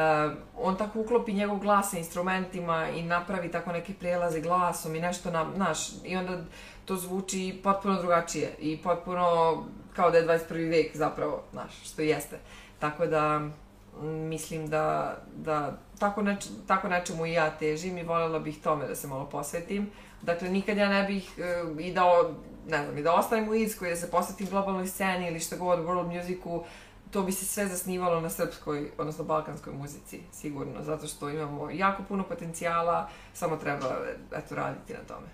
on 0.56 0.76
tako 0.76 1.00
uklopi 1.00 1.32
njegov 1.32 1.58
glas 1.58 1.90
sa 1.90 1.98
instrumentima 1.98 2.88
i 2.88 3.02
napravi 3.02 3.50
tako 3.50 3.72
neke 3.72 3.94
prelaze 3.94 4.40
glasom 4.40 4.94
i 4.94 5.00
nešto 5.00 5.30
nam, 5.30 5.52
znaš, 5.56 5.78
i 6.04 6.16
onda 6.16 6.38
to 6.84 6.96
zvuči 6.96 7.60
potpuno 7.62 7.98
drugačije 7.98 8.54
i 8.58 8.76
potpuno 8.76 9.56
kao 9.96 10.10
da 10.10 10.18
je 10.18 10.26
21. 10.26 10.70
vek 10.70 10.96
zapravo, 10.96 11.42
znaš, 11.52 11.72
što 11.84 12.02
jeste. 12.02 12.38
Tako 12.78 13.06
da, 13.06 13.38
mm, 13.38 14.06
mislim 14.06 14.66
da, 14.66 15.16
da 15.36 15.78
tako, 15.98 16.22
neč, 16.22 16.46
tako 16.66 16.88
nečemu 16.88 17.26
i 17.26 17.32
ja 17.32 17.50
težim 17.50 17.98
i 17.98 18.02
voljela 18.02 18.38
bih 18.38 18.62
tome 18.62 18.86
da 18.86 18.94
se 18.94 19.06
malo 19.06 19.24
posvetim. 19.24 19.90
Dakle, 20.22 20.48
nikad 20.48 20.76
ja 20.76 20.88
ne 20.88 21.04
bih 21.04 21.30
uh, 21.70 21.80
i 21.80 21.92
da, 21.92 22.04
o- 22.04 22.34
ne 22.68 22.84
znam, 22.84 22.98
i 22.98 23.02
da 23.02 23.14
ostanem 23.14 23.48
u 23.48 23.54
Irskoj, 23.54 23.90
da 23.90 23.96
se 23.96 24.10
posvetim 24.10 24.46
globalnoj 24.46 24.86
sceni 24.86 25.28
ili 25.28 25.40
što 25.40 25.56
god, 25.56 25.78
world 25.78 26.16
musicu, 26.16 26.64
to 27.10 27.22
bi 27.22 27.32
se 27.32 27.46
sve 27.46 27.66
zasnivalo 27.66 28.20
na 28.20 28.30
srpskoj, 28.30 28.90
odnosno 28.98 29.24
balkanskoj 29.24 29.72
muzici, 29.72 30.20
sigurno, 30.32 30.82
zato 30.82 31.06
što 31.06 31.28
imamo 31.30 31.70
jako 31.70 32.02
puno 32.02 32.24
potencijala, 32.24 33.08
samo 33.34 33.56
treba, 33.56 33.96
eto, 34.32 34.54
raditi 34.54 34.92
na 34.92 34.98
tome. 35.08 35.26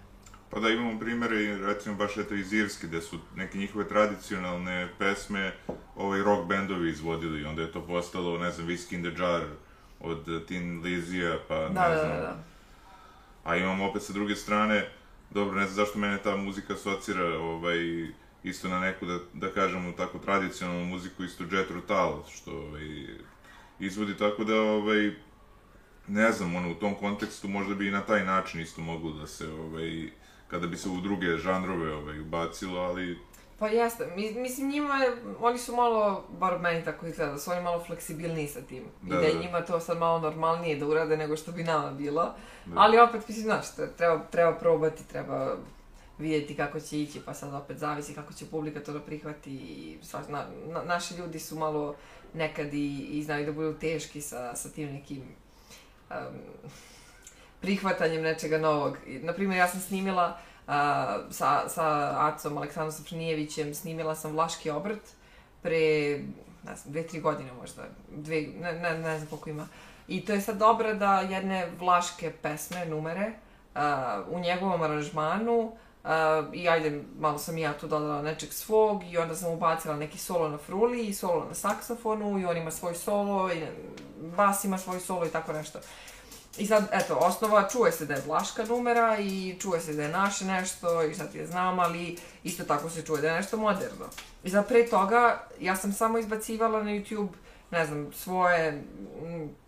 Pa 0.50 0.60
da 0.60 0.68
imamo 0.68 0.98
primere, 1.00 1.56
recimo 1.56 1.94
baš 1.96 2.16
eto 2.16 2.34
iz 2.34 2.52
Irske, 2.52 2.86
gde 2.86 3.00
su 3.00 3.18
neke 3.36 3.58
njihove 3.58 3.88
tradicionalne 3.88 4.88
pesme 4.98 5.52
ovaj 5.96 6.22
rock 6.22 6.48
bendovi 6.48 6.90
izvodili 6.90 7.40
i 7.40 7.44
onda 7.44 7.62
je 7.62 7.72
to 7.72 7.86
postalo, 7.86 8.38
ne 8.38 8.50
znam, 8.50 8.66
Whiskey 8.68 8.94
in 8.94 9.02
the 9.02 9.22
Jar 9.22 9.42
od 10.00 10.46
Tin 10.48 10.80
Lizija, 10.82 11.38
pa 11.48 11.54
Da, 11.54 11.68
ne 11.88 11.94
da, 11.94 11.98
znam. 11.98 12.08
da, 12.16 12.20
da. 12.20 12.36
A 13.44 13.56
imamo 13.56 13.88
opet 13.88 14.02
sa 14.02 14.12
druge 14.12 14.36
strane, 14.36 14.88
dobro, 15.30 15.60
ne 15.60 15.66
znam 15.66 15.86
zašto 15.86 15.98
mene 15.98 16.18
ta 16.22 16.36
muzika 16.36 16.74
asocira, 16.74 17.38
ovaj, 17.38 18.08
isto 18.42 18.68
na 18.68 18.80
neku, 18.80 19.06
da, 19.06 19.18
da 19.32 19.52
kažemo, 19.52 19.92
tako 19.92 20.18
tradicionalnu 20.18 20.84
muziku, 20.84 21.24
isto 21.24 21.44
Jet 21.52 21.70
Rotal, 21.70 22.24
što 22.28 22.52
ovaj, 22.52 23.06
izvodi 23.78 24.16
tako 24.16 24.44
da, 24.44 24.60
ovaj, 24.60 25.10
ne 26.08 26.32
znam, 26.32 26.54
ono, 26.54 26.70
u 26.70 26.74
tom 26.74 26.94
kontekstu 26.94 27.48
možda 27.48 27.74
bi 27.74 27.88
i 27.88 27.90
na 27.90 28.00
taj 28.00 28.24
način 28.24 28.60
isto 28.60 28.80
moglo 28.80 29.12
da 29.12 29.26
se, 29.26 29.48
ovaj, 29.48 30.10
kada 30.48 30.66
bi 30.66 30.76
se 30.76 30.88
u 30.88 31.00
druge 31.00 31.36
žanrove 31.36 31.94
ovaj, 31.94 32.20
ubacilo, 32.20 32.80
ali 32.80 33.18
Pa 33.58 33.68
jeste, 33.68 34.06
Mi, 34.06 34.32
mislim 34.32 34.70
njima, 34.70 34.94
je- 34.96 35.12
oni 35.40 35.58
su 35.58 35.76
malo, 35.76 36.24
bar 36.30 36.58
meni 36.58 36.84
tako 36.84 37.06
izgleda, 37.06 37.32
da 37.32 37.38
su 37.38 37.50
oni 37.50 37.62
malo 37.62 37.84
fleksibilniji 37.84 38.48
sa 38.48 38.60
tim. 38.60 38.84
Da, 39.02 39.16
I 39.16 39.20
da 39.20 39.26
je 39.26 39.34
da. 39.34 39.40
njima 39.40 39.60
to 39.60 39.80
sad 39.80 39.98
malo 39.98 40.18
normalnije 40.20 40.76
da 40.76 40.86
urade 40.86 41.16
nego 41.16 41.36
što 41.36 41.52
bi 41.52 41.64
nama 41.64 41.90
bilo. 41.92 42.22
Da. 42.66 42.72
Ali 42.76 42.98
opet, 42.98 43.28
mislim, 43.28 43.44
znaš, 43.44 43.66
tre- 43.66 43.96
treba, 43.96 44.20
treba 44.20 44.52
probati, 44.52 45.08
treba 45.08 45.56
vidjeti 46.18 46.56
kako 46.56 46.80
će 46.80 47.00
ići, 47.00 47.20
pa 47.20 47.34
sad 47.34 47.54
opet 47.54 47.78
zavisi 47.78 48.14
kako 48.14 48.32
će 48.32 48.46
publika 48.46 48.80
to 48.80 48.92
da 48.92 49.00
prihvati 49.00 49.50
i 49.52 49.98
sva, 50.02 50.20
na, 50.28 50.44
na, 50.66 50.82
naši 50.82 51.14
ljudi 51.14 51.38
su 51.38 51.56
malo 51.56 51.94
nekad 52.34 52.74
i, 52.74 52.98
i 53.00 53.22
znaju 53.22 53.46
da 53.46 53.52
budu 53.52 53.74
teški 53.74 54.20
sa, 54.20 54.56
sa 54.56 54.68
tim 54.68 54.92
nekim 54.92 55.22
um, 56.10 56.16
prihvatanjem 57.60 58.22
nečega 58.22 58.58
novog. 58.58 58.96
Naprimjer, 59.06 59.58
ja 59.58 59.68
sam 59.68 59.80
snimila 59.80 60.38
sa, 61.30 61.68
sa 61.68 62.14
Acom 62.18 62.56
Aleksandrom 62.56 62.92
Safranijevićem, 62.92 63.74
snimila 63.74 64.14
sam 64.14 64.32
Vlaški 64.32 64.70
obrt 64.70 65.02
pre, 65.62 66.18
ne 66.64 66.76
znam, 66.76 66.92
dve, 66.92 67.06
tri 67.06 67.20
godine 67.20 67.52
možda, 67.52 67.82
dve, 68.10 68.42
ne, 68.60 68.72
ne, 68.72 68.98
ne 68.98 69.18
znam 69.18 69.28
koliko 69.28 69.50
ima. 69.50 69.68
I 70.08 70.24
to 70.24 70.32
je 70.32 70.40
sad 70.40 70.56
dobro 70.56 70.94
da 70.94 71.20
jedne 71.20 71.68
vlaške 71.80 72.32
pesme, 72.42 72.86
numere, 72.86 73.32
uh, 73.74 73.80
u 74.30 74.38
njegovom 74.40 74.82
aranžmanu, 74.82 75.72
Uh, 76.04 76.10
I 76.54 76.68
ajde, 76.68 77.02
malo 77.18 77.38
sam 77.38 77.58
ja 77.58 77.72
tu 77.72 77.86
dodala 77.86 78.22
nečeg 78.22 78.52
svog 78.52 79.04
i 79.04 79.18
onda 79.18 79.34
sam 79.34 79.52
ubacila 79.52 79.96
neki 79.96 80.18
solo 80.18 80.48
na 80.48 80.58
fruli 80.58 81.06
i 81.06 81.14
solo 81.14 81.44
na 81.48 81.54
saksofonu 81.54 82.38
i 82.38 82.44
on 82.44 82.56
ima 82.56 82.70
svoj 82.70 82.94
solo 82.94 83.52
i 83.52 83.66
bas 84.36 84.64
ima 84.64 84.78
svoj 84.78 85.00
solo 85.00 85.26
i 85.26 85.28
tako 85.28 85.52
nešto. 85.52 85.78
I 86.58 86.66
sad, 86.66 86.88
eto, 86.92 87.14
osnova, 87.14 87.68
čuje 87.68 87.92
se 87.92 88.06
da 88.06 88.14
je 88.14 88.22
Vlaška 88.26 88.64
numera 88.64 89.18
i 89.20 89.56
čuje 89.60 89.80
se 89.80 89.92
da 89.92 90.02
je 90.02 90.08
naše 90.08 90.44
nešto 90.44 91.02
i 91.02 91.14
sad 91.14 91.34
je 91.34 91.46
znam, 91.46 91.78
ali 91.78 92.16
isto 92.44 92.64
tako 92.64 92.90
se 92.90 93.02
čuje 93.02 93.22
da 93.22 93.28
je 93.28 93.36
nešto 93.36 93.56
moderno. 93.56 94.06
I 94.44 94.50
sad 94.50 94.68
pre 94.68 94.86
toga, 94.86 95.46
ja 95.60 95.76
sam 95.76 95.92
samo 95.92 96.18
izbacivala 96.18 96.82
na 96.82 96.90
YouTube, 96.90 97.32
ne 97.70 97.86
znam, 97.86 98.12
svoje 98.12 98.82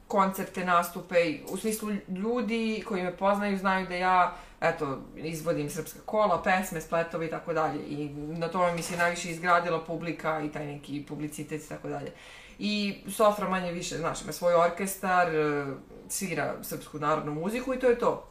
koncerte, 0.09 0.65
nastupe, 0.65 1.15
u 1.49 1.57
smislu 1.57 1.93
ljudi 2.09 2.85
koji 2.89 3.03
me 3.03 3.17
poznaju 3.17 3.59
znaju 3.59 3.87
da 3.87 3.95
ja 3.95 4.37
eto, 4.61 4.99
izvodim 5.17 5.71
srpska 5.71 5.99
kola, 6.07 6.43
pesme, 6.43 6.81
spletove 6.81 7.27
i 7.27 7.31
tako 7.31 7.53
dalje. 7.53 7.81
I 7.89 8.09
na 8.15 8.49
tome 8.49 8.73
mi 8.73 8.83
se 8.83 8.97
najviše 8.97 9.31
izgradila 9.31 9.85
publika 9.85 10.41
i 10.41 10.53
taj 10.53 10.67
neki 10.67 11.05
publicitet 11.09 11.63
i 11.63 11.69
tako 11.69 11.89
dalje. 11.89 12.13
I 12.59 13.03
Sofra 13.09 13.49
manje 13.49 13.73
više, 13.73 13.97
znaš, 13.97 14.23
ima 14.23 14.33
svoj 14.33 14.55
orkestar, 14.55 15.35
e, 15.35 15.67
svira 16.09 16.55
srpsku 16.63 16.99
narodnu 16.99 17.35
muziku 17.35 17.75
i 17.75 17.79
to 17.79 17.87
je 17.87 17.99
to. 17.99 18.29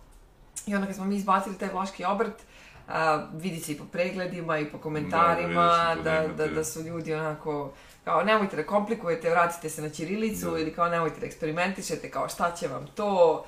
I 0.67 0.75
onda 0.75 0.87
kad 0.87 0.95
smo 0.95 1.05
mi 1.05 1.15
izbacili 1.15 1.57
taj 1.57 1.69
vlaški 1.69 2.05
obrt, 2.05 2.33
a, 2.87 3.27
vidi 3.33 3.59
se 3.59 3.71
i 3.71 3.77
po 3.77 3.85
pregledima 3.91 4.59
i 4.59 4.65
po 4.65 4.77
komentarima 4.77 5.95
da, 6.03 6.27
da, 6.27 6.27
da, 6.27 6.47
da 6.47 6.63
su 6.63 6.81
ljudi 6.81 7.13
onako 7.13 7.73
kao 8.03 8.23
nemojte 8.23 8.55
da 8.55 8.65
komplikujete, 8.65 9.29
vratite 9.29 9.69
se 9.69 9.81
na 9.81 9.89
ćirilicu 9.89 10.51
da. 10.51 10.59
ili 10.59 10.73
kao 10.73 10.89
nemojte 10.89 11.19
da 11.19 11.25
eksperimentišete, 11.25 12.09
kao 12.09 12.29
šta 12.29 12.51
će 12.51 12.67
vam 12.67 12.87
to, 12.95 13.45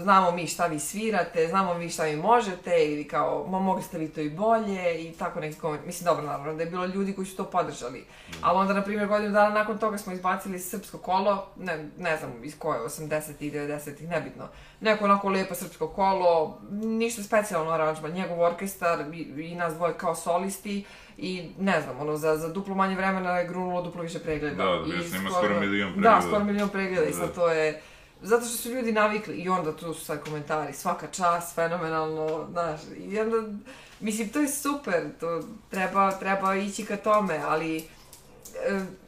znamo 0.00 0.30
mi 0.30 0.46
šta 0.46 0.66
vi 0.66 0.78
svirate, 0.78 1.46
znamo 1.48 1.74
mi 1.74 1.90
šta 1.90 2.04
vi 2.04 2.16
možete 2.16 2.84
ili 2.84 3.08
kao, 3.08 3.46
ma 3.48 3.58
mogli 3.58 3.82
ste 3.82 3.98
vi 3.98 4.08
to 4.08 4.20
i 4.20 4.30
bolje 4.30 5.08
i 5.08 5.12
tako 5.12 5.40
neki 5.40 5.58
koment. 5.58 5.86
Mislim, 5.86 6.04
dobro, 6.04 6.24
naravno, 6.24 6.54
da 6.54 6.62
je 6.62 6.70
bilo 6.70 6.86
ljudi 6.86 7.12
koji 7.12 7.26
su 7.26 7.36
to 7.36 7.44
podržali. 7.44 7.98
Mm. 7.98 8.32
Ali 8.40 8.58
onda, 8.58 8.74
na 8.74 8.82
primjer, 8.82 9.08
godinu 9.08 9.32
dana 9.32 9.54
nakon 9.54 9.78
toga 9.78 9.98
smo 9.98 10.12
izbacili 10.12 10.58
srpsko 10.58 10.98
kolo, 10.98 11.46
ne, 11.56 11.88
ne 11.98 12.16
znam 12.16 12.44
iz 12.44 12.58
koje, 12.58 12.80
80 12.80 13.30
i 13.40 13.50
90 13.50 14.02
ih 14.02 14.08
nebitno. 14.08 14.48
Neko 14.80 15.04
onako 15.04 15.28
lepo 15.28 15.54
srpsko 15.54 15.88
kolo, 15.88 16.60
ništa 16.70 17.22
specijalno 17.22 17.70
aranžman, 17.70 18.12
njegov 18.12 18.40
orkestar 18.40 19.04
i, 19.14 19.20
i 19.20 19.54
nas 19.54 19.74
dvoje 19.74 19.94
kao 19.94 20.14
solisti 20.14 20.84
i 21.18 21.50
ne 21.58 21.80
znam, 21.80 22.00
ono, 22.00 22.16
za, 22.16 22.36
za 22.36 22.48
duplo 22.48 22.74
manje 22.74 22.96
vremena 22.96 23.38
je 23.38 23.48
grunulo 23.48 23.82
duplo 23.82 24.02
više 24.02 24.18
pregleda. 24.18 24.64
Da, 24.64 24.70
da, 24.70 24.94
I 24.94 25.08
skoro, 25.08 25.30
skoro 25.30 25.60
milion 25.60 25.92
pregleda. 25.92 26.16
Da, 26.16 26.22
skoro 26.26 26.44
milion 26.44 26.68
pregleda 26.68 27.06
i 27.06 27.12
sad 27.12 27.28
da. 27.28 27.34
to 27.34 27.48
je 27.48 27.80
Zato 28.24 28.46
što 28.46 28.56
su 28.56 28.70
ljudi 28.70 28.92
navikli 28.92 29.34
i 29.34 29.48
onda 29.48 29.76
tu 29.76 29.94
su 29.94 30.04
sad 30.04 30.24
komentari, 30.24 30.72
svaka 30.72 31.06
čast, 31.06 31.54
fenomenalno, 31.54 32.46
znaš, 32.50 32.80
i 32.96 33.20
onda, 33.20 33.36
mislim, 34.00 34.28
to 34.28 34.40
je 34.40 34.48
super, 34.48 35.02
to 35.20 35.42
treba, 35.70 36.10
treba 36.10 36.54
ići 36.54 36.84
ka 36.84 36.96
tome, 36.96 37.40
ali 37.46 37.76
e, 37.76 37.84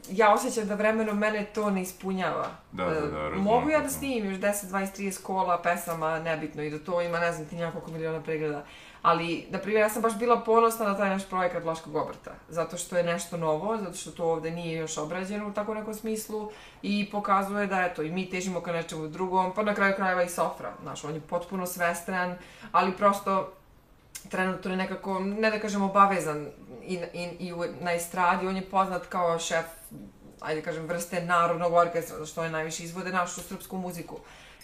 ja 0.09 0.33
osjećam 0.33 0.67
da 0.67 0.75
vremenom 0.75 1.17
mene 1.17 1.45
to 1.55 1.69
ne 1.69 1.81
ispunjava. 1.81 2.49
Da, 2.71 2.85
da, 2.85 2.93
da, 2.93 2.99
razumem. 2.99 3.43
Mogu 3.43 3.69
ja 3.69 3.79
da 3.79 3.89
snimim 3.89 4.31
još 4.31 4.39
10, 4.39 4.65
20, 4.65 4.97
30 4.97 5.21
kola, 5.21 5.61
pesama, 5.61 6.19
nebitno, 6.19 6.63
i 6.63 6.69
da 6.69 6.79
to 6.79 7.01
ima, 7.01 7.19
ne 7.19 7.31
znam, 7.31 7.47
ti 7.47 7.55
njakoliko 7.55 7.91
miliona 7.91 8.23
pregleda. 8.23 8.65
Ali, 9.01 9.47
na 9.49 9.59
primjer, 9.59 9.81
ja 9.81 9.89
sam 9.89 10.01
baš 10.01 10.17
bila 10.17 10.39
ponosna 10.39 10.85
na 10.85 10.97
taj 10.97 11.09
naš 11.09 11.29
projekat 11.29 11.63
Vlaškog 11.63 11.95
obrta, 11.95 12.31
zato 12.49 12.77
što 12.77 12.97
je 12.97 13.03
nešto 13.03 13.37
novo, 13.37 13.77
zato 13.77 13.97
što 13.97 14.11
to 14.11 14.25
ovde 14.25 14.51
nije 14.51 14.77
još 14.77 14.97
obrađeno 14.97 15.47
u 15.47 15.53
tako 15.53 15.73
nekom 15.73 15.93
smislu 15.93 16.51
i 16.81 17.09
pokazuje 17.11 17.67
da, 17.67 17.81
eto, 17.81 18.01
i 18.01 18.11
mi 18.11 18.29
težimo 18.29 18.61
ka 18.61 18.71
nečemu 18.71 19.07
drugom, 19.07 19.53
pa 19.55 19.63
na 19.63 19.75
kraju 19.75 19.95
krajeva 19.95 20.23
i 20.23 20.29
Sofra, 20.29 20.73
znaš, 20.81 21.03
on 21.03 21.13
je 21.13 21.21
potpuno 21.21 21.65
svestran, 21.65 22.37
ali 22.71 22.97
prosto 22.97 23.53
trenutno 24.29 24.71
je 24.71 24.77
nekako, 24.77 25.19
ne 25.19 25.51
da 25.51 25.59
kažem 25.59 25.81
obavezan 25.81 26.47
i, 26.83 26.99
i, 27.13 27.23
i 27.39 27.53
na 27.81 27.93
estradi, 27.93 28.47
on 28.47 28.55
je 28.55 28.69
poznat 28.69 29.05
kao 29.05 29.39
šef, 29.39 29.65
ajde 30.41 30.61
kažem, 30.61 30.85
vrste 30.85 31.21
narodnog 31.21 31.73
orkestra, 31.73 32.25
što 32.25 32.43
je 32.43 32.49
najviše 32.49 32.83
izvode 32.83 33.11
našu 33.11 33.41
srpsku 33.41 33.77
muziku. 33.77 34.19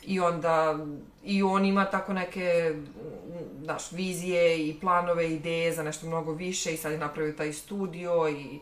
I 0.06 0.20
onda, 0.20 0.86
i 1.24 1.44
on 1.44 1.66
ima 1.66 1.86
tako 1.86 2.14
neke, 2.14 2.76
znaš, 3.64 3.92
vizije 3.92 4.68
i 4.68 4.80
planove, 4.82 5.30
ideje 5.32 5.74
za 5.74 5.84
nešto 5.84 6.08
mnogo 6.08 6.32
više 6.32 6.74
i 6.74 6.78
sad 6.78 6.92
je 6.92 6.98
napravio 6.98 7.34
taj 7.34 7.54
studio 7.54 8.30
i 8.30 8.56
e, 8.56 8.60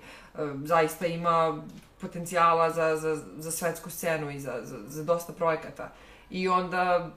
zaista 0.63 1.07
ima 1.07 1.63
potencijala 2.01 2.69
za, 2.69 2.97
za, 2.97 3.15
za 3.37 3.51
svetsku 3.51 3.89
scenu 3.89 4.31
i 4.31 4.39
za, 4.39 4.59
za, 4.63 4.77
za 4.87 5.03
dosta 5.03 5.33
projekata. 5.33 5.91
I 6.29 6.47
onda, 6.47 7.11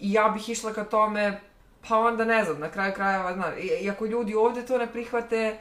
i 0.00 0.12
ja 0.12 0.28
bih 0.28 0.48
išla 0.48 0.72
ka 0.72 0.84
tome, 0.84 1.40
pa 1.88 1.98
onda 1.98 2.24
ne 2.24 2.44
znam, 2.44 2.60
na 2.60 2.70
kraju 2.70 2.92
krajeva, 2.94 3.34
znaš, 3.34 3.54
i, 3.82 3.90
ako 3.90 4.06
ljudi 4.06 4.34
ovde 4.34 4.66
to 4.66 4.78
ne 4.78 4.86
prihvate, 4.86 5.58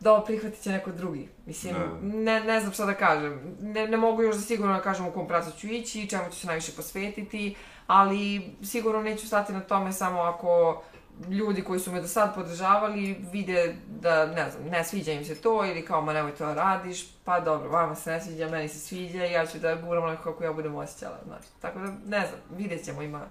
da 0.00 0.12
ovo 0.12 0.24
prihvatit 0.24 0.62
će 0.62 0.70
neko 0.70 0.90
drugi. 0.90 1.28
Mislim, 1.46 1.74
da. 1.74 1.98
ne, 2.02 2.40
ne 2.40 2.60
znam 2.60 2.72
šta 2.72 2.84
da 2.84 2.94
kažem. 2.94 3.56
Ne, 3.60 3.88
ne 3.88 3.96
mogu 3.96 4.22
još 4.22 4.36
da 4.36 4.42
sigurno 4.42 4.74
da 4.74 4.82
kažem 4.82 5.06
u 5.06 5.12
kom 5.12 5.28
pracu 5.28 5.58
ću 5.58 5.66
ići, 5.66 6.08
čemu 6.08 6.24
ću 6.30 6.36
se 6.36 6.46
najviše 6.46 6.72
posvetiti, 6.72 7.56
ali 7.86 8.50
sigurno 8.62 9.02
neću 9.02 9.26
stati 9.26 9.52
na 9.52 9.60
tome 9.60 9.92
samo 9.92 10.20
ako 10.20 10.82
ljudi 11.30 11.64
koji 11.64 11.80
su 11.80 11.92
me 11.92 12.00
do 12.00 12.08
sad 12.08 12.34
podržavali 12.34 13.16
vide 13.32 13.76
da, 13.86 14.26
ne 14.26 14.50
znam, 14.50 14.64
ne 14.64 14.84
sviđa 14.84 15.12
im 15.12 15.24
se 15.24 15.34
to 15.34 15.66
ili 15.66 15.84
kao, 15.84 16.00
ma 16.00 16.12
nemoj 16.12 16.34
to 16.34 16.46
da 16.46 16.54
radiš, 16.54 17.06
pa 17.24 17.40
dobro, 17.40 17.68
vama 17.70 17.94
se 17.94 18.10
ne 18.10 18.20
sviđa, 18.20 18.48
meni 18.48 18.68
se 18.68 18.78
sviđa 18.78 19.26
i 19.26 19.32
ja 19.32 19.46
ću 19.46 19.58
da 19.58 19.74
guram 19.74 20.04
onako 20.04 20.22
kako 20.22 20.44
ja 20.44 20.52
budem 20.52 20.74
osjećala, 20.74 21.18
znači. 21.26 21.46
Tako 21.60 21.78
da, 21.78 21.86
ne 21.86 22.26
znam, 22.26 22.58
vidjet 22.58 22.84
ćemo, 22.84 23.02
ima 23.02 23.26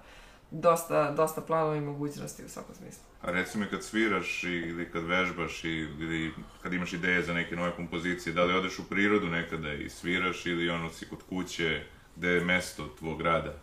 dosta, 0.50 1.10
dosta 1.10 1.40
planova 1.40 1.76
i 1.76 1.80
mogućnosti 1.80 2.44
u 2.44 2.48
svakom 2.48 2.74
smislu. 2.74 3.07
A 3.22 3.30
reci 3.30 3.58
mi 3.58 3.66
kad 3.66 3.84
sviraš 3.84 4.44
ili 4.44 4.90
kad 4.92 5.04
vežbaš 5.04 5.64
ili 5.64 6.34
kad 6.62 6.72
imaš 6.72 6.92
ideje 6.92 7.22
za 7.22 7.34
neke 7.34 7.56
nove 7.56 7.70
kompozicije, 7.70 8.32
da 8.32 8.44
li 8.44 8.54
odeš 8.54 8.78
u 8.78 8.88
prirodu 8.88 9.26
nekada 9.26 9.72
i 9.72 9.88
sviraš 9.88 10.46
ili 10.46 10.70
ono 10.70 10.90
si 10.90 11.08
kod 11.08 11.22
kuće, 11.28 11.82
gde 12.16 12.28
je 12.28 12.44
mesto 12.44 12.88
tvog 12.98 13.20
rada? 13.20 13.54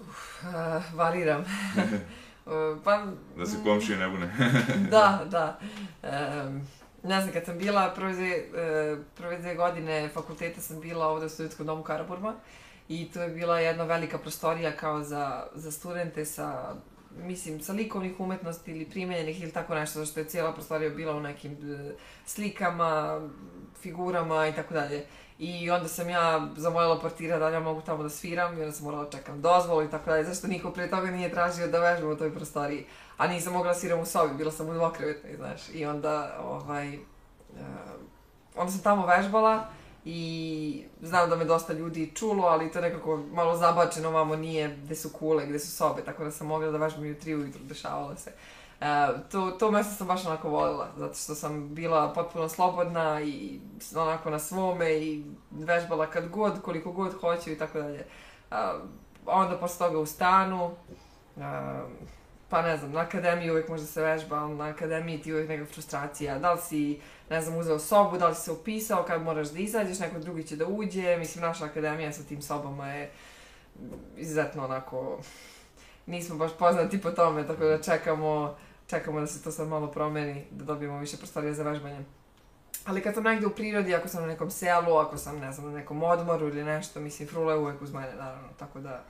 Uf, 0.00 0.42
uh, 0.42 0.94
variram. 0.94 1.44
pa, 2.84 3.06
da 3.36 3.46
se 3.46 3.56
komšije 3.64 3.98
ne 3.98 4.08
bune. 4.08 4.34
da, 4.90 5.26
da. 5.30 5.58
Um, 6.02 6.66
ne 7.02 7.20
znam, 7.20 7.32
kad 7.32 7.44
sam 7.44 7.58
bila 7.58 7.92
prve 7.94 8.12
dve, 8.12 8.36
uh, 8.36 8.98
prve 9.16 9.38
dve 9.38 9.54
godine 9.54 10.10
fakulteta 10.14 10.60
sam 10.60 10.80
bila 10.80 11.06
ovde 11.06 11.26
u 11.26 11.28
studentskom 11.28 11.66
domu 11.66 11.82
Karaburma 11.82 12.34
i 12.88 13.10
to 13.12 13.22
je 13.22 13.28
bila 13.28 13.60
jedna 13.60 13.84
velika 13.84 14.18
prostorija 14.18 14.72
kao 14.72 15.02
za, 15.02 15.46
za 15.54 15.70
studente 15.70 16.24
sa 16.24 16.74
mislim, 17.22 17.60
sa 17.60 17.72
likovnih 17.72 18.20
umetnosti 18.20 18.70
ili 18.70 18.84
primenjenih 18.84 19.42
ili 19.42 19.52
tako 19.52 19.74
nešto, 19.74 19.98
zašto 19.98 20.20
je 20.20 20.26
cijela 20.26 20.52
prostorija 20.52 20.90
bila 20.90 21.16
u 21.16 21.20
nekim 21.20 21.52
e, 21.52 21.94
slikama, 22.26 23.20
figurama 23.82 24.46
i 24.48 24.54
tako 24.54 24.74
dalje. 24.74 25.06
I 25.38 25.70
onda 25.70 25.88
sam 25.88 26.08
ja 26.08 26.48
zamolila 26.56 27.00
portira 27.00 27.38
da 27.38 27.48
li 27.48 27.54
ja 27.54 27.60
mogu 27.60 27.80
tamo 27.80 28.02
da 28.02 28.10
sviram 28.10 28.58
i 28.58 28.60
onda 28.60 28.72
sam 28.72 28.84
morala 28.84 29.04
da 29.04 29.10
čekam 29.10 29.42
dozvolu 29.42 29.84
i 29.84 29.90
tako 29.90 30.10
dalje, 30.10 30.24
zašto 30.24 30.46
niko 30.46 30.70
pre 30.70 30.90
toga 30.90 31.10
nije 31.10 31.30
tražio 31.30 31.66
da 31.66 31.80
vežbam 31.80 32.10
u 32.10 32.16
toj 32.16 32.34
prostoriji. 32.34 32.86
A 33.16 33.26
nisam 33.26 33.52
mogla 33.52 33.72
da 33.72 33.78
sviram 33.78 34.00
u 34.00 34.06
sobi, 34.06 34.34
bila 34.34 34.52
sam 34.52 34.68
u 34.68 34.74
dvokrevetnoj, 34.74 35.36
znaš. 35.36 35.60
I 35.74 35.86
onda, 35.86 36.38
ovaj, 36.44 36.96
uh, 36.96 37.00
onda 38.56 38.72
sam 38.72 38.82
tamo 38.82 39.06
vežbala 39.06 39.68
i 40.08 40.84
znam 41.02 41.30
da 41.30 41.36
me 41.36 41.44
dosta 41.44 41.72
ljudi 41.72 42.12
čulo, 42.14 42.46
ali 42.46 42.72
to 42.72 42.80
nekako 42.80 43.16
malo 43.32 43.56
zabačeno 43.56 44.10
vamo 44.10 44.36
nije 44.36 44.76
gde 44.84 44.94
su 44.94 45.10
kule, 45.10 45.46
gde 45.46 45.58
su 45.58 45.70
sobe, 45.70 46.02
tako 46.02 46.24
da 46.24 46.30
sam 46.30 46.46
mogla 46.46 46.70
da 46.70 46.78
vežbam 46.78 47.04
i 47.04 47.10
u 47.10 47.20
tri 47.20 47.34
ujutru, 47.34 47.60
dešavalo 47.64 48.16
se. 48.16 48.32
Uh, 48.80 48.86
to, 49.30 49.50
to 49.50 49.70
mesto 49.70 49.94
sam 49.94 50.06
baš 50.06 50.26
onako 50.26 50.48
volila, 50.48 50.88
zato 50.96 51.14
što 51.14 51.34
sam 51.34 51.74
bila 51.74 52.12
potpuno 52.12 52.48
slobodna 52.48 53.20
i 53.22 53.60
onako 53.96 54.30
na 54.30 54.38
svome 54.38 54.92
i 54.92 55.24
vežbala 55.50 56.06
kad 56.06 56.28
god, 56.28 56.62
koliko 56.62 56.92
god 56.92 57.20
hoću 57.20 57.50
i 57.50 57.58
tako 57.58 57.78
dalje. 57.78 58.06
Uh, 58.50 58.56
onda 59.26 59.58
posle 59.58 59.86
toga 59.86 59.98
u 59.98 60.06
stanu, 60.06 60.70
uh, 61.36 61.42
pa 62.48 62.62
ne 62.62 62.76
znam, 62.76 62.92
na 62.92 63.00
akademiji 63.00 63.50
uvijek 63.50 63.68
može 63.68 63.86
se 63.86 64.02
vežba, 64.02 64.36
ali 64.36 64.54
na 64.54 64.64
akademiji 64.64 65.22
ti 65.22 65.32
uvijek 65.32 65.48
neka 65.48 65.64
frustracija, 65.64 66.38
da 66.38 66.52
li 66.52 66.60
si 66.60 67.00
ne 67.30 67.40
znam, 67.40 67.58
uzeo 67.58 67.78
sobu, 67.78 68.18
da 68.18 68.28
li 68.28 68.34
si 68.34 68.42
se 68.42 68.52
upisao, 68.52 69.04
kad 69.04 69.22
moraš 69.22 69.48
da 69.48 69.58
izađeš, 69.58 69.98
neko 69.98 70.18
drugi 70.18 70.44
će 70.44 70.56
da 70.56 70.66
uđe. 70.66 71.16
Mislim, 71.16 71.44
naša 71.44 71.64
akademija 71.64 72.12
sa 72.12 72.22
tim 72.22 72.42
sobama 72.42 72.88
je 72.88 73.10
izuzetno 74.16 74.64
onako, 74.64 75.18
nismo 76.06 76.36
baš 76.36 76.50
poznati 76.58 77.00
po 77.00 77.10
tome, 77.10 77.46
tako 77.46 77.64
da 77.64 77.82
čekamo 77.82 78.56
čekamo 78.86 79.20
da 79.20 79.26
se 79.26 79.42
to 79.42 79.50
sad 79.50 79.68
malo 79.68 79.86
promeni, 79.86 80.44
da 80.50 80.64
dobijemo 80.64 80.98
više 80.98 81.16
prostorija 81.16 81.54
za 81.54 81.62
vežbanje. 81.62 82.04
Ali 82.84 83.02
kad 83.02 83.14
sam 83.14 83.24
negde 83.24 83.46
u 83.46 83.50
prirodi, 83.50 83.94
ako 83.94 84.08
sam 84.08 84.20
na 84.20 84.26
nekom 84.28 84.50
selu, 84.50 84.96
ako 84.96 85.16
sam, 85.16 85.38
ne 85.38 85.52
znam, 85.52 85.72
na 85.72 85.78
nekom 85.78 86.02
odmoru 86.02 86.48
ili 86.48 86.64
nešto, 86.64 87.00
mislim, 87.00 87.28
frula 87.28 87.52
je 87.52 87.58
uvek 87.58 87.82
uz 87.82 87.92
mene, 87.92 88.14
naravno, 88.18 88.48
tako 88.58 88.80
da... 88.80 89.04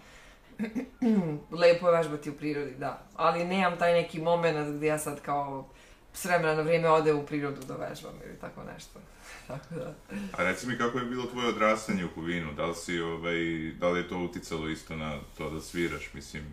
lepo 1.60 1.88
je 1.88 1.96
vežbati 1.96 2.30
u 2.30 2.34
prirodi, 2.34 2.74
da. 2.74 3.06
Ali 3.16 3.44
nemam 3.44 3.78
taj 3.78 3.92
neki 3.92 4.20
moment 4.20 4.76
gdje 4.76 4.86
ja 4.86 4.98
sad 4.98 5.20
kao 5.20 5.68
s 6.12 6.24
vremena 6.24 6.54
na 6.54 6.62
vrijeme 6.62 6.88
ode 6.88 7.12
u 7.12 7.26
prirodu 7.26 7.60
da 7.66 7.74
vežbam 7.74 8.14
ili 8.24 8.38
tako 8.40 8.62
nešto. 8.74 9.00
tako 9.48 9.74
da. 9.74 9.94
A 10.32 10.42
reci 10.42 10.66
mi 10.66 10.78
kako 10.78 10.98
je 10.98 11.04
bilo 11.04 11.26
tvoje 11.26 11.48
odrastanje 11.48 12.04
u 12.04 12.14
Kovinu? 12.14 12.52
Da 12.52 12.66
li, 12.66 12.74
si, 12.74 13.00
ovaj, 13.00 13.72
da 13.78 13.88
li 13.88 14.00
je 14.00 14.08
to 14.08 14.18
uticalo 14.18 14.68
isto 14.68 14.96
na 14.96 15.18
to 15.38 15.50
da 15.50 15.60
sviraš? 15.60 16.14
Mislim, 16.14 16.44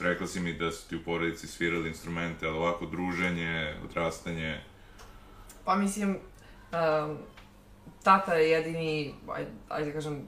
rekla 0.00 0.26
si 0.26 0.40
mi 0.40 0.52
da 0.52 0.72
su 0.72 0.88
ti 0.88 0.96
u 0.96 1.04
porodici 1.04 1.46
svirali 1.46 1.88
instrumente, 1.88 2.46
ali 2.46 2.56
ovako 2.56 2.86
druženje, 2.86 3.74
odrastanje... 3.84 4.60
Pa 5.64 5.76
mislim, 5.76 6.10
um, 6.10 7.18
tata 8.02 8.34
je 8.34 8.50
jedini, 8.50 9.14
ajde, 9.28 9.50
ajde 9.68 9.92
kažem, 9.92 10.22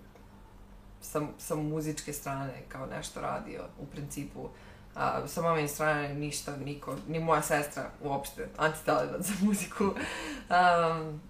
sa, 1.01 1.21
sa 1.39 1.55
muzičke 1.55 2.13
strane 2.13 2.63
kao 2.69 2.87
nešto 2.87 3.21
radio 3.21 3.65
u 3.79 3.87
principu. 3.87 4.49
A, 4.95 5.27
sa 5.27 5.43
mame 5.43 5.69
strane 5.69 6.15
ništa, 6.15 6.57
niko, 6.57 6.97
ni 7.09 7.21
moja 7.21 7.43
sestra 7.43 7.91
uopšte, 8.03 8.49
antitalent 8.57 9.25
za 9.27 9.35
muziku. 9.41 9.85
Um, 9.85 11.21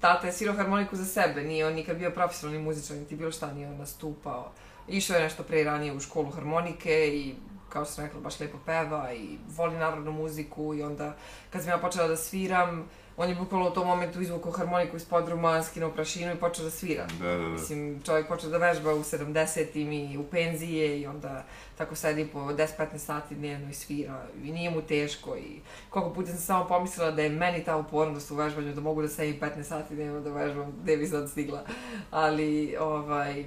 tata 0.00 0.26
je 0.26 0.32
svirao 0.32 0.56
harmoniku 0.56 0.96
za 0.96 1.04
sebe, 1.04 1.42
nije 1.42 1.66
on 1.66 1.74
nikad 1.74 1.96
bio 1.96 2.10
profesionalni 2.10 2.62
muzičar, 2.62 2.96
niti 2.96 3.16
bilo 3.16 3.32
šta, 3.32 3.52
nije 3.52 3.68
on 3.68 3.76
nastupao. 3.76 4.52
Išao 4.88 5.16
je 5.16 5.22
nešto 5.22 5.42
pre 5.42 5.64
ranije 5.64 5.92
u 5.92 6.00
školu 6.00 6.30
harmonike 6.30 7.08
i 7.14 7.34
kao 7.68 7.84
što 7.84 7.94
sam 7.94 8.04
rekla, 8.04 8.20
baš 8.20 8.40
lepo 8.40 8.58
peva 8.66 9.12
i 9.12 9.38
voli 9.56 9.76
narodnu 9.76 10.12
muziku 10.12 10.74
i 10.74 10.82
onda 10.82 11.16
kad 11.50 11.62
sam 11.62 11.70
ja 11.70 11.78
počela 11.78 12.08
da 12.08 12.16
sviram, 12.16 12.88
on 13.16 13.28
je 13.28 13.34
bukvalno 13.34 13.68
u 13.68 13.70
tom 13.70 13.86
momentu 13.86 14.20
izvukao 14.20 14.52
harmoniku 14.52 14.96
iz 14.96 15.04
podruma, 15.04 15.62
skinuo 15.62 15.90
prašinu 15.90 16.32
i 16.32 16.36
počeo 16.36 16.64
da 16.64 16.70
svira. 16.70 17.06
Da, 17.20 17.26
da, 17.26 17.36
da. 17.36 17.48
Mislim, 17.48 18.02
čovjek 18.02 18.28
počeo 18.28 18.50
da 18.50 18.58
vežba 18.58 18.94
u 18.94 18.98
70-im 18.98 19.92
i 19.92 20.18
u 20.18 20.24
penzije 20.24 21.00
i 21.00 21.06
onda 21.06 21.44
tako 21.78 21.94
sedi 21.94 22.28
po 22.32 22.38
10-15 22.38 22.98
sati 22.98 23.34
dnevno 23.34 23.70
i 23.70 23.74
svira 23.74 24.26
i 24.42 24.52
nije 24.52 24.70
mu 24.70 24.82
teško 24.82 25.36
i 25.36 25.60
koliko 25.90 26.14
puta 26.14 26.28
sam 26.28 26.38
samo 26.38 26.68
pomislila 26.68 27.10
da 27.10 27.22
je 27.22 27.30
meni 27.30 27.64
ta 27.64 27.76
upornost 27.76 28.30
u 28.30 28.34
vežbanju, 28.34 28.74
da 28.74 28.80
mogu 28.80 29.02
da 29.02 29.08
sedim 29.08 29.40
15 29.40 29.62
sati 29.62 29.94
dnevno 29.94 30.20
da 30.20 30.30
vežbam, 30.30 30.72
gde 30.82 30.96
bi 30.96 31.06
sad 31.06 31.30
stigla. 31.30 31.64
Ali, 32.10 32.76
ovaj... 32.80 33.44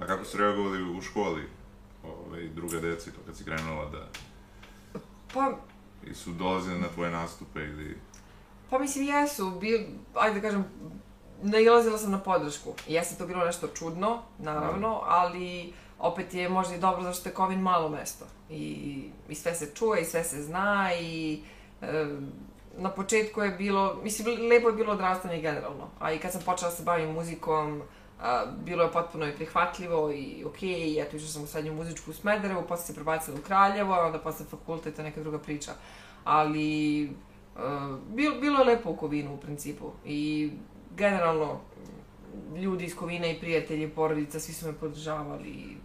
A 0.00 0.06
kako 0.06 0.24
su 0.24 0.38
reagovali 0.38 0.98
u 0.98 1.02
školi, 1.02 1.42
ovaj, 2.04 2.48
druga 2.48 2.80
deci, 2.80 3.12
to 3.12 3.18
kad 3.26 3.36
si 3.36 3.44
krenula 3.44 3.90
da... 3.90 4.08
Pa... 5.34 5.56
I 6.10 6.14
su 6.14 6.30
dolazili 6.30 6.80
na 6.80 6.88
tvoje 6.88 7.10
nastupe 7.10 7.60
ili... 7.60 7.96
Pa 8.72 8.78
mislim, 8.78 9.08
jesu, 9.08 9.50
bi, 9.50 9.86
ajde 10.14 10.40
da 10.40 10.46
kažem, 10.46 10.64
nailazila 11.42 11.98
sam 11.98 12.10
na 12.10 12.18
podršku. 12.18 12.74
Jeste 12.88 13.14
to 13.18 13.26
bilo 13.26 13.44
nešto 13.44 13.68
čudno, 13.68 14.22
naravno, 14.38 15.00
ali 15.04 15.72
opet 15.98 16.34
je 16.34 16.48
možda 16.48 16.74
i 16.74 16.78
dobro 16.78 17.02
zašto 17.02 17.28
je 17.28 17.34
Kovin 17.34 17.60
malo 17.60 17.88
mesto. 17.88 18.24
I, 18.50 19.02
i 19.28 19.34
sve 19.34 19.54
se 19.54 19.74
čuje 19.74 20.02
i 20.02 20.04
sve 20.04 20.24
se 20.24 20.42
zna 20.42 20.90
i 21.00 21.42
e, 21.82 22.06
na 22.78 22.90
početku 22.90 23.40
je 23.40 23.50
bilo, 23.50 24.00
mislim, 24.02 24.48
lepo 24.50 24.68
je 24.68 24.74
bilo 24.74 24.92
odrastanje 24.92 25.40
generalno. 25.40 25.88
A 26.00 26.12
i 26.12 26.18
kad 26.18 26.32
sam 26.32 26.42
počela 26.46 26.70
da 26.70 26.76
se 26.76 26.82
bavim 26.82 27.10
muzikom, 27.10 27.82
a, 28.22 28.44
bilo 28.64 28.84
je 28.84 28.92
potpuno 28.92 29.26
i 29.26 29.36
prihvatljivo 29.36 30.10
i 30.12 30.44
okej, 30.46 30.68
okay, 30.68 30.94
i 30.94 31.00
eto 31.00 31.16
išla 31.16 31.28
sam 31.28 31.42
u 31.42 31.46
srednju 31.46 31.74
muzičku 31.74 32.10
u 32.10 32.14
Smederevu, 32.14 32.62
posle 32.68 32.86
se 32.86 32.94
prebacila 32.94 33.38
u 33.38 33.42
Kraljevo, 33.42 33.94
a 33.94 34.06
onda 34.06 34.18
posle 34.18 34.46
fakulteta 34.46 35.02
neka 35.02 35.20
druga 35.20 35.38
priča. 35.38 35.72
Ali 36.24 37.10
bilo, 38.08 38.40
bilo 38.40 38.58
je 38.58 38.64
lepo 38.64 38.90
u 38.90 38.96
Kovinu 38.96 39.34
u 39.34 39.36
principu 39.36 39.90
i 40.04 40.50
generalno 40.96 41.60
ljudi 42.56 42.84
iz 42.84 42.96
Kovina 42.96 43.26
i 43.26 43.40
prijatelji, 43.40 43.90
porodica, 43.90 44.40
svi 44.40 44.52
su 44.52 44.66
me 44.66 44.72
podržavali 44.72 45.48
i 45.48 45.76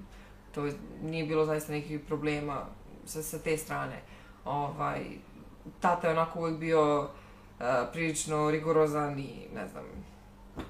to 0.52 0.66
je, 0.66 0.74
nije 1.04 1.26
bilo 1.26 1.46
zaista 1.46 1.72
nekih 1.72 2.00
problema 2.00 2.66
sa, 3.06 3.24
sa 3.24 3.40
te 3.40 3.58
strane. 3.58 4.02
Ovaj, 4.46 5.02
tata 5.80 6.08
je 6.08 6.14
onako 6.14 6.40
uvek 6.40 6.58
bio 6.58 7.00
uh, 7.02 7.08
prilično 7.94 8.52
rigorozan 8.52 9.20
i, 9.20 9.48
ne 9.56 9.68
znam, 9.68 9.84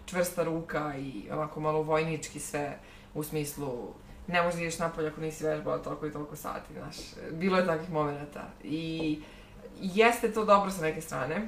čvrsta 0.06 0.44
ruka 0.44 0.94
i 0.98 1.30
onako 1.32 1.60
malo 1.60 1.82
vojnički 1.82 2.40
sve 2.40 2.80
u 3.14 3.24
smislu 3.24 3.94
ne 4.28 4.42
možeš 4.42 4.56
da 4.56 4.62
ideš 4.62 4.80
napolje 4.80 5.08
ako 5.08 5.22
nisi 5.22 5.44
vežbala 5.44 5.78
toliko 5.78 6.08
i 6.08 6.12
toliko 6.12 6.36
sati, 6.36 6.74
znaš. 6.74 6.96
Bilo 7.32 7.58
je 7.58 7.66
takvih 7.66 7.92
momenta 7.92 8.44
i 8.64 9.20
uh, 9.20 9.37
jeste 9.82 10.34
to 10.34 10.46
dobro 10.46 10.72
sa 10.72 10.82
neke 10.82 11.02
strane, 11.02 11.48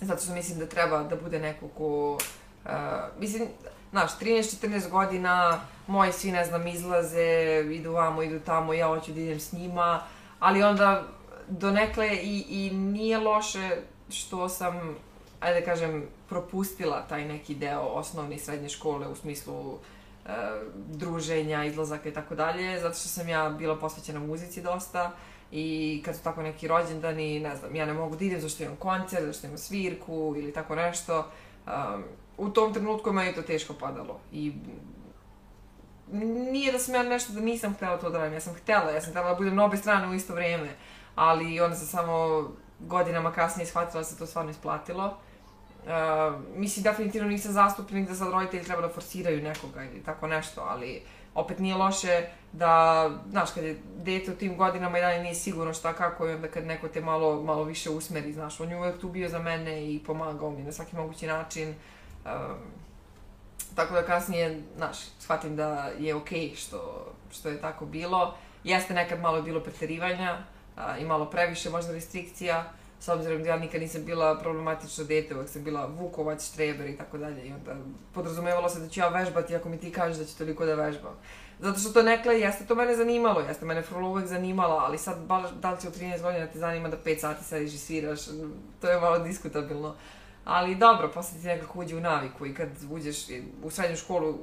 zato 0.00 0.22
što 0.22 0.32
mislim 0.32 0.58
da 0.58 0.66
treba 0.66 1.02
da 1.02 1.16
bude 1.16 1.38
neko 1.38 1.68
ko, 1.68 2.18
uh, 2.64 2.70
mislim, 3.20 3.48
znaš, 3.90 4.10
13-14 4.18 4.90
godina, 4.90 5.60
moji 5.86 6.12
svi, 6.12 6.32
ne 6.32 6.44
znam, 6.44 6.66
izlaze, 6.66 7.64
idu 7.70 7.92
vamo, 7.92 8.22
idu 8.22 8.40
tamo, 8.40 8.72
ja 8.72 8.86
hoću 8.86 9.12
da 9.12 9.20
idem 9.20 9.40
s 9.40 9.52
njima, 9.52 10.02
ali 10.38 10.62
onda 10.62 11.04
donekle 11.48 12.08
i, 12.16 12.44
i 12.48 12.70
nije 12.74 13.18
loše 13.18 13.76
što 14.10 14.48
sam, 14.48 14.96
ajde 15.40 15.60
da 15.60 15.66
kažem, 15.66 16.06
propustila 16.28 17.06
taj 17.08 17.24
neki 17.24 17.54
deo 17.54 17.80
osnovne 17.80 18.36
i 18.36 18.38
srednje 18.38 18.68
škole 18.68 19.08
u 19.08 19.14
smislu 19.14 19.74
e, 19.74 19.78
druženja, 20.74 21.64
izlazaka 21.64 22.08
i 22.08 22.12
tako 22.12 22.34
dalje, 22.34 22.80
zato 22.80 22.94
što 22.94 23.08
sam 23.08 23.28
ja 23.28 23.50
bila 23.50 23.78
posvećena 23.78 24.20
muzici 24.20 24.62
dosta 24.62 25.10
i 25.50 26.02
kad 26.04 26.16
su 26.16 26.22
tako 26.22 26.42
neki 26.42 26.68
rođendani, 26.68 27.40
ne 27.40 27.56
znam, 27.56 27.76
ja 27.76 27.86
ne 27.86 27.92
mogu 27.92 28.16
da 28.16 28.24
idem 28.24 28.40
zašto 28.40 28.62
imam 28.62 28.76
koncert, 28.76 29.26
zašto 29.26 29.46
imam 29.46 29.58
svirku 29.58 30.34
ili 30.36 30.52
tako 30.52 30.74
nešto. 30.74 31.30
Um, 31.66 32.04
u 32.36 32.48
tom 32.48 32.74
trenutku 32.74 33.12
me 33.12 33.26
je 33.26 33.34
to 33.34 33.42
teško 33.42 33.74
padalo 33.74 34.20
i 34.32 34.52
nije 36.52 36.72
da 36.72 36.78
sam 36.78 36.94
ja 36.94 37.02
nešto 37.02 37.32
da 37.32 37.40
nisam 37.40 37.74
htela 37.74 37.98
to 37.98 38.10
da 38.10 38.18
radim, 38.18 38.34
ja 38.34 38.40
sam 38.40 38.54
htela, 38.54 38.90
ja 38.90 39.00
sam 39.00 39.10
htela 39.10 39.28
da 39.28 39.34
budem 39.34 39.56
na 39.56 39.64
obe 39.64 39.76
strane 39.76 40.08
u 40.08 40.14
isto 40.14 40.34
vrijeme, 40.34 40.68
ali 41.14 41.60
onda 41.60 41.76
sam 41.76 41.86
samo 41.86 42.42
godinama 42.78 43.32
kasnije 43.32 43.66
shvatila 43.66 44.00
da 44.00 44.04
se 44.04 44.18
to 44.18 44.26
stvarno 44.26 44.50
isplatilo. 44.50 45.16
Uh, 45.82 46.40
mislim, 46.56 46.82
definitivno 46.82 47.28
nisam 47.28 47.52
zastupnik 47.52 48.08
da 48.08 48.14
sad 48.14 48.32
roditelji 48.32 48.64
treba 48.64 48.82
da 48.82 48.88
forsiraju 48.88 49.42
nekoga 49.42 49.84
ili 49.84 50.02
tako 50.02 50.26
nešto, 50.26 50.60
ali 50.60 51.02
opet 51.34 51.58
nije 51.58 51.74
loše 51.74 52.26
da, 52.52 53.10
znaš, 53.30 53.50
kad 53.50 53.64
je 53.64 53.78
dete 53.96 54.32
u 54.32 54.34
tim 54.34 54.56
godinama 54.56 54.98
i 54.98 55.00
dalje 55.00 55.22
nije 55.22 55.34
sigurno 55.34 55.74
šta 55.74 55.92
kako 55.92 56.28
i 56.28 56.34
onda 56.34 56.48
kad 56.48 56.66
neko 56.66 56.88
te 56.88 57.00
malo, 57.00 57.42
malo 57.42 57.64
više 57.64 57.90
usmeri, 57.90 58.32
znaš, 58.32 58.60
on 58.60 58.70
je 58.70 58.76
uvek 58.76 59.00
tu 59.00 59.08
bio 59.08 59.28
za 59.28 59.38
mene 59.38 59.92
i 59.92 60.00
pomagao 60.06 60.50
mi 60.50 60.62
na 60.62 60.72
svaki 60.72 60.96
mogući 60.96 61.26
način. 61.26 61.68
Um, 62.24 62.56
tako 63.74 63.94
da 63.94 64.02
kasnije, 64.02 64.62
znaš, 64.76 64.96
shvatim 65.18 65.56
da 65.56 65.90
je 65.98 66.14
okej 66.14 66.40
okay 66.40 66.56
što, 66.56 67.06
što 67.32 67.48
je 67.48 67.60
tako 67.60 67.86
bilo. 67.86 68.34
Jeste 68.64 68.94
nekad 68.94 69.20
malo 69.20 69.42
bilo 69.42 69.60
preterivanja 69.60 70.38
a, 70.76 70.98
i 70.98 71.04
malo 71.04 71.30
previše 71.30 71.70
možda 71.70 71.92
restrikcija, 71.92 72.72
s 73.02 73.08
obzirom 73.08 73.42
da 73.42 73.48
ja 73.48 73.56
nikad 73.56 73.80
nisam 73.80 74.04
bila 74.04 74.38
problematično 74.38 75.04
dete, 75.04 75.34
uvek 75.34 75.48
sam 75.48 75.64
bila 75.64 75.86
vukovac, 75.86 76.48
štreber 76.48 76.86
i 76.86 76.96
tako 76.96 77.18
dalje. 77.18 77.46
I 77.46 77.52
onda 77.52 77.76
podrazumevalo 78.14 78.68
se 78.68 78.80
da 78.80 78.88
ću 78.88 79.00
ja 79.00 79.08
vežbati 79.08 79.56
ako 79.56 79.68
mi 79.68 79.78
ti 79.78 79.92
kažeš 79.92 80.18
da 80.18 80.24
ću 80.24 80.38
toliko 80.38 80.66
da 80.66 80.74
vežbam. 80.74 81.14
Zato 81.60 81.78
što 81.78 81.90
to 81.92 82.02
nekle, 82.02 82.40
jeste 82.40 82.66
to 82.66 82.74
mene 82.74 82.96
zanimalo, 82.96 83.40
jeste 83.40 83.66
mene 83.66 83.82
frula 83.82 84.08
uvek 84.08 84.26
zanimala, 84.26 84.84
ali 84.86 84.98
sad 84.98 85.16
da 85.60 85.70
li 85.70 85.80
će 85.80 85.88
u 85.88 85.90
13 85.90 86.22
godina 86.22 86.46
te 86.46 86.58
zanima 86.58 86.88
da 86.88 86.96
5 86.96 87.18
sati 87.18 87.44
sediš 87.44 87.74
i 87.74 87.78
sviraš, 87.78 88.20
to 88.80 88.90
je 88.90 89.00
malo 89.00 89.18
diskutabilno. 89.18 89.94
Ali 90.44 90.74
dobro, 90.74 91.10
posle 91.14 91.40
ti 91.40 91.46
nekako 91.46 91.78
uđe 91.78 91.96
u 91.96 92.00
naviku 92.00 92.46
i 92.46 92.54
kad 92.54 92.68
uđeš 92.90 93.16
u 93.62 93.70
srednju 93.70 93.96
školu, 93.96 94.38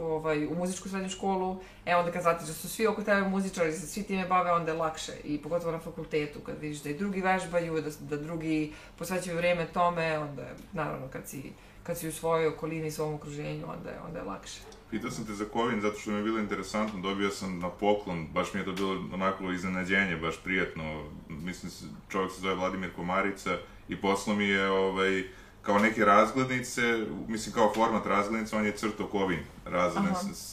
ovaj, 0.00 0.46
u 0.46 0.54
muzičku 0.54 0.88
srednju 0.88 1.08
školu, 1.08 1.60
e 1.86 1.96
onda 1.96 2.12
kad 2.12 2.22
znatiš 2.22 2.46
da 2.46 2.54
su 2.54 2.68
svi 2.68 2.86
oko 2.86 3.02
tebe 3.02 3.28
muzičari, 3.28 3.70
da 3.70 3.76
se 3.76 3.86
svi 3.86 4.02
time 4.02 4.26
bave, 4.26 4.52
onda 4.52 4.72
je 4.72 4.78
lakše. 4.78 5.12
I 5.24 5.38
pogotovo 5.38 5.72
na 5.72 5.78
fakultetu, 5.78 6.40
kad 6.40 6.60
vidiš 6.60 6.82
da 6.82 6.90
i 6.90 6.98
drugi 6.98 7.20
vežbaju, 7.20 7.80
da, 7.80 7.90
da 8.00 8.16
drugi 8.16 8.72
posvećaju 8.98 9.36
vreme 9.36 9.66
tome, 9.66 10.18
onda 10.18 10.42
je, 10.42 10.54
naravno, 10.72 11.08
kad 11.08 11.28
si, 11.28 11.52
kad 11.82 11.98
si 11.98 12.08
u 12.08 12.12
svojoj 12.12 12.46
okolini, 12.46 12.90
svom 12.90 13.14
okruženju, 13.14 13.66
onda 13.68 13.90
je, 13.90 14.00
onda 14.06 14.18
je 14.18 14.24
lakše. 14.24 14.60
Pitao 14.90 15.10
sam 15.10 15.26
te 15.26 15.32
za 15.32 15.44
Kovin 15.44 15.80
zato 15.80 15.98
što 15.98 16.10
mi 16.10 16.16
je 16.16 16.22
bilo 16.22 16.38
interesantno, 16.38 17.00
dobio 17.00 17.30
sam 17.30 17.58
na 17.58 17.70
poklon, 17.70 18.26
baš 18.32 18.54
mi 18.54 18.60
je 18.60 18.64
to 18.64 18.72
bilo 18.72 19.04
onako 19.12 19.50
iznenađenje, 19.52 20.16
baš 20.16 20.42
prijatno. 20.44 21.04
Mislim, 21.28 21.72
čovjek 22.08 22.32
se 22.32 22.40
zove 22.40 22.54
Vladimir 22.54 22.94
Komarica 22.96 23.58
i 23.88 24.00
poslao 24.00 24.36
mi 24.36 24.44
je 24.44 24.70
ovaj, 24.70 25.24
kao 25.62 25.78
neke 25.78 26.04
razglednice, 26.04 27.06
mislim 27.28 27.54
kao 27.54 27.72
format 27.74 28.06
razglednice, 28.06 28.56
on 28.56 28.64
je 28.66 28.72
crto 28.72 29.08
Kovin, 29.08 29.40
razgledne 29.64 30.10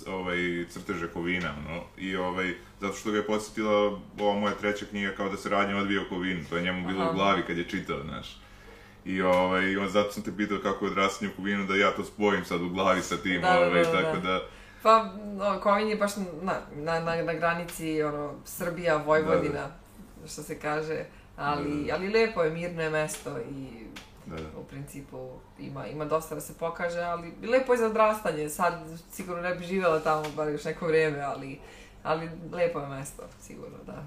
ovaj, 0.08 0.66
crteže 0.70 1.08
Kovina, 1.08 1.54
no, 1.68 1.82
i 1.98 2.16
ovaj, 2.16 2.54
zato 2.82 2.94
što 2.94 3.12
ga 3.12 3.18
je 3.18 3.26
podsjetila 3.26 4.00
ova 4.20 4.40
moja 4.40 4.54
treća 4.54 4.86
knjiga 4.86 5.12
kao 5.18 5.30
da 5.30 5.38
se 5.38 5.50
radnje 5.50 5.76
odvija 5.76 6.02
o 6.02 6.10
Kovinu, 6.10 6.44
to 6.50 6.58
je 6.58 6.64
njemu 6.64 6.88
bilo 6.88 7.02
Aha. 7.02 7.12
u 7.12 7.14
glavi 7.14 7.44
kad 7.48 7.58
je 7.58 7.70
čitao, 7.70 8.04
znaš. 8.04 8.42
I 9.06 9.22
ovaj, 9.22 9.78
on, 9.78 9.90
zato 9.90 10.12
sam 10.12 10.24
te 10.24 10.38
pitao 10.38 10.58
kako 10.64 10.86
je 10.86 10.92
odrastanje 10.92 11.32
u 11.32 11.36
Kovinu, 11.36 11.66
da 11.66 11.76
ja 11.76 11.92
to 11.92 12.04
spojim 12.04 12.46
sad 12.46 12.62
u 12.62 12.70
glavi 12.70 13.02
sa 13.02 13.18
tim, 13.18 13.42
da, 13.42 13.60
ovaj, 13.60 13.84
da, 13.84 13.92
da, 13.92 14.02
tako 14.02 14.18
da... 14.18 14.42
Pa, 14.84 15.14
no, 15.38 15.60
Kovin 15.60 15.88
je 15.88 15.96
baš 15.96 16.12
na, 16.42 16.54
na, 16.76 17.00
na, 17.00 17.24
na 17.24 17.34
granici, 17.34 18.04
ono, 18.04 18.34
Srbija, 18.46 18.98
Vojvodina, 18.98 19.54
da, 19.54 19.80
da. 20.22 20.28
što 20.28 20.44
se 20.44 20.60
kaže. 20.60 21.06
Ali, 21.38 21.86
Da. 21.88 21.96
ali 21.96 22.10
lepo 22.10 22.44
je, 22.44 22.50
mirno 22.50 22.82
je 22.82 22.90
mesto 22.90 23.38
i 23.40 23.86
Da, 24.30 24.36
da. 24.36 24.60
u 24.60 24.64
principu 24.64 25.30
ima, 25.60 25.88
ima 25.88 26.06
dosta 26.06 26.36
da 26.36 26.42
se 26.42 26.54
pokaže, 26.60 27.00
ali 27.00 27.34
lepo 27.48 27.74
je 27.74 27.80
za 27.80 27.86
odrastanje. 27.86 28.50
Sad 28.50 28.74
sigurno 29.12 29.42
ne 29.42 29.56
bi 29.56 29.66
živjela 29.66 30.00
tamo 30.00 30.24
bar 30.36 30.50
još 30.50 30.64
neko 30.64 30.88
vrijeme, 30.88 31.22
ali, 31.22 31.60
ali 32.04 32.30
lepo 32.52 32.80
je 32.80 32.88
mesto, 32.88 33.24
sigurno, 33.42 33.78
da. 33.86 34.04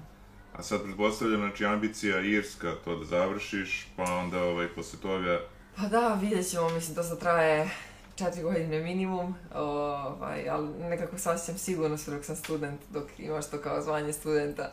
A 0.53 0.63
sad 0.63 0.83
pretpostavljam, 0.83 1.41
znači 1.41 1.65
ambicija 1.65 2.21
Irska, 2.21 2.75
to 2.85 2.95
da 2.95 3.05
završiš, 3.05 3.87
pa 3.97 4.03
onda 4.03 4.43
ovaj, 4.43 4.67
posle 4.67 4.99
toga, 4.99 5.39
Pa 5.75 5.87
da, 5.87 6.17
vidjet 6.21 6.49
ćemo, 6.49 6.69
mislim, 6.69 6.95
to 6.95 7.03
sad 7.03 7.19
traje 7.19 7.69
četiri 8.15 8.41
godine 8.41 8.79
minimum, 8.79 9.35
ovaj, 9.55 10.49
ali 10.49 10.67
nekako 10.79 11.17
se 11.17 11.29
osjećam 11.29 11.57
sigurno 11.57 11.97
sve 11.97 12.15
dok 12.15 12.25
sam 12.25 12.35
student, 12.35 12.81
dok 12.89 13.03
imaš 13.17 13.49
to 13.49 13.57
kao 13.57 13.81
zvanje 13.81 14.13
studenta, 14.13 14.71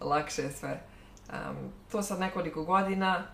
lakše 0.00 0.42
je 0.42 0.52
sve. 0.52 0.80
Um, 1.28 1.56
to 1.92 2.02
sad 2.02 2.20
nekoliko 2.20 2.64
godina, 2.64 3.26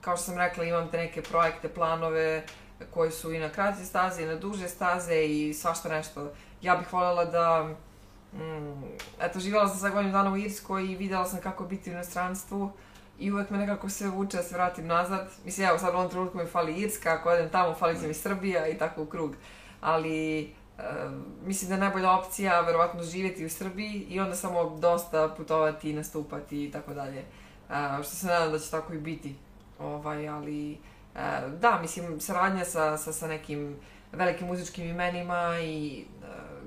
kao 0.00 0.16
što 0.16 0.24
sam 0.24 0.38
rekla, 0.38 0.64
imam 0.64 0.90
te 0.90 0.96
neke 0.96 1.22
projekte, 1.22 1.68
planove 1.68 2.44
koji 2.90 3.10
su 3.10 3.32
i 3.32 3.38
na 3.38 3.48
kraće 3.48 3.84
staze 3.84 4.22
i 4.22 4.26
na 4.26 4.36
duže 4.36 4.68
staze 4.68 5.24
i 5.24 5.54
svašta 5.54 5.88
nešto. 5.88 6.32
Ja 6.62 6.76
bih 6.76 6.92
voljela 6.92 7.24
da, 7.24 7.74
mm, 8.32 8.84
eto, 9.20 9.40
živjela 9.40 9.68
sam 9.68 9.78
sad 9.78 9.92
godinu 9.92 10.12
dana 10.12 10.32
u 10.32 10.36
Irskoj 10.36 10.84
i 10.84 10.96
vidjela 10.96 11.24
sam 11.24 11.40
kako 11.40 11.64
biti 11.64 11.90
u 11.90 11.92
inostranstvu 11.92 12.72
i 13.18 13.32
uvek 13.32 13.50
me 13.50 13.58
nekako 13.58 13.88
sve 13.88 14.08
vuče 14.08 14.36
da 14.36 14.42
se 14.42 14.54
vratim 14.54 14.86
nazad. 14.86 15.28
Mislim, 15.44 15.68
evo 15.68 15.78
sad 15.78 15.94
u 15.94 15.96
ovom 15.96 16.10
trenutku 16.10 16.38
mi 16.38 16.46
fali 16.46 16.74
Irska, 16.74 17.12
ako 17.12 17.28
odem 17.28 17.48
tamo 17.48 17.74
fali 17.74 18.00
će 18.00 18.06
mi 18.06 18.14
Srbija 18.14 18.68
i 18.68 18.78
tako 18.78 19.02
u 19.02 19.06
krug. 19.06 19.34
Ali 19.80 20.40
e, 20.42 20.48
mislim 21.44 21.68
da 21.68 21.74
je 21.74 21.80
najbolja 21.80 22.12
opcija 22.12 22.60
verovatno 22.60 23.02
živjeti 23.02 23.44
u 23.44 23.50
Srbiji 23.50 24.06
i 24.08 24.20
onda 24.20 24.36
samo 24.36 24.76
dosta 24.78 25.28
putovati, 25.36 25.92
nastupati 25.92 26.64
i 26.64 26.70
tako 26.70 26.94
dalje. 26.94 27.24
Što 28.02 28.16
se 28.16 28.26
nadam 28.26 28.52
da 28.52 28.58
će 28.58 28.70
tako 28.70 28.92
i 28.92 28.98
biti. 28.98 29.34
Ovaj, 29.78 30.28
ali 30.28 30.78
da, 31.60 31.78
mislim, 31.80 32.20
saradnja 32.20 32.64
sa, 32.64 32.96
sa, 32.96 33.12
sa 33.12 33.26
nekim 33.26 33.76
velikim 34.12 34.46
muzičkim 34.46 34.88
imenima 34.88 35.58
i 35.62 36.04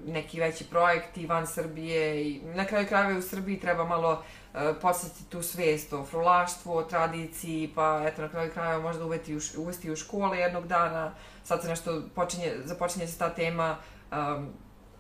neki 0.06 0.39
veći 0.39 0.64
projekti 0.64 1.28
van 1.28 1.47
Srbije 1.47 2.28
i 2.28 2.41
na 2.56 2.66
kraju 2.66 2.88
krajeva 2.88 3.20
u 3.20 3.22
Srbiji 3.22 3.60
treba 3.60 3.86
malo 3.86 4.24
e, 4.54 4.74
podsjetiti 4.82 5.30
tu 5.30 5.41
svijest 5.41 5.93
o 5.93 6.06
frulaštvu, 6.06 6.74
o 6.74 6.84
tradiciji, 6.84 7.72
pa 7.76 8.04
eto 8.08 8.22
na 8.22 8.30
kraju 8.30 8.52
krajeva 8.52 8.82
možda 8.82 9.06
uvesti 9.06 9.36
u, 9.36 9.39
uvesti 9.58 9.91
u 9.91 9.95
škole 9.95 10.38
jednog 10.38 10.68
dana. 10.68 11.12
Sad 11.43 11.62
se 11.62 11.68
nešto 11.68 12.02
počinje, 12.16 12.54
započinje 12.66 13.08
se 13.08 13.18
ta 13.18 13.30
tema 13.30 13.78
um, 14.12 14.49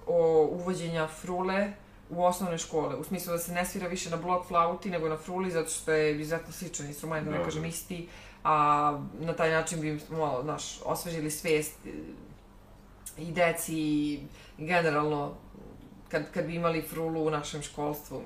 o 0.07 0.47
uvođenja 0.51 1.07
frule 1.07 1.71
u 2.11 2.23
osnovne 2.23 2.57
škole, 2.57 2.95
u 2.95 3.03
smislu 3.03 3.31
da 3.31 3.39
se 3.39 3.51
ne 3.51 3.65
svira 3.65 3.87
više 3.87 4.09
na 4.09 4.17
blok 4.17 4.47
flauti 4.47 4.89
nego 4.89 5.09
na 5.09 5.17
fruli, 5.17 5.51
zato 5.51 5.69
što 5.69 5.91
je 5.91 6.21
izuzetno 6.21 6.53
sličan 6.53 6.85
instrument, 6.85 7.25
da 7.27 7.37
ne 7.37 7.43
kažem 7.43 7.61
da. 7.61 7.67
isti, 7.67 8.07
a 8.43 8.99
na 9.19 9.33
taj 9.33 9.51
način 9.51 9.81
bi 9.81 9.99
malo, 10.09 10.43
znaš, 10.43 10.81
osvežili 10.85 11.31
svijest 11.31 11.73
e, 11.85 11.89
i 13.17 13.31
deci 13.31 13.75
i 13.77 14.19
generalno 14.57 15.33
kad, 16.09 16.31
kad 16.31 16.45
bi 16.45 16.55
imali 16.55 16.81
frulu 16.81 17.27
u 17.27 17.29
našem 17.29 17.61
školstvu. 17.61 18.21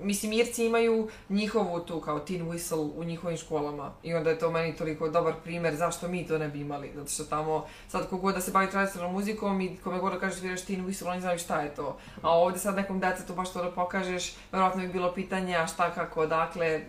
Mislim, 0.00 0.32
Irci 0.32 0.66
imaju 0.66 1.08
njihovu 1.28 1.80
tu 1.80 2.00
kao 2.00 2.20
tin 2.20 2.46
whistle 2.46 2.90
u 2.96 3.04
njihovim 3.04 3.36
školama 3.36 3.92
i 4.02 4.14
onda 4.14 4.30
je 4.30 4.38
to 4.38 4.50
meni 4.50 4.76
toliko 4.76 5.08
dobar 5.08 5.34
primjer 5.44 5.76
zašto 5.76 6.08
mi 6.08 6.26
to 6.26 6.38
ne 6.38 6.48
bi 6.48 6.60
imali, 6.60 6.92
zato 6.94 7.10
što 7.10 7.24
tamo 7.24 7.66
sad 7.88 8.08
kogod 8.08 8.34
da 8.34 8.40
se 8.40 8.50
bavi 8.50 8.70
tradicionalnom 8.70 9.16
muzikom 9.16 9.60
i 9.60 9.76
kome 9.76 9.98
god 9.98 10.12
da 10.12 10.20
kažeš 10.20 10.38
sviraš 10.38 10.64
tin 10.64 10.86
whistle, 10.86 11.10
oni 11.10 11.20
znaju 11.20 11.38
šta 11.38 11.60
je 11.60 11.74
to. 11.74 11.98
A 12.22 12.30
ovdje 12.30 12.58
sad 12.58 12.76
nekom 12.76 13.00
detetu 13.00 13.34
baš 13.34 13.52
to 13.52 13.62
da 13.62 13.70
pokažeš, 13.70 14.36
verovatno 14.52 14.82
bi 14.82 14.88
bilo 14.88 15.14
pitanje 15.14 15.56
a 15.56 15.66
šta, 15.66 15.94
kako, 15.94 16.26
dakle, 16.26 16.80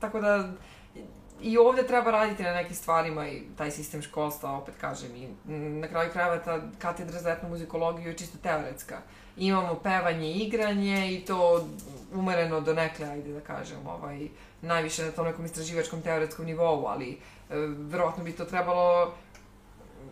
tako 0.00 0.20
da 0.20 0.52
i 1.44 1.58
ovdje 1.58 1.86
treba 1.86 2.10
raditi 2.10 2.42
na 2.42 2.52
nekim 2.52 2.76
stvarima 2.76 3.28
i 3.28 3.42
taj 3.56 3.70
sistem 3.70 4.02
školstva, 4.02 4.50
opet 4.50 4.74
kažem, 4.80 5.16
i 5.16 5.28
na 5.80 5.88
kraju 5.88 6.10
krajeva 6.12 6.38
ta 6.38 6.60
katedra 6.78 7.20
za 7.20 7.30
etnomuzikologiju 7.30 8.08
je 8.08 8.16
čisto 8.16 8.38
teoretska. 8.42 8.98
Imamo 9.36 9.74
pevanje 9.74 10.32
igranje 10.32 11.12
i 11.12 11.20
to 11.20 11.66
umereno 12.12 12.60
do 12.60 12.74
nekle, 12.74 13.06
ajde 13.06 13.32
da 13.32 13.40
kažem, 13.40 13.86
ovaj, 13.86 14.28
najviše 14.62 15.04
na 15.04 15.10
tom 15.10 15.26
nekom 15.26 15.44
istraživačkom 15.44 16.02
teoretskom 16.02 16.46
nivou, 16.46 16.86
ali 16.86 17.10
e, 17.10 17.16
verovatno 17.68 18.24
bi 18.24 18.32
to 18.32 18.44
trebalo 18.44 19.14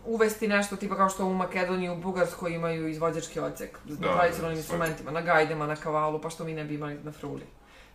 uvesti 0.05 0.47
nešto 0.47 0.75
tipa 0.75 0.95
kao 0.95 1.09
što 1.09 1.25
u 1.25 1.33
Makedoniji 1.33 1.89
u 1.89 1.95
Bugarskoj 1.97 2.51
imaju 2.51 2.87
izvođački 2.87 3.39
odsek 3.39 3.79
na 3.85 3.95
Da, 3.97 4.13
tradicionalnim 4.13 4.55
da, 4.55 4.59
instrumentima, 4.59 5.11
na 5.11 5.21
gajdama, 5.21 5.67
na 5.67 5.75
kavalu, 5.75 6.21
pa 6.21 6.29
što 6.29 6.43
mi 6.43 6.53
ne 6.53 6.63
bi 6.63 6.75
imali 6.75 6.99
na 7.03 7.11
fruli. 7.11 7.43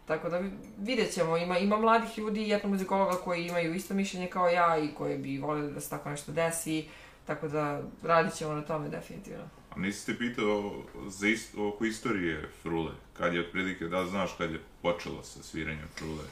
Tako 0.07 0.29
da 0.29 0.39
vi- 0.39 0.51
vidjet 0.79 1.13
ćemo, 1.13 1.37
ima, 1.37 1.59
ima 1.59 1.77
mladih 1.77 2.19
ljudi 2.19 2.43
i 2.43 2.53
etnomuzikologa 2.53 3.13
koji 3.15 3.47
imaju 3.47 3.75
isto 3.75 3.95
mišljenje 3.95 4.27
kao 4.27 4.49
ja 4.49 4.79
i 4.79 4.89
koji 4.89 5.19
bi 5.19 5.39
voljeli 5.39 5.73
da 5.73 5.81
se 5.81 5.91
tako 5.91 6.11
nešto 6.11 6.33
desi, 6.33 6.89
tako 7.27 7.49
da 7.49 7.81
radit 8.03 8.35
ćemo 8.35 8.53
na 8.53 8.63
tome 8.63 8.89
definitivno. 8.89 9.45
Nisi 9.79 10.07
te 10.07 10.19
pitao 10.19 10.83
za 11.07 11.29
ist, 11.29 11.55
oko 11.59 11.85
istorije 11.85 12.49
frule, 12.63 12.93
kad 13.13 13.35
je 13.35 13.41
otprilike, 13.41 13.85
da 13.85 14.07
znaš 14.07 14.35
kad 14.39 14.51
je 14.51 14.61
počelo 14.83 15.23
sa 15.23 15.43
sviranjem 15.43 15.89
frule? 15.95 16.25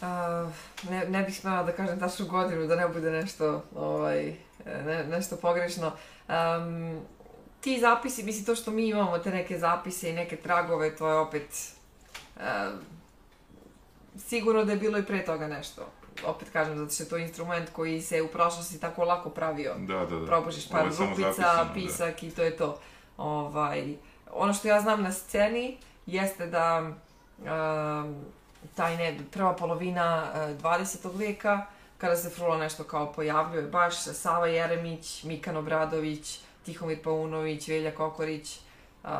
A, 0.00 0.50
ne, 0.90 1.04
ne 1.08 1.22
bih 1.22 1.40
smela 1.40 1.62
da 1.62 1.72
kažem 1.72 2.00
tačnu 2.00 2.26
godinu, 2.26 2.66
da 2.66 2.76
ne 2.76 2.88
bude 2.88 3.10
nešto, 3.10 3.64
ovaj, 3.74 4.34
ne, 4.86 5.04
nešto 5.04 5.36
pogrešno. 5.36 5.92
Um, 6.28 7.00
ti 7.60 7.80
zapisi, 7.80 8.22
mislim 8.22 8.44
to 8.44 8.54
što 8.54 8.70
mi 8.70 8.88
imamo, 8.88 9.18
te 9.18 9.30
neke 9.30 9.58
zapise 9.58 10.10
i 10.10 10.12
neke 10.12 10.36
tragove, 10.36 10.96
to 10.96 11.08
je 11.08 11.18
opet 11.18 11.74
um, 12.36 12.42
sigurno 14.18 14.64
da 14.64 14.72
je 14.72 14.78
bilo 14.78 14.98
i 14.98 15.06
pre 15.06 15.24
toga 15.24 15.48
nešto. 15.48 15.92
Opet 16.26 16.50
kažem, 16.50 16.78
zato 16.78 16.92
što 16.92 17.02
je 17.02 17.08
to 17.08 17.16
instrument 17.16 17.70
koji 17.72 18.02
se 18.02 18.22
u 18.22 18.28
prošlosti 18.28 18.80
tako 18.80 19.04
lako 19.04 19.30
pravio 19.30 19.74
Da, 19.78 19.98
da, 19.98 20.16
da. 20.16 20.26
probušiš 20.26 20.68
par 20.68 20.80
Ovo 20.80 20.88
je 20.88 20.92
samo 20.92 21.10
rupica, 21.10 21.32
zapisano, 21.32 21.64
da. 21.64 21.74
pisak 21.74 22.22
i 22.22 22.30
to 22.30 22.42
je 22.42 22.56
to. 22.56 22.80
Ovaj, 23.16 23.94
ono 24.32 24.52
što 24.52 24.68
ja 24.68 24.80
znam 24.80 25.02
na 25.02 25.12
sceni 25.12 25.78
jeste 26.06 26.46
da 26.46 26.90
um, 27.38 28.24
taj 28.74 28.96
ne, 28.96 29.18
prva 29.32 29.56
polovina 29.56 30.26
uh, 30.34 30.62
20. 30.62 31.16
vijeka, 31.18 31.66
kada 31.98 32.16
se 32.16 32.30
frula 32.30 32.58
nešto 32.58 32.84
kao 32.84 33.12
pojavljuje, 33.12 33.62
baš 33.62 33.94
Sava 34.02 34.46
Jeremić, 34.46 35.24
Mikan 35.24 35.56
Obradović, 35.56 36.40
Tihomir 36.64 37.02
Paunović, 37.02 37.68
Velja 37.68 37.94
Kokorić, 37.94 38.58
um, 39.04 39.10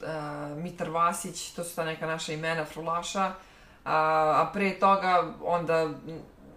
uh, 0.00 0.62
Mitar 0.62 0.90
Vasić, 0.90 1.50
to 1.50 1.64
su 1.64 1.76
ta 1.76 1.84
neka 1.84 2.06
naša 2.06 2.32
imena 2.32 2.64
frulaša, 2.64 3.32
a, 3.88 4.42
a 4.42 4.50
pre 4.52 4.78
toga 4.78 5.32
onda 5.44 5.90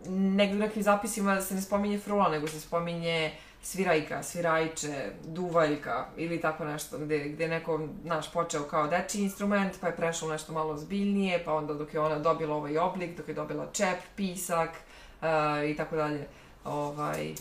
negdje 0.10 0.56
u 0.56 0.60
nekim 0.60 0.84
zapisima 0.84 1.42
se 1.42 1.56
ne 1.56 1.62
spominje 1.62 2.00
frula, 2.00 2.30
nego 2.30 2.48
se 2.48 2.60
spominje 2.60 3.32
svirajka, 3.62 4.24
svirajče, 4.24 5.12
duvaljka 5.24 6.06
ili 6.18 6.42
tako 6.42 6.66
nešto, 6.66 6.98
gde, 6.98 7.20
gde 7.20 7.48
neko, 7.48 7.80
naš, 8.04 8.32
počeo 8.32 8.64
kao 8.64 8.88
dečiji 8.88 9.24
instrument, 9.24 9.74
pa 9.82 9.88
je 9.88 9.96
prešao 9.96 10.30
nešto 10.30 10.54
malo 10.54 10.78
zbiljnije, 10.78 11.44
pa 11.46 11.54
onda 11.54 11.74
dok 11.74 11.94
je 11.94 12.00
ona 12.00 12.20
dobila 12.20 12.56
ovaj 12.56 12.78
oblik, 12.78 13.18
dok 13.18 13.28
je 13.28 13.34
dobila 13.34 13.68
čep, 13.74 13.98
pisak 14.16 14.70
uh, 14.70 15.70
i 15.70 15.76
tako 15.76 15.96
dalje. 15.96 16.28
Ovaj, 16.66 17.34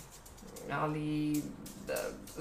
ali 0.72 1.42
da, 1.86 1.94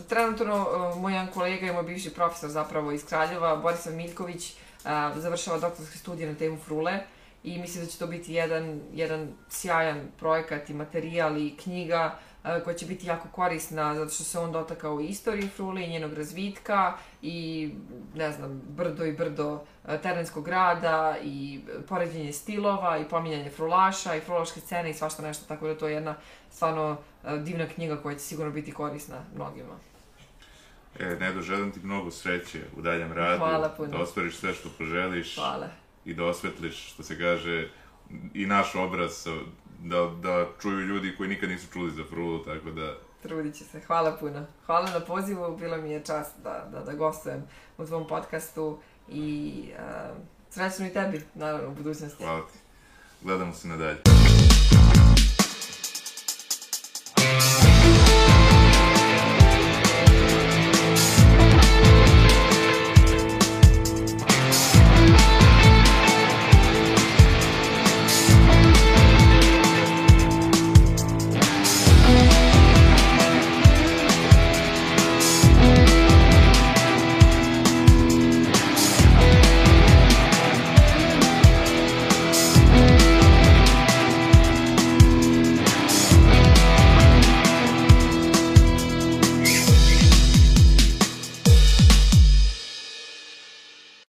trenutno 0.09 0.67
uh, 0.91 1.01
moj 1.01 1.13
jedan 1.13 1.27
kolega 1.27 1.67
i 1.67 1.73
moj 1.73 1.83
bivši 1.83 2.13
profesor 2.13 2.49
zapravo 2.49 2.91
iz 2.91 3.05
Kraljeva, 3.05 3.55
Borislav 3.55 3.95
Miljković, 3.95 4.53
uh, 4.53 4.91
završava 5.15 5.59
doktorske 5.59 5.97
studije 5.97 6.29
na 6.29 6.37
temu 6.37 6.57
frule 6.57 6.99
i 7.43 7.59
mislim 7.59 7.85
da 7.85 7.91
će 7.91 7.99
to 7.99 8.07
biti 8.07 8.33
jedan, 8.33 8.81
jedan 8.93 9.27
sjajan 9.49 10.07
projekat 10.19 10.69
i 10.69 10.73
materijal 10.73 11.37
i 11.37 11.57
knjiga 11.57 12.19
uh, 12.43 12.63
koja 12.63 12.75
će 12.75 12.85
biti 12.85 13.07
jako 13.07 13.27
korisna 13.31 13.95
zato 13.95 14.09
što 14.11 14.23
se 14.23 14.39
on 14.39 14.51
dotakao 14.51 15.01
i 15.01 15.07
istorije 15.07 15.49
frule 15.49 15.83
i 15.83 15.89
njenog 15.89 16.13
razvitka 16.13 16.93
i 17.21 17.69
ne 18.15 18.31
znam, 18.31 18.61
brdo 18.67 19.05
i 19.05 19.13
brdo 19.13 19.53
uh, 19.53 20.01
terenskog 20.01 20.47
rada 20.47 21.15
i 21.23 21.59
poređenje 21.87 22.33
stilova 22.33 22.97
i 22.97 23.09
pominjanje 23.09 23.49
frulaša 23.49 24.15
i 24.15 24.21
frulaške 24.21 24.59
scene 24.59 24.89
i 24.89 24.93
svašta 24.93 25.21
nešto, 25.21 25.45
tako 25.47 25.67
da 25.67 25.77
to 25.77 25.87
je 25.87 25.93
jedna 25.93 26.15
stvarno 26.51 26.91
uh, 27.23 27.33
divna 27.33 27.67
knjiga 27.67 28.01
koja 28.01 28.15
će 28.15 28.21
sigurno 28.21 28.51
biti 28.51 28.71
korisna 28.71 29.23
mnogima. 29.35 29.73
E, 30.99 31.15
Nedo, 31.19 31.41
želim 31.41 31.71
ti 31.71 31.79
mnogo 31.83 32.11
sreće 32.11 32.59
u 32.77 32.81
daljem 32.81 33.13
radu, 33.13 33.37
Hvala 33.37 33.69
puno. 33.69 33.89
da 33.89 33.97
ostvariš 33.97 34.37
sve 34.37 34.53
što 34.53 34.69
poželiš 34.77 35.35
Hvala. 35.35 35.67
I 36.05 36.13
da 36.13 36.25
osvetliš, 36.25 36.93
što 36.93 37.03
se 37.03 37.17
kaže, 37.17 37.69
i 38.33 38.45
naš 38.45 38.75
obraz, 38.75 39.27
da, 39.79 40.11
da 40.21 40.47
čuju 40.61 40.79
ljudi 40.79 41.15
koji 41.17 41.29
nikad 41.29 41.49
nisu 41.49 41.67
čuli 41.73 41.91
za 41.91 42.03
frulu, 42.09 42.43
tako 42.43 42.71
da 42.71 42.95
Trudit 43.21 43.55
će 43.55 43.63
se. 43.63 43.79
Hvala 43.87 44.17
puno. 44.19 44.45
Hvala 44.65 44.89
na 44.91 44.99
pozivu, 44.99 45.57
bilo 45.57 45.77
mi 45.77 45.91
je 45.91 46.03
čast 46.03 46.31
da, 46.43 46.67
da, 46.71 46.79
da 46.79 46.93
gostujem 46.93 47.43
u 47.77 47.85
tvom 47.85 48.07
podcastu 48.07 48.77
i 49.09 49.63
uh, 49.73 50.17
srećno 50.49 50.87
i 50.87 50.93
tebi, 50.93 51.21
naravno, 51.35 51.69
u 51.69 51.73
budućnosti. 51.73 52.23
hvala 52.23 52.41
ti. 52.41 52.59
Gledamo 53.21 53.53
se 53.53 53.67
nadalje. 53.67 53.97